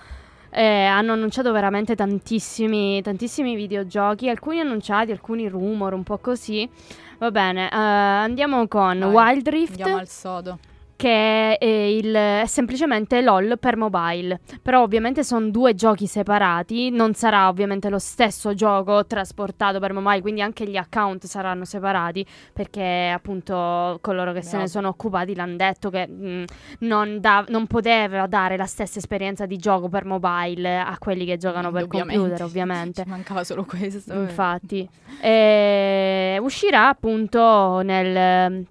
Eh, 0.49 0.83
hanno 0.83 1.13
annunciato 1.13 1.53
veramente 1.53 1.95
tantissimi, 1.95 3.01
tantissimi 3.01 3.55
videogiochi, 3.55 4.27
alcuni 4.27 4.59
annunciati, 4.59 5.11
alcuni 5.11 5.47
rumor, 5.47 5.93
un 5.93 6.03
po' 6.03 6.17
così. 6.17 6.69
Va 7.17 7.31
bene, 7.31 7.69
eh, 7.69 7.77
andiamo 7.77 8.67
con 8.67 8.99
Vai, 8.99 9.35
Wild 9.35 9.47
Rift. 9.47 9.79
Andiamo 9.79 9.99
al 9.99 10.09
sodo. 10.09 10.59
Che 10.97 11.57
è, 11.57 11.65
il- 11.65 12.13
è 12.13 12.43
semplicemente 12.47 13.21
LOL 13.21 13.57
per 13.59 13.75
mobile. 13.75 14.39
Però 14.61 14.81
ovviamente 14.81 15.23
sono 15.23 15.49
due 15.49 15.75
giochi 15.75 16.07
separati, 16.07 16.89
non 16.89 17.13
sarà 17.13 17.47
ovviamente 17.49 17.89
lo 17.89 17.99
stesso 17.99 18.53
gioco 18.53 19.05
trasportato 19.05 19.79
per 19.79 19.91
mobile, 19.93 20.21
quindi 20.21 20.41
anche 20.41 20.65
gli 20.67 20.77
account 20.77 21.25
saranno 21.25 21.65
separati 21.65 22.25
perché 22.53 23.11
appunto 23.13 23.97
coloro 24.01 24.31
che 24.31 24.41
se 24.41 24.55
ne 24.57 24.67
sono 24.67 24.87
occupati 24.87 25.35
l'hanno 25.35 25.55
detto 25.57 25.89
che 25.89 26.07
mh, 26.07 26.43
non, 26.79 27.19
da- 27.19 27.45
non 27.49 27.67
poteva 27.67 28.25
dare 28.27 28.55
la 28.57 28.65
stessa 28.65 28.99
esperienza 28.99 29.45
di 29.45 29.57
gioco 29.57 29.89
per 29.89 30.05
mobile 30.05 30.77
a 30.79 30.95
quelli 30.97 31.25
che 31.25 31.37
giocano 31.37 31.71
per 31.71 31.87
computer, 31.87 32.43
ovviamente. 32.43 33.03
Ci 33.03 33.09
mancava 33.09 33.43
solo 33.43 33.65
questo. 33.65 34.13
eh. 34.13 34.17
Infatti, 34.21 34.87
Eh, 35.21 36.37
uscirà 36.41 36.87
appunto 36.87 37.81
nel, 37.81 38.65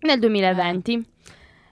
nel 0.00 0.18
2020. 0.18 1.10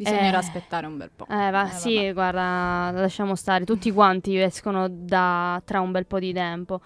Bisognerà 0.03 0.37
Eh. 0.39 0.41
aspettare 0.41 0.87
un 0.87 0.97
bel 0.97 1.11
po'. 1.15 1.27
Eh, 1.29 1.51
va, 1.51 1.67
Eh, 1.67 1.73
sì, 1.73 1.95
vabbè. 1.97 2.13
guarda, 2.15 2.91
lasciamo 3.01 3.35
stare. 3.35 3.67
Tutti 3.67 3.91
quanti 3.93 4.39
escono 4.39 4.87
da 4.89 5.61
tra 5.65 5.81
un 5.83 5.91
bel 5.91 6.07
po' 6.07 6.19
di 6.19 6.33
tempo. 6.33 6.81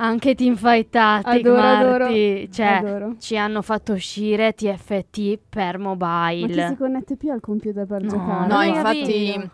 Anche 0.00 0.36
Teamfight 0.36 0.90
Tactic, 0.90 1.44
Adoro, 1.44 1.56
Marti, 1.60 1.88
adoro, 2.44 2.52
cioè, 2.52 2.66
adoro. 2.66 3.14
ci 3.18 3.36
hanno 3.36 3.62
fatto 3.62 3.92
uscire 3.94 4.52
TFT 4.52 5.40
per 5.48 5.78
Ma 5.78 5.94
chi 6.30 6.38
mobile. 6.42 6.68
si 6.68 6.76
connette 6.76 7.16
più 7.16 7.32
al 7.32 7.40
computer 7.40 7.84
per 7.84 8.02
No, 8.02 8.08
giocare? 8.08 8.46
No, 8.46 8.62
infatti 8.62 9.50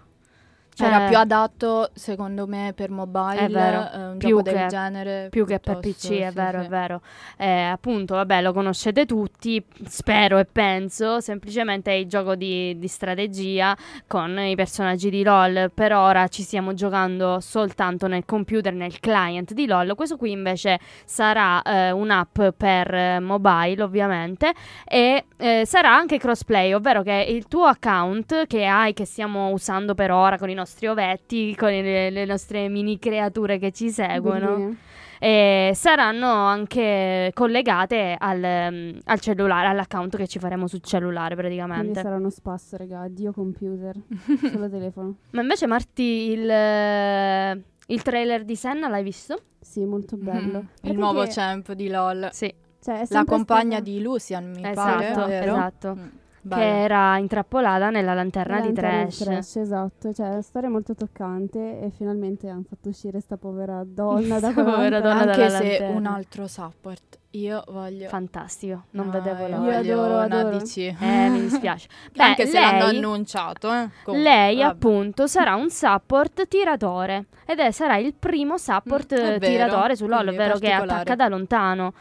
capito. 0.75 0.85
era 0.85 0.99
Cioè- 0.99 1.09
più 1.09 1.19
adatto 1.19 1.91
secondo 1.95 2.47
me 2.47 2.73
per 2.75 2.91
mobile, 2.91 3.37
È 3.39 3.49
vero, 3.49 3.91
eh, 3.93 4.07
un 4.11 4.17
più 4.19 4.29
gioco 4.29 4.43
che- 4.43 4.53
del 4.53 4.69
genere. 4.69 5.29
Più 5.31 5.47
che 5.47 5.59
per 5.61 5.79
PC, 5.79 6.11
è 6.21 6.29
sì, 6.29 6.35
vero, 6.35 6.61
sì. 6.61 6.67
è 6.67 6.69
vero. 6.69 7.01
Eh, 7.37 7.63
appunto, 7.63 8.15
vabbè, 8.15 8.43
lo 8.43 8.53
conoscete 8.53 9.07
tutti, 9.07 9.65
spero 9.87 10.39
e 10.39 10.45
penso. 10.45 11.21
Semplicemente 11.21 11.91
è 11.91 11.95
il 11.95 12.07
gioco 12.07 12.35
di, 12.35 12.79
di 12.79 12.89
strategia 12.89 13.77
con 14.07 14.39
i 14.39 14.55
personaggi 14.57 15.11
di 15.11 15.23
LOL. 15.23 15.71
Per 15.73 15.93
ora 15.93 16.29
ci 16.29 16.43
stiamo 16.43 16.75
giocando 16.75 17.41
soltanto 17.41 18.07
nel 18.07 18.25
computer, 18.25 18.73
nel 18.73 18.99
client 19.01 19.53
di 19.53 19.67
LOL. 19.67 19.95
Questo 19.95 20.17
qui 20.17 20.31
invece 20.33 20.79
sarà 21.05 21.63
eh, 21.63 21.91
un'app 21.91 22.41
per 22.57 22.93
eh, 22.95 23.21
mobile, 23.21 23.83
ovviamente. 23.83 24.53
E 24.85 25.27
eh, 25.37 25.63
sarà 25.67 25.95
anche 25.95 26.19
crossplay, 26.19 26.73
ovvero 26.73 27.03
che 27.03 27.27
il 27.29 27.47
tuo 27.47 27.65
account 27.67 28.47
che 28.47 28.65
hai, 28.67 28.93
che 28.93 29.05
stiamo 29.05 29.51
usando 29.51 29.95
per 29.95 30.11
ora 30.11 30.37
con 30.39 30.49
i 30.49 30.55
nostri 30.55 30.63
ovetti, 30.87 31.55
con 31.55 31.69
le, 31.71 32.11
le 32.11 32.25
nostre 32.25 32.69
mini 32.69 32.99
creature 32.99 33.59
che 33.59 33.71
ci 33.73 33.91
seguono 33.91 34.77
e 35.21 35.73
saranno 35.75 36.27
anche 36.27 37.31
collegate 37.33 38.15
al, 38.19 38.43
ehm, 38.45 38.99
al 39.05 39.21
cellulare, 39.21 39.69
all'account 39.69 40.17
che 40.17 40.27
ci 40.27 40.39
faremo 40.39 40.67
sul 40.67 40.81
cellulare 40.83 41.35
Quindi 41.35 41.57
praticamente. 41.57 42.01
sarà 42.01 42.17
uno 42.17 42.31
spasso, 42.31 42.77
raga. 42.77 43.01
Addio 43.01 43.33
computer. 43.33 43.95
Solo 44.53 44.69
telefono. 44.69 45.15
Ma 45.31 45.41
invece 45.41 45.67
Marti, 45.67 46.03
il, 46.03 46.49
eh, 46.51 47.63
il 47.87 48.03
trailer 48.03 48.45
di 48.45 48.57
Senna 48.57 48.89
l'hai 48.89 49.03
visto? 49.03 49.39
Sì, 49.61 49.85
molto 49.85 50.17
bello. 50.17 50.67
Perché 50.81 50.89
Il 50.91 50.99
nuovo 50.99 51.23
che- 51.23 51.31
champ 51.31 51.73
di 51.73 51.89
LOL. 51.89 52.29
Sì, 52.33 52.53
cioè, 52.83 53.01
è 53.01 53.07
La 53.09 53.25
compagna 53.25 53.77
stata- 53.77 53.81
di 53.91 54.03
Lucian, 54.03 54.51
mi 54.51 54.69
esatto, 54.69 55.15
pare, 55.21 55.29
vero? 55.41 55.53
esatto. 55.55 55.95
Mm, 55.99 56.07
Che 56.45 56.51
bello. 56.51 56.63
era 56.63 57.17
intrappolata 57.17 57.89
nella 57.89 58.13
lanterna 58.13 58.57
la 58.57 58.61
di 58.61 58.67
lanterna 58.75 59.09
Trash. 59.09 59.57
esatto. 59.57 60.13
Cioè, 60.13 60.29
la 60.31 60.43
storia 60.43 60.69
è 60.69 60.73
molto 60.73 60.95
toccante 60.95 61.81
e 61.81 61.91
finalmente 61.91 62.49
hanno 62.51 62.65
fatto 62.69 62.91
uscire 62.91 63.19
sta 63.21 63.37
povera 63.39 63.83
donna 63.85 64.39
da 64.41 64.53
quella 64.53 64.71
povera 64.73 64.99
lanterna. 64.99 65.01
donna 65.01 65.21
Anche 65.33 65.37
dalla 65.47 65.59
se 65.59 65.69
lanterna. 65.69 65.97
un 65.97 66.07
altro 66.07 66.47
support. 66.47 67.19
Io 67.31 67.65
voglio... 67.69 68.09
Fantastico, 68.09 68.85
non 68.91 69.07
No, 69.07 69.13
vedevo 69.13 69.47
l'ora. 69.49 69.57
Io 69.57 69.59
voglio 69.79 70.03
adoro, 70.03 70.15
una 70.27 70.39
adoro. 70.41 70.57
DC. 70.59 70.77
Eh, 71.01 71.29
mi 71.31 71.41
dispiace. 71.49 71.89
Beh, 72.13 72.23
Anche 72.23 72.47
se 72.47 72.61
l'hanno 72.61 72.87
lei- 72.87 72.97
annunciato. 72.97 73.73
Eh. 73.73 73.89
Comunque, 74.05 74.31
Lei 74.31 74.57
vabbè. 74.59 74.69
appunto 74.71 75.27
sarà 75.27 75.55
un 75.57 75.69
support 75.71 76.47
tiratore 76.47 77.25
ed 77.47 77.59
è 77.59 77.71
sarà 77.73 77.97
il 77.97 78.15
primo 78.15 78.57
support 78.59 79.15
Mm, 79.15 79.39
tiratore 79.39 79.97
su 79.97 80.07
LoL, 80.07 80.19
quindi 80.27 80.37
ovvero 80.43 80.59
che 80.59 80.71
attacca 80.71 81.15
da 81.17 81.27
lontano. 81.29 81.93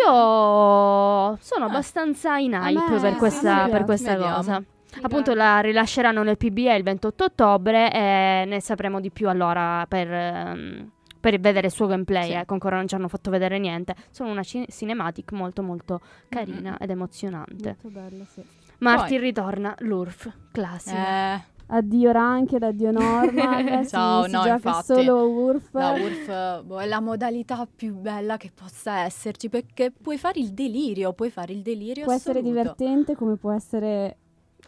Io 0.00 1.36
sono 1.40 1.64
Eh. 1.66 1.68
abbastanza 1.68 2.36
in 2.38 2.52
hype 2.52 2.98
per 3.00 3.16
questa, 3.16 3.68
per 3.68 3.84
questa 3.84 4.16
cosa. 4.16 4.62
Appunto 5.00 5.32
la 5.34 5.60
rilasceranno 5.60 6.22
nel 6.22 6.36
PBA 6.36 6.74
il 6.74 6.82
28 6.82 7.24
ottobre 7.24 7.90
e 7.92 8.44
ne 8.46 8.60
sapremo 8.60 9.00
di 9.00 9.10
più 9.10 9.28
allora 9.28 9.84
per, 9.88 10.12
ehm, 10.12 10.90
per 11.18 11.38
vedere 11.40 11.68
il 11.68 11.72
suo 11.72 11.86
gameplay. 11.86 12.26
Sì. 12.28 12.32
Ecco, 12.32 12.52
ancora 12.52 12.76
non 12.76 12.86
ci 12.88 12.94
hanno 12.94 13.08
fatto 13.08 13.30
vedere 13.30 13.58
niente. 13.58 13.94
Sono 14.10 14.30
una 14.30 14.42
ci- 14.42 14.66
cinematic 14.68 15.32
molto 15.32 15.62
molto 15.62 16.00
carina 16.28 16.70
Mm-mm. 16.70 16.76
ed 16.78 16.90
emozionante. 16.90 17.76
Molto 17.82 18.00
bello, 18.00 18.24
sì. 18.30 18.42
Martin 18.78 19.16
Poi- 19.18 19.26
ritorna, 19.26 19.74
l'URF, 19.78 20.30
classico. 20.50 20.96
Eh, 20.96 21.40
Addio 21.66 22.10
Ranked, 22.12 22.62
addio 22.62 22.90
Normal. 22.90 23.86
Ciao, 23.88 24.22
no, 24.22 24.26
gioca 24.28 24.52
infatti. 24.54 24.84
solo 24.94 25.28
URF. 25.28 25.68
la 25.72 25.90
URF 25.92 26.62
boh, 26.64 26.78
è 26.80 26.86
la 26.86 27.00
modalità 27.00 27.66
più 27.74 27.94
bella 27.94 28.36
che 28.36 28.50
possa 28.54 29.00
esserci 29.00 29.48
perché 29.48 29.90
puoi 29.90 30.18
fare 30.18 30.38
il 30.40 30.52
delirio, 30.52 31.12
puoi 31.14 31.30
fare 31.30 31.52
il 31.52 31.62
delirio 31.62 32.04
Può 32.04 32.12
essere 32.12 32.40
assoluto. 32.40 32.58
divertente 32.60 33.14
come 33.16 33.36
può 33.36 33.52
essere... 33.52 34.16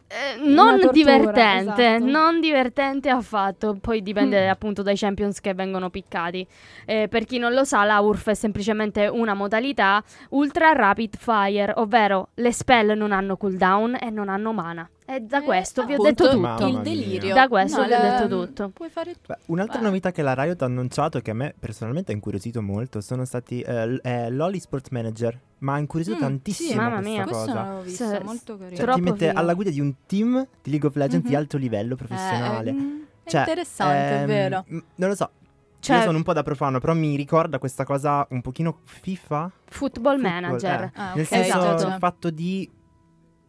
Eh, 0.06 0.36
non 0.38 0.78
tortura, 0.80 0.92
divertente, 0.92 1.94
esatto. 1.96 2.04
non 2.10 2.38
divertente 2.40 3.08
affatto. 3.08 3.76
Poi 3.80 4.02
dipende 4.02 4.46
Mm. 4.46 4.50
appunto 4.50 4.82
dai 4.82 4.96
champions 4.96 5.40
che 5.40 5.54
vengono 5.54 5.88
piccati. 5.90 6.46
Eh, 6.84 7.08
per 7.08 7.24
chi 7.24 7.38
non 7.38 7.52
lo 7.52 7.64
sa, 7.64 7.84
la 7.84 7.98
URF 8.00 8.28
è 8.28 8.34
semplicemente 8.34 9.06
una 9.06 9.34
modalità 9.34 10.02
ultra 10.30 10.72
rapid 10.72 11.16
fire, 11.16 11.72
ovvero 11.76 12.28
le 12.34 12.52
spell 12.52 12.92
non 12.96 13.12
hanno 13.12 13.36
cooldown 13.36 13.96
e 14.00 14.10
non 14.10 14.28
hanno 14.28 14.52
mana. 14.52 14.88
E 15.06 15.20
da 15.20 15.40
Eh, 15.40 15.42
questo 15.42 15.84
vi 15.84 15.92
ho 15.92 15.96
appunto, 15.96 16.24
detto 16.24 16.36
tutto. 16.40 16.66
Il 16.66 16.80
delirio. 16.80 17.34
Da 17.34 17.46
questo 17.48 17.80
No, 17.82 17.86
vi 17.86 17.92
ho 17.92 17.98
la- 17.98 18.10
detto 18.22 18.28
tutto. 18.46 18.68
Puoi 18.70 18.88
fare 18.88 19.14
Beh, 19.26 19.36
un'altra 19.46 19.78
Beh. 19.78 19.84
novità 19.84 20.12
che 20.12 20.22
la 20.22 20.32
Riot 20.34 20.62
ha 20.62 20.64
annunciato 20.64 21.20
che 21.20 21.30
a 21.30 21.34
me 21.34 21.54
personalmente 21.58 22.10
ha 22.12 22.14
incuriosito 22.14 22.62
molto 22.62 23.00
sono 23.02 23.24
stati 23.26 23.60
eh, 23.60 23.86
l- 23.86 24.00
eh, 24.02 24.30
l'Oli 24.30 24.58
Sports 24.58 24.88
Manager, 24.90 25.38
ma 25.58 25.74
ha 25.74 25.78
incuriosito 25.78 26.16
Mm, 26.16 26.20
tantissimo 26.20 26.70
sì, 26.70 26.74
mamma 26.76 26.90
questa 27.00 27.10
mia. 27.10 27.22
Questo 27.24 27.44
cosa. 27.44 27.54
l'avevo 27.54 27.80
visto, 27.82 28.08
Se- 28.08 28.20
molto 28.24 28.56
carino. 28.56 28.76
Cioè, 28.76 28.94
ti 28.94 29.00
mette 29.02 29.26
figo. 29.28 29.38
alla 29.40 29.54
guida 29.54 29.70
di 29.70 29.80
un 29.80 29.94
team 30.06 30.46
di 30.62 30.70
League 30.70 30.88
of 30.88 30.94
Legends 30.96 31.26
di 31.26 31.32
Mhm. 31.34 31.38
alto 31.38 31.56
livello 31.58 31.96
professionale. 31.96 32.70
Eh, 32.70 32.72
mm, 32.72 33.00
è 33.24 33.28
Cioè, 33.30 33.40
interessante, 33.40 33.94
è 34.08 34.20
ehm, 34.20 34.26
vero. 34.26 34.64
m- 34.68 34.78
Non 34.94 35.08
lo 35.10 35.14
so. 35.14 35.30
Cioè- 35.80 35.96
Io 35.98 36.02
sono 36.04 36.16
un 36.16 36.22
po' 36.22 36.32
da 36.32 36.42
profano, 36.42 36.78
però 36.80 36.94
mi 36.94 37.14
ricorda 37.14 37.58
questa 37.58 37.84
cosa 37.84 38.26
un 38.30 38.40
pochino 38.40 38.78
FIFA. 38.84 39.50
Football 39.66 40.14
Football, 40.14 40.20
manager. 40.22 40.80
eh. 40.84 40.90
Ah, 40.94 41.12
Nel 41.14 41.24
ok, 41.24 41.28
senso 41.28 41.58
esatto. 41.58 41.86
il 41.88 41.96
fatto 41.98 42.30
di 42.30 42.70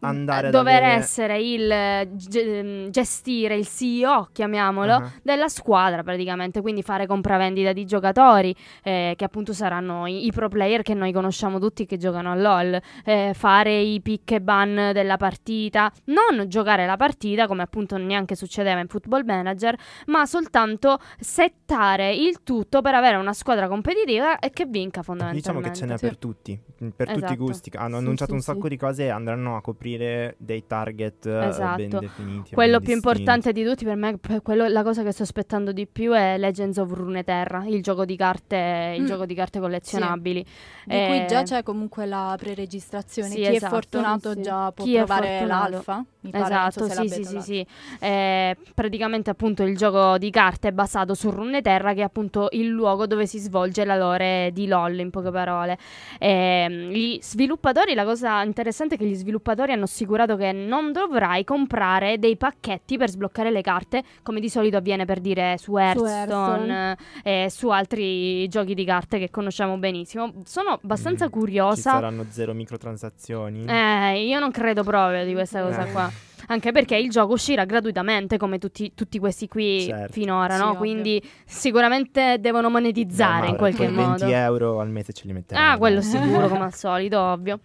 andare 0.00 0.48
Eh, 0.48 0.50
dover 0.50 0.82
avere- 0.82 0.92
essere 0.94 1.40
il 1.40 2.08
ge- 2.14 2.88
gestire 2.90 3.56
il 3.56 3.66
CEO, 3.66 4.28
chiamiamolo, 4.32 4.92
Ah. 4.94 5.12
della 5.22 5.48
squadra 5.48 6.02
praticamente, 6.02 6.60
quindi 6.60 6.82
fare 6.82 7.06
compravendita 7.06 7.72
di 7.72 7.84
giocatori 7.86 8.54
eh, 8.82 9.14
che 9.16 9.24
appunto 9.24 9.52
saranno 9.52 10.06
i, 10.06 10.26
i 10.26 10.32
pro 10.32 10.48
player 10.48 10.82
che 10.82 10.94
noi 10.94 11.12
conosciamo 11.12 11.58
tutti 11.58 11.86
che 11.86 11.96
giocano 11.96 12.30
a 12.32 12.34
LoL, 12.34 12.80
eh, 13.04 13.32
fare 13.34 13.78
i 13.80 14.00
pick 14.00 14.32
e 14.32 14.40
ban 14.40 14.90
della 14.92 15.16
partita, 15.16 15.90
non 16.06 16.46
giocare 16.48 16.86
la 16.86 16.96
partita 16.96 17.46
come 17.46 17.62
appunto 17.62 17.96
neanche 17.96 18.34
succedeva 18.36 18.80
in 18.80 18.88
Football 18.88 19.24
Manager, 19.24 19.76
ma 20.06 20.26
soltanto 20.26 20.98
settare 21.18 22.14
il 22.14 22.42
tutto 22.42 22.82
per 22.82 22.94
avere 22.94 23.16
una 23.16 23.32
squadra 23.32 23.66
competitiva 23.68 24.38
e 24.38 24.50
che 24.50 24.66
vinca 24.66 25.00
Diciamo 25.00 25.04
fondamentalmente. 25.18 25.68
che 25.70 25.74
ce 25.76 25.86
n'è 25.86 25.96
Sì. 25.98 26.06
per 26.06 26.16
tutti, 26.18 26.60
mm, 26.84 26.88
per 26.90 27.06
tutti 27.06 27.18
Esatto. 27.18 27.32
i 27.32 27.36
gusti. 27.36 27.70
Hanno 27.74 27.96
Sì, 27.96 28.02
annunciato 28.02 28.30
sì, 28.30 28.36
un 28.36 28.42
sacco 28.42 28.68
di 28.68 28.76
cose 28.76 29.04
e 29.04 29.08
andranno 29.08 29.56
a 29.56 29.60
coprire 29.62 29.84
dei 29.94 30.64
target 30.66 31.26
eh, 31.26 31.30
ben 31.30 31.48
Esatto. 31.48 31.98
definiti. 32.00 32.50
e 32.50 32.54
Quello 32.54 32.78
ben 32.78 32.84
più 32.86 32.94
distinti. 32.94 33.18
importante 33.20 33.52
di 33.52 33.64
tutti 33.64 33.84
per 33.84 33.94
me, 33.96 34.18
per 34.18 34.42
quello- 34.42 34.66
la 34.66 34.82
cosa 34.82 35.02
che 35.02 35.12
sto 35.12 35.22
aspettando 35.22 35.70
di 35.72 35.86
più 35.86 36.12
è 36.12 36.36
Legends 36.38 36.78
of 36.78 36.90
Runeterra, 36.92 37.64
il 37.66 37.82
gioco 37.82 38.04
di 38.04 38.16
carte, 38.16 38.94
il 38.96 39.02
Mm. 39.02 39.06
gioco 39.06 39.26
di 39.26 39.34
carte 39.34 39.60
collezionabili. 39.60 40.42
Di 40.42 40.94
cui 41.06 41.18
Eh, 41.20 41.26
già 41.28 41.42
c'è 41.42 41.62
comunque 41.62 42.06
la 42.06 42.34
preregistrazione. 42.38 43.28
sì, 43.28 43.36
Chi 43.36 43.42
esatto. 43.46 43.66
è 43.66 43.68
fortunato 43.68 44.28
Sì, 44.30 44.36
sì. 44.36 44.42
già 44.42 44.72
può 44.72 44.84
Chi 44.84 44.94
provare 44.96 45.46
l'alfa. 45.46 46.04
Mi 46.26 46.30
pare, 46.32 46.70
so 46.72 46.84
Esatto, 46.84 46.88
se 46.88 47.08
sì, 47.08 47.08
sì, 47.08 47.24
sì, 47.24 47.40
sì. 47.40 47.66
Eh, 48.00 48.56
praticamente 48.74 49.30
appunto 49.30 49.62
il 49.62 49.76
gioco 49.76 50.18
di 50.18 50.30
carte 50.30 50.68
è 50.68 50.72
basato 50.72 51.14
su 51.14 51.30
Runeterra 51.30 51.92
che 51.94 52.00
è 52.00 52.04
appunto 52.04 52.48
il 52.52 52.66
luogo 52.68 53.06
dove 53.06 53.26
si 53.26 53.38
svolge 53.38 53.84
la 53.84 53.96
lore 53.96 54.50
di 54.52 54.66
LoL 54.66 54.98
in 54.98 55.10
poche 55.10 55.30
parole. 55.30 55.78
Ehm, 56.18 56.90
gli 56.90 57.18
sviluppatori, 57.20 57.94
la 57.94 58.04
cosa 58.04 58.42
interessante 58.42 58.94
è 58.94 58.98
che 58.98 59.04
gli 59.06 59.14
sviluppatori 59.14 59.72
hanno 59.72 59.84
assicurato 59.84 60.36
che 60.36 60.52
non 60.52 60.92
dovrai 60.92 61.44
comprare 61.44 62.18
dei 62.18 62.36
pacchetti 62.36 62.96
per 62.96 63.10
sbloccare 63.10 63.50
le 63.50 63.60
carte 63.62 64.02
come 64.22 64.40
di 64.40 64.48
solito 64.48 64.76
avviene 64.76 65.04
per 65.04 65.20
dire 65.20 65.56
su 65.58 65.76
Hearthstone 65.76 66.96
eh, 67.22 67.44
e 67.44 67.50
su 67.50 67.68
altri 67.68 68.48
giochi 68.48 68.74
di 68.74 68.84
carte 68.84 69.18
che 69.18 69.30
conosciamo 69.30 69.76
benissimo. 69.78 70.32
Sono 70.44 70.78
abbastanza 70.82 71.26
Mm, 71.26 71.30
curiosa. 71.30 71.74
Ci 71.74 71.80
saranno 71.96 72.26
zero 72.30 72.52
microtransazioni. 72.54 73.64
Eh, 73.66 74.24
io 74.26 74.38
non 74.38 74.50
credo 74.50 74.82
proprio 74.82 75.24
di 75.24 75.32
questa 75.32 75.62
cosa 75.62 75.86
Eh. 75.86 75.92
qua. 75.92 76.10
Anche 76.48 76.72
perché 76.72 76.96
il 76.96 77.10
gioco 77.10 77.32
uscirà 77.34 77.64
gratuitamente 77.64 78.36
come 78.36 78.58
tutti, 78.58 78.92
tutti 78.94 79.18
questi 79.18 79.48
qui 79.48 79.82
Certo. 79.82 80.12
finora, 80.12 80.54
Sì, 80.56 80.62
no? 80.62 80.76
Quindi 80.76 81.22
sicuramente 81.44 82.36
devono 82.40 82.70
monetizzare 82.70 83.42
Beh, 83.46 83.48
in 83.48 83.56
qualche 83.56 83.76
quei 83.84 83.88
20 83.96 84.24
modo. 84.24 84.26
euro 84.26 84.80
al 84.80 84.88
mese 84.90 85.12
ce 85.12 85.22
li 85.26 85.32
metteranno. 85.32 85.74
Ah, 85.74 85.76
quello 85.78 86.00
sicuro, 86.02 86.48
come 86.48 86.64
al 86.64 86.74
solito, 86.74 87.18
ovvio. 87.20 87.60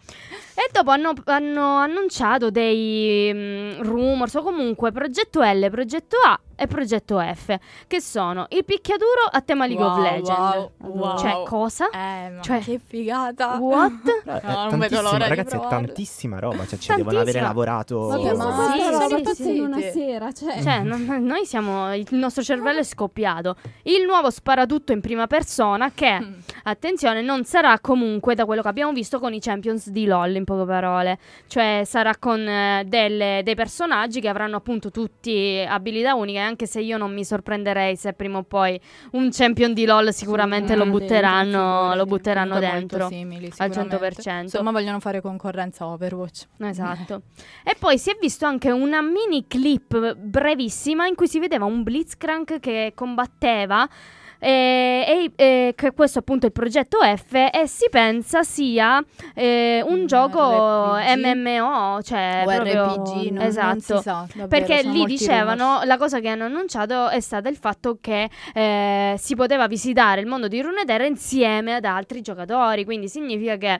E 0.53 0.69
dopo 0.71 0.91
hanno, 0.91 1.13
hanno 1.25 1.77
annunciato 1.77 2.49
dei 2.49 3.31
mm, 3.33 3.81
rumors 3.81 4.33
o 4.35 4.41
comunque 4.43 4.91
progetto 4.91 5.41
L, 5.41 5.69
progetto 5.69 6.17
A 6.25 6.39
e 6.61 6.67
progetto 6.67 7.19
F, 7.19 7.55
che 7.87 7.99
sono 8.01 8.45
il 8.49 8.63
picchiaduro 8.63 9.23
a 9.31 9.41
tema 9.41 9.65
League 9.65 9.83
of 9.83 9.95
Wow, 9.95 10.03
Legends. 10.03 10.29
wow, 10.29 10.71
wow. 10.77 11.17
Cioè, 11.17 11.43
cosa? 11.45 11.89
Eh, 11.89 12.29
ma 12.29 12.41
Cioè, 12.41 12.59
che 12.59 12.79
figata. 12.85 13.57
What? 13.57 13.91
Eh, 14.31 14.39
è 14.39 14.51
No, 14.51 14.69
non 14.69 14.79
vedo 14.79 15.01
l'ora 15.01 15.17
di 15.23 15.29
ragazzi, 15.29 15.55
è 15.55 15.59
tantissima 15.67 16.37
roba. 16.39 16.65
Cioè, 16.67 16.77
ci 16.77 16.93
devono 16.95 17.19
avere 17.19 17.41
lavorato. 17.41 17.99
Vabbè, 18.07 18.29
Sì, 18.29 18.35
ma 18.35 18.51
sì, 18.53 18.79
sì, 18.79 18.83
sì, 18.83 19.09
fatta 19.09 19.33
sì. 19.33 19.55
in 19.57 19.63
una 19.63 19.79
sera, 19.79 20.31
cioè... 20.31 20.61
Cioè, 20.61 20.79
non- 20.81 21.05
noi 21.23 21.45
siamo. 21.45 21.93
Il 21.95 22.07
nostro 22.11 22.43
cervello 22.43 22.79
è 22.79 22.83
scoppiato. 22.83 23.55
Il 23.83 24.03
nuovo 24.05 24.29
sparatutto 24.29 24.91
in 24.91 25.01
prima 25.01 25.25
persona, 25.27 25.91
che, 25.93 26.19
Mm. 26.19 26.33
attenzione, 26.63 27.21
non 27.21 27.43
sarà 27.45 27.79
comunque 27.79 28.35
da 28.35 28.45
quello 28.45 28.61
che 28.61 28.67
abbiamo 28.67 28.91
visto 28.91 29.19
con 29.19 29.33
i 29.33 29.39
Champions 29.39 29.89
di 29.89 30.05
LOL, 30.05 30.35
in 30.35 30.43
poche 30.43 30.65
parole. 30.65 31.17
Cioè, 31.47 31.81
sarà 31.85 32.15
con 32.17 32.39
eh, 32.47 32.83
delle- 32.85 33.41
dei 33.43 33.55
personaggi 33.55 34.21
che 34.21 34.27
avranno 34.27 34.57
appunto 34.57 34.91
tutti 34.91 35.63
abilità 35.67 36.13
uniche. 36.15 36.39
Anche 36.51 36.67
se 36.67 36.81
io 36.81 36.97
non 36.97 37.13
mi 37.13 37.23
sorprenderei 37.23 37.95
se 37.95 38.11
prima 38.13 38.37
o 38.39 38.43
poi 38.43 38.79
un 39.11 39.29
champion 39.31 39.73
di 39.73 39.85
LOL 39.85 40.13
sicuramente 40.13 40.75
lo 40.75 40.85
Mm, 40.85 40.91
butteranno, 40.91 41.95
lo 41.95 42.05
butteranno 42.05 42.59
dentro. 42.59 43.07
simili, 43.07 43.45
al 43.57 43.71
sicuramente. 43.73 44.21
100%. 44.21 44.41
Insomma, 44.41 44.71
vogliono 44.71 44.99
fare 44.99 45.21
concorrenza 45.21 45.85
a 45.85 45.87
Overwatch. 45.87 46.47
Esatto. 46.59 47.21
e 47.63 47.75
poi 47.79 47.97
si 47.97 48.09
è 48.09 48.17
visto 48.19 48.45
anche 48.45 48.69
una 48.69 49.01
mini 49.01 49.47
clip 49.47 50.15
brevissima 50.15 51.07
in 51.07 51.15
cui 51.15 51.27
si 51.27 51.39
vedeva 51.39 51.63
un 51.65 51.83
Blitzcrank 51.83 52.59
che 52.59 52.91
combatteva. 52.93 53.87
Eh, 54.41 55.05
E, 55.07 55.31
e 55.35 55.73
che 55.75 55.91
questo 55.93 56.19
appunto 56.19 56.45
è 56.45 56.47
il 56.47 56.53
progetto 56.53 56.97
F 57.01 57.33
e 57.33 57.67
si 57.67 57.87
pensa 57.89 58.41
sia 58.43 59.01
eh, 59.35 59.83
un 59.85 59.99
Un 60.01 60.05
gioco 60.07 60.95
RPG? 60.95 61.35
MMO, 61.35 62.01
cioè 62.01 62.43
RPG, 62.45 63.29
non, 63.31 63.43
esatto. 63.43 63.67
non 63.67 63.79
si 63.81 63.97
sa. 64.01 64.25
davvero, 64.27 64.47
perché 64.47 64.81
lì 64.83 65.05
dicevano, 65.05 65.63
rumors. 65.65 65.85
la 65.85 65.97
cosa 65.97 66.19
che 66.19 66.27
hanno 66.27 66.45
annunciato 66.45 67.09
è 67.09 67.19
stata 67.19 67.49
il 67.49 67.55
fatto 67.57 67.97
che 68.01 68.29
eh, 68.53 69.15
si 69.17 69.35
poteva 69.35 69.67
visitare 69.67 70.21
il 70.21 70.27
mondo 70.27 70.47
di 70.47 70.59
Runeterra 70.61 71.05
insieme 71.05 71.75
ad 71.75 71.85
altri 71.85 72.21
giocatori, 72.21 72.83
quindi 72.83 73.07
significa 73.09 73.57
che 73.57 73.79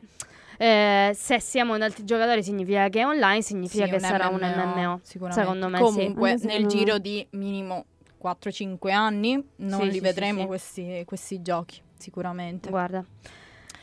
eh, 0.58 1.12
se 1.16 1.40
siamo 1.40 1.74
ad 1.74 1.82
altri 1.82 2.04
giocatori 2.06 2.44
significa 2.44 2.88
che 2.90 3.00
è 3.00 3.06
online, 3.06 3.42
significa 3.42 3.86
Sì, 3.86 3.92
che 3.92 4.00
sarà 4.00 4.28
un 4.28 4.42
MMO. 4.42 5.00
sicuramente. 5.02 5.42
Secondo 5.42 5.68
me 5.70 5.78
sì. 5.78 5.84
Comunque, 5.84 6.32
Anche 6.32 6.46
nel 6.46 6.52
secondo 6.56 6.76
me. 6.76 6.80
giro 6.80 6.98
di 7.00 7.28
minimo 7.32 7.86
4-5 8.22 8.92
anni 8.92 9.44
non 9.58 9.82
Sì, 9.82 9.86
li 9.88 9.92
sì, 9.94 10.00
vedremo 10.00 10.38
sì, 10.38 10.42
sì. 10.42 10.48
Questi, 10.48 11.04
questi 11.06 11.42
giochi, 11.42 11.82
sicuramente. 11.98 12.70
Guarda. 12.70 13.04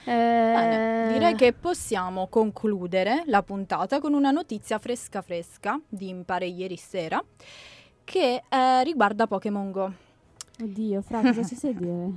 Bene, 0.05 1.09
Eh, 1.09 1.13
direi 1.13 1.35
che 1.35 1.53
possiamo 1.53 2.29
concludere 2.29 3.25
la 3.27 3.43
puntata 3.43 4.01
con 4.01 4.15
una 4.15 4.31
notizia 4.31 4.79
fresca 4.79 5.21
fresca 5.21 5.79
di 5.87 6.15
mi 6.15 6.23
pare 6.25 6.47
ieri 6.47 6.77
sera 6.77 7.23
che 8.05 8.43
eh, 8.49 8.85
riguarda 8.85 9.27
Pokémon 9.27 9.71
Go. 9.71 9.93
Oddio, 10.63 11.03
Fra, 11.03 11.21
cosa 11.21 11.45
ci 11.45 11.55
sai 11.55 11.75
dire? 11.77 12.11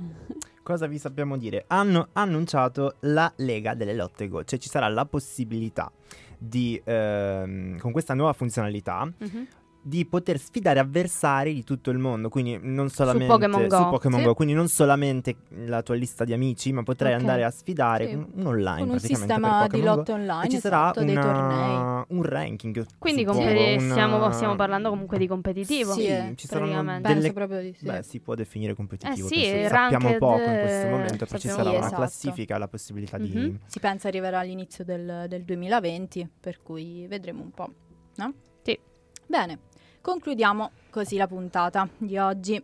Cosa 0.62 0.86
vi 0.86 0.98
sappiamo 0.98 1.36
dire? 1.36 1.64
Hanno 1.66 2.08
annunciato 2.12 2.96
la 3.00 3.30
Lega 3.36 3.74
delle 3.74 3.94
Lotte 3.94 4.28
Go, 4.28 4.42
cioè 4.44 4.58
ci 4.58 4.68
sarà 4.68 4.88
la 4.88 5.04
possibilità 5.04 5.92
di, 6.38 6.80
ehm, 6.82 7.78
con 7.78 7.92
questa 7.92 8.14
nuova 8.14 8.32
funzionalità, 8.32 9.04
mhm. 9.04 9.46
Di 9.84 10.06
poter 10.06 10.38
sfidare 10.38 10.78
avversari 10.78 11.52
di 11.54 11.64
tutto 11.64 11.90
il 11.90 11.98
mondo, 11.98 12.28
quindi 12.28 12.56
non 12.62 12.88
solamente 12.88 13.26
Pokémon 13.32 13.66
Go. 13.66 13.76
su 13.76 13.88
Pokémon 13.88 14.20
Sì. 14.20 14.24
Go, 14.26 14.34
quindi 14.34 14.54
non 14.54 14.68
solamente 14.68 15.36
la 15.66 15.82
tua 15.82 15.96
lista 15.96 16.24
di 16.24 16.32
amici, 16.32 16.72
ma 16.72 16.84
potrai 16.84 17.14
Ok. 17.14 17.18
andare 17.20 17.42
a 17.42 17.50
sfidare 17.50 18.06
Sì. 18.06 18.14
un, 18.14 18.26
un 18.32 18.46
online 18.46 18.80
Con 18.80 18.90
un 18.90 19.00
sistema 19.00 19.66
di 19.66 19.82
lotte 19.82 20.12
online, 20.12 20.44
e 20.46 20.48
ci 20.50 20.58
sarà 20.58 20.82
esatto, 20.92 21.02
dei 21.04 21.14
tornei. 21.16 21.74
una- 21.76 22.04
un 22.08 22.22
ranking. 22.22 22.86
Quindi 22.98 23.24
competi- 23.24 23.74
una- 23.82 23.90
stiamo, 23.92 24.30
stiamo 24.30 24.54
parlando 24.54 24.88
comunque 24.90 25.18
di 25.18 25.26
competitivo. 25.26 25.92
Sì, 25.94 26.06
eh, 26.06 26.32
ci 26.36 26.46
saranno 26.46 27.00
delle 27.00 27.32
proprio 27.32 27.60
di 27.60 27.72
sì. 27.76 27.84
Beh, 27.84 28.02
si 28.04 28.20
può 28.20 28.34
definire 28.36 28.74
competitivo. 28.74 29.26
Eh 29.26 29.30
sì, 29.30 29.44
sappiamo 29.68 29.68
ranked, 30.06 30.18
poco 30.18 30.42
in 30.42 30.60
questo 30.60 30.86
momento, 30.88 31.26
poi 31.26 31.38
ci 31.40 31.48
sarà 31.48 31.70
una 31.70 31.78
Esatto. 31.78 31.94
classifica, 31.96 32.56
la 32.58 32.68
possibilità 32.68 33.18
di... 33.18 33.30
Mhm. 33.34 33.58
Si 33.66 33.80
pensa 33.80 34.06
arriverà 34.08 34.38
all'inizio 34.38 34.84
del, 34.84 35.24
del 35.28 35.42
2020, 35.42 36.28
per 36.40 36.62
cui 36.62 37.06
vedremo 37.08 37.42
un 37.42 37.50
po', 37.50 37.68
no? 38.16 38.32
Sì. 38.62 38.78
Bene, 39.26 39.58
concludiamo 40.02 40.70
così 40.90 41.16
la 41.16 41.26
puntata 41.26 41.88
di 41.96 42.18
oggi. 42.18 42.62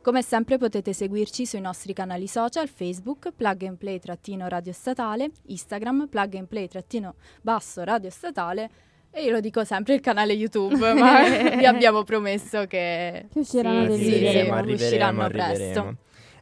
Come 0.00 0.22
sempre 0.22 0.56
potete 0.58 0.92
seguirci 0.92 1.44
sui 1.44 1.60
nostri 1.60 1.92
canali 1.92 2.26
social, 2.26 2.66
Facebook, 2.68 3.30
plug 3.36 3.62
and 3.64 3.76
play 3.76 3.98
trattino 3.98 4.48
radio 4.48 4.72
statale, 4.72 5.30
Instagram, 5.46 6.06
plug 6.08 6.34
and 6.36 6.46
play 6.46 6.66
trattino 6.66 7.14
basso 7.42 7.84
radio 7.84 8.08
statale 8.08 8.70
e 9.10 9.22
io 9.24 9.32
lo 9.32 9.40
dico 9.40 9.64
sempre 9.64 9.94
il 9.94 10.00
canale 10.00 10.32
YouTube, 10.32 10.92
ma 10.94 11.22
vi 11.56 11.64
abbiamo 11.66 12.04
promesso 12.04 12.66
che 12.66 13.26
Che 13.30 13.38
usciranno 13.38 13.82
Sì, 13.82 13.88
dei 13.88 13.98
sì, 13.98 14.04
video. 14.04 14.30
sì, 14.30 14.38
arriveremo, 14.38 14.74
usciranno 14.74 15.22
arriveremo. 15.22 15.54
presto. 15.82 15.96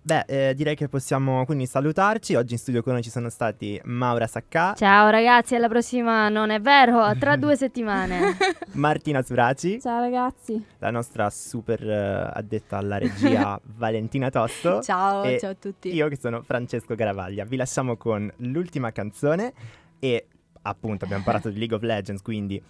Beh, 0.07 0.25
eh, 0.29 0.55
direi 0.55 0.77
che 0.77 0.87
possiamo 0.89 1.45
quindi 1.45 1.67
salutarci. 1.67 2.37
Oggi 2.37 2.53
in 2.53 2.61
studio 2.61 2.81
con 2.81 2.93
noi 2.93 3.03
ci 3.03 3.11
sono 3.11 3.29
stati 3.29 3.81
Maura 3.87 4.29
Sacca, 4.29 4.73
Ciao 4.75 5.11
ragazzi, 5.11 5.57
alla 5.57 5.67
prossima 5.67 6.29
non 6.29 6.51
è 6.51 6.61
vero, 6.61 7.13
tra 7.19 7.35
due 7.37 7.57
settimane. 7.57 8.37
Martina 8.75 9.21
Suraci, 9.23 9.81
Ciao 9.81 9.99
ragazzi. 9.99 10.65
la 10.79 10.93
nostra 10.93 11.29
super 11.29 11.83
eh, 11.83 12.31
addetta 12.35 12.77
alla 12.77 12.99
regia 12.99 13.59
Valentina 13.75 14.31
Tosto. 14.31 14.81
Ciao, 14.81 15.25
E 15.25 15.41
ciao 15.41 15.51
a 15.51 15.57
tutti. 15.59 15.93
Io 15.93 16.07
che 16.07 16.17
sono 16.17 16.41
Francesco 16.43 16.95
Garavaglia. 16.95 17.45
Vi 17.45 17.57
lasciamo 17.57 17.97
con 17.97 18.33
l'ultima 18.37 18.93
canzone 18.93 19.53
e 19.99 20.25
appunto 20.63 21.05
abbiamo 21.05 21.25
parlato 21.25 21.51
di 21.51 21.59
League 21.59 21.75
of 21.75 21.83
Legends, 21.83 22.23
quindi 22.23 22.63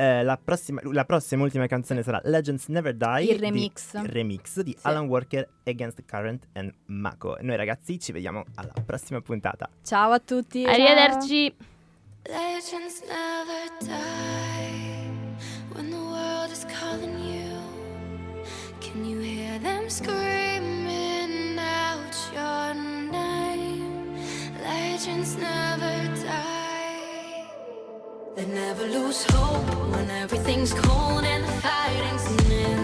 eh, 0.00 0.22
la, 0.22 0.36
prossima, 0.42 0.80
la 0.84 1.04
prossima 1.04 1.42
ultima 1.42 1.66
canzone 1.66 2.04
sarà 2.04 2.20
Legends 2.22 2.68
Never 2.68 2.94
Die. 2.94 3.22
Il 3.22 3.26
di- 3.34 3.36
remix. 3.38 3.94
il 3.94 4.08
remix 4.08 4.60
di 4.60 4.76
Alan 4.82 5.06
Walker 5.06 5.48
Against 5.64 6.04
Current 6.06 6.46
and 6.52 6.72
Mako. 6.86 7.36
Noi 7.40 7.56
ragazzi 7.56 7.98
ci 7.98 8.12
vediamo 8.12 8.44
alla 8.54 8.72
prossima 8.86 9.20
puntata. 9.20 9.68
Ciao 9.82 10.12
a 10.12 10.20
tutti. 10.20 10.64
Arrivederci. 10.64 11.52
Legends 12.26 13.00
never 13.08 13.68
die 13.80 15.16
when 15.74 15.90
the 15.90 15.96
world 15.96 16.50
is 16.52 16.64
calling 16.64 17.18
you. 17.18 17.56
Can 18.80 19.04
you 19.04 19.18
hear 19.20 19.58
them 19.60 19.88
screaming 19.88 21.58
out 21.58 22.14
your 22.32 22.74
name? 23.10 24.14
Legends 24.62 25.34
never 25.36 26.06
die. 26.14 26.17
They 28.38 28.46
never 28.46 28.86
lose 28.86 29.24
hope 29.30 29.66
when 29.90 30.08
everything's 30.10 30.72
cold 30.72 31.24
and 31.24 31.42
the 31.42 31.50
fighting's 31.60 32.26
near. 32.48 32.78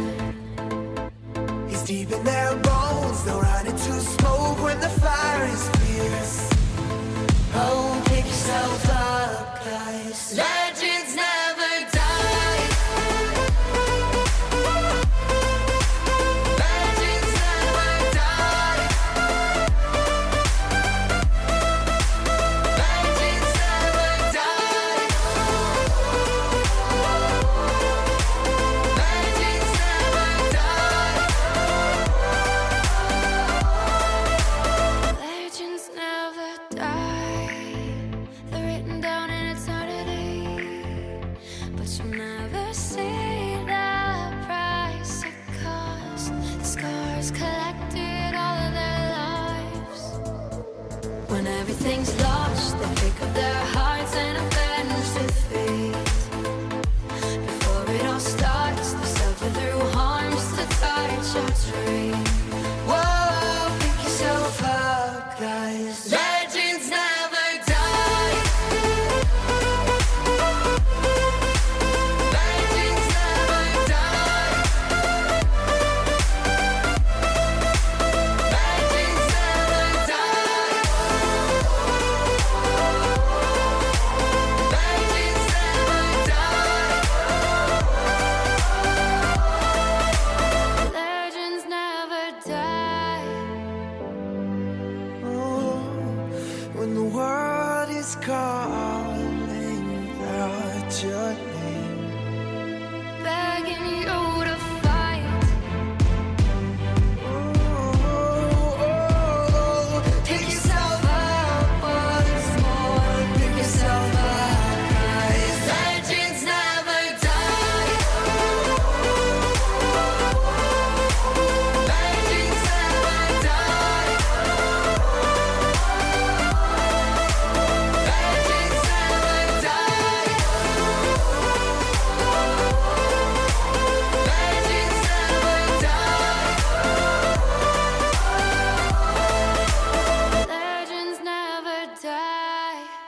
It's 1.68 1.84
deep 1.84 2.10
in 2.10 2.24
their 2.24 2.56
bones. 2.56 3.22
They'll 3.24 3.40
run 3.40 3.64
into 3.68 3.92
smoke 4.00 4.60
when 4.64 4.80
the 4.80 4.88
fire 4.88 5.44
is 5.44 5.68
fierce. 5.78 6.50
Oh, 7.54 8.02
pick 8.06 8.24
yourself 8.24 8.90
up, 8.90 9.23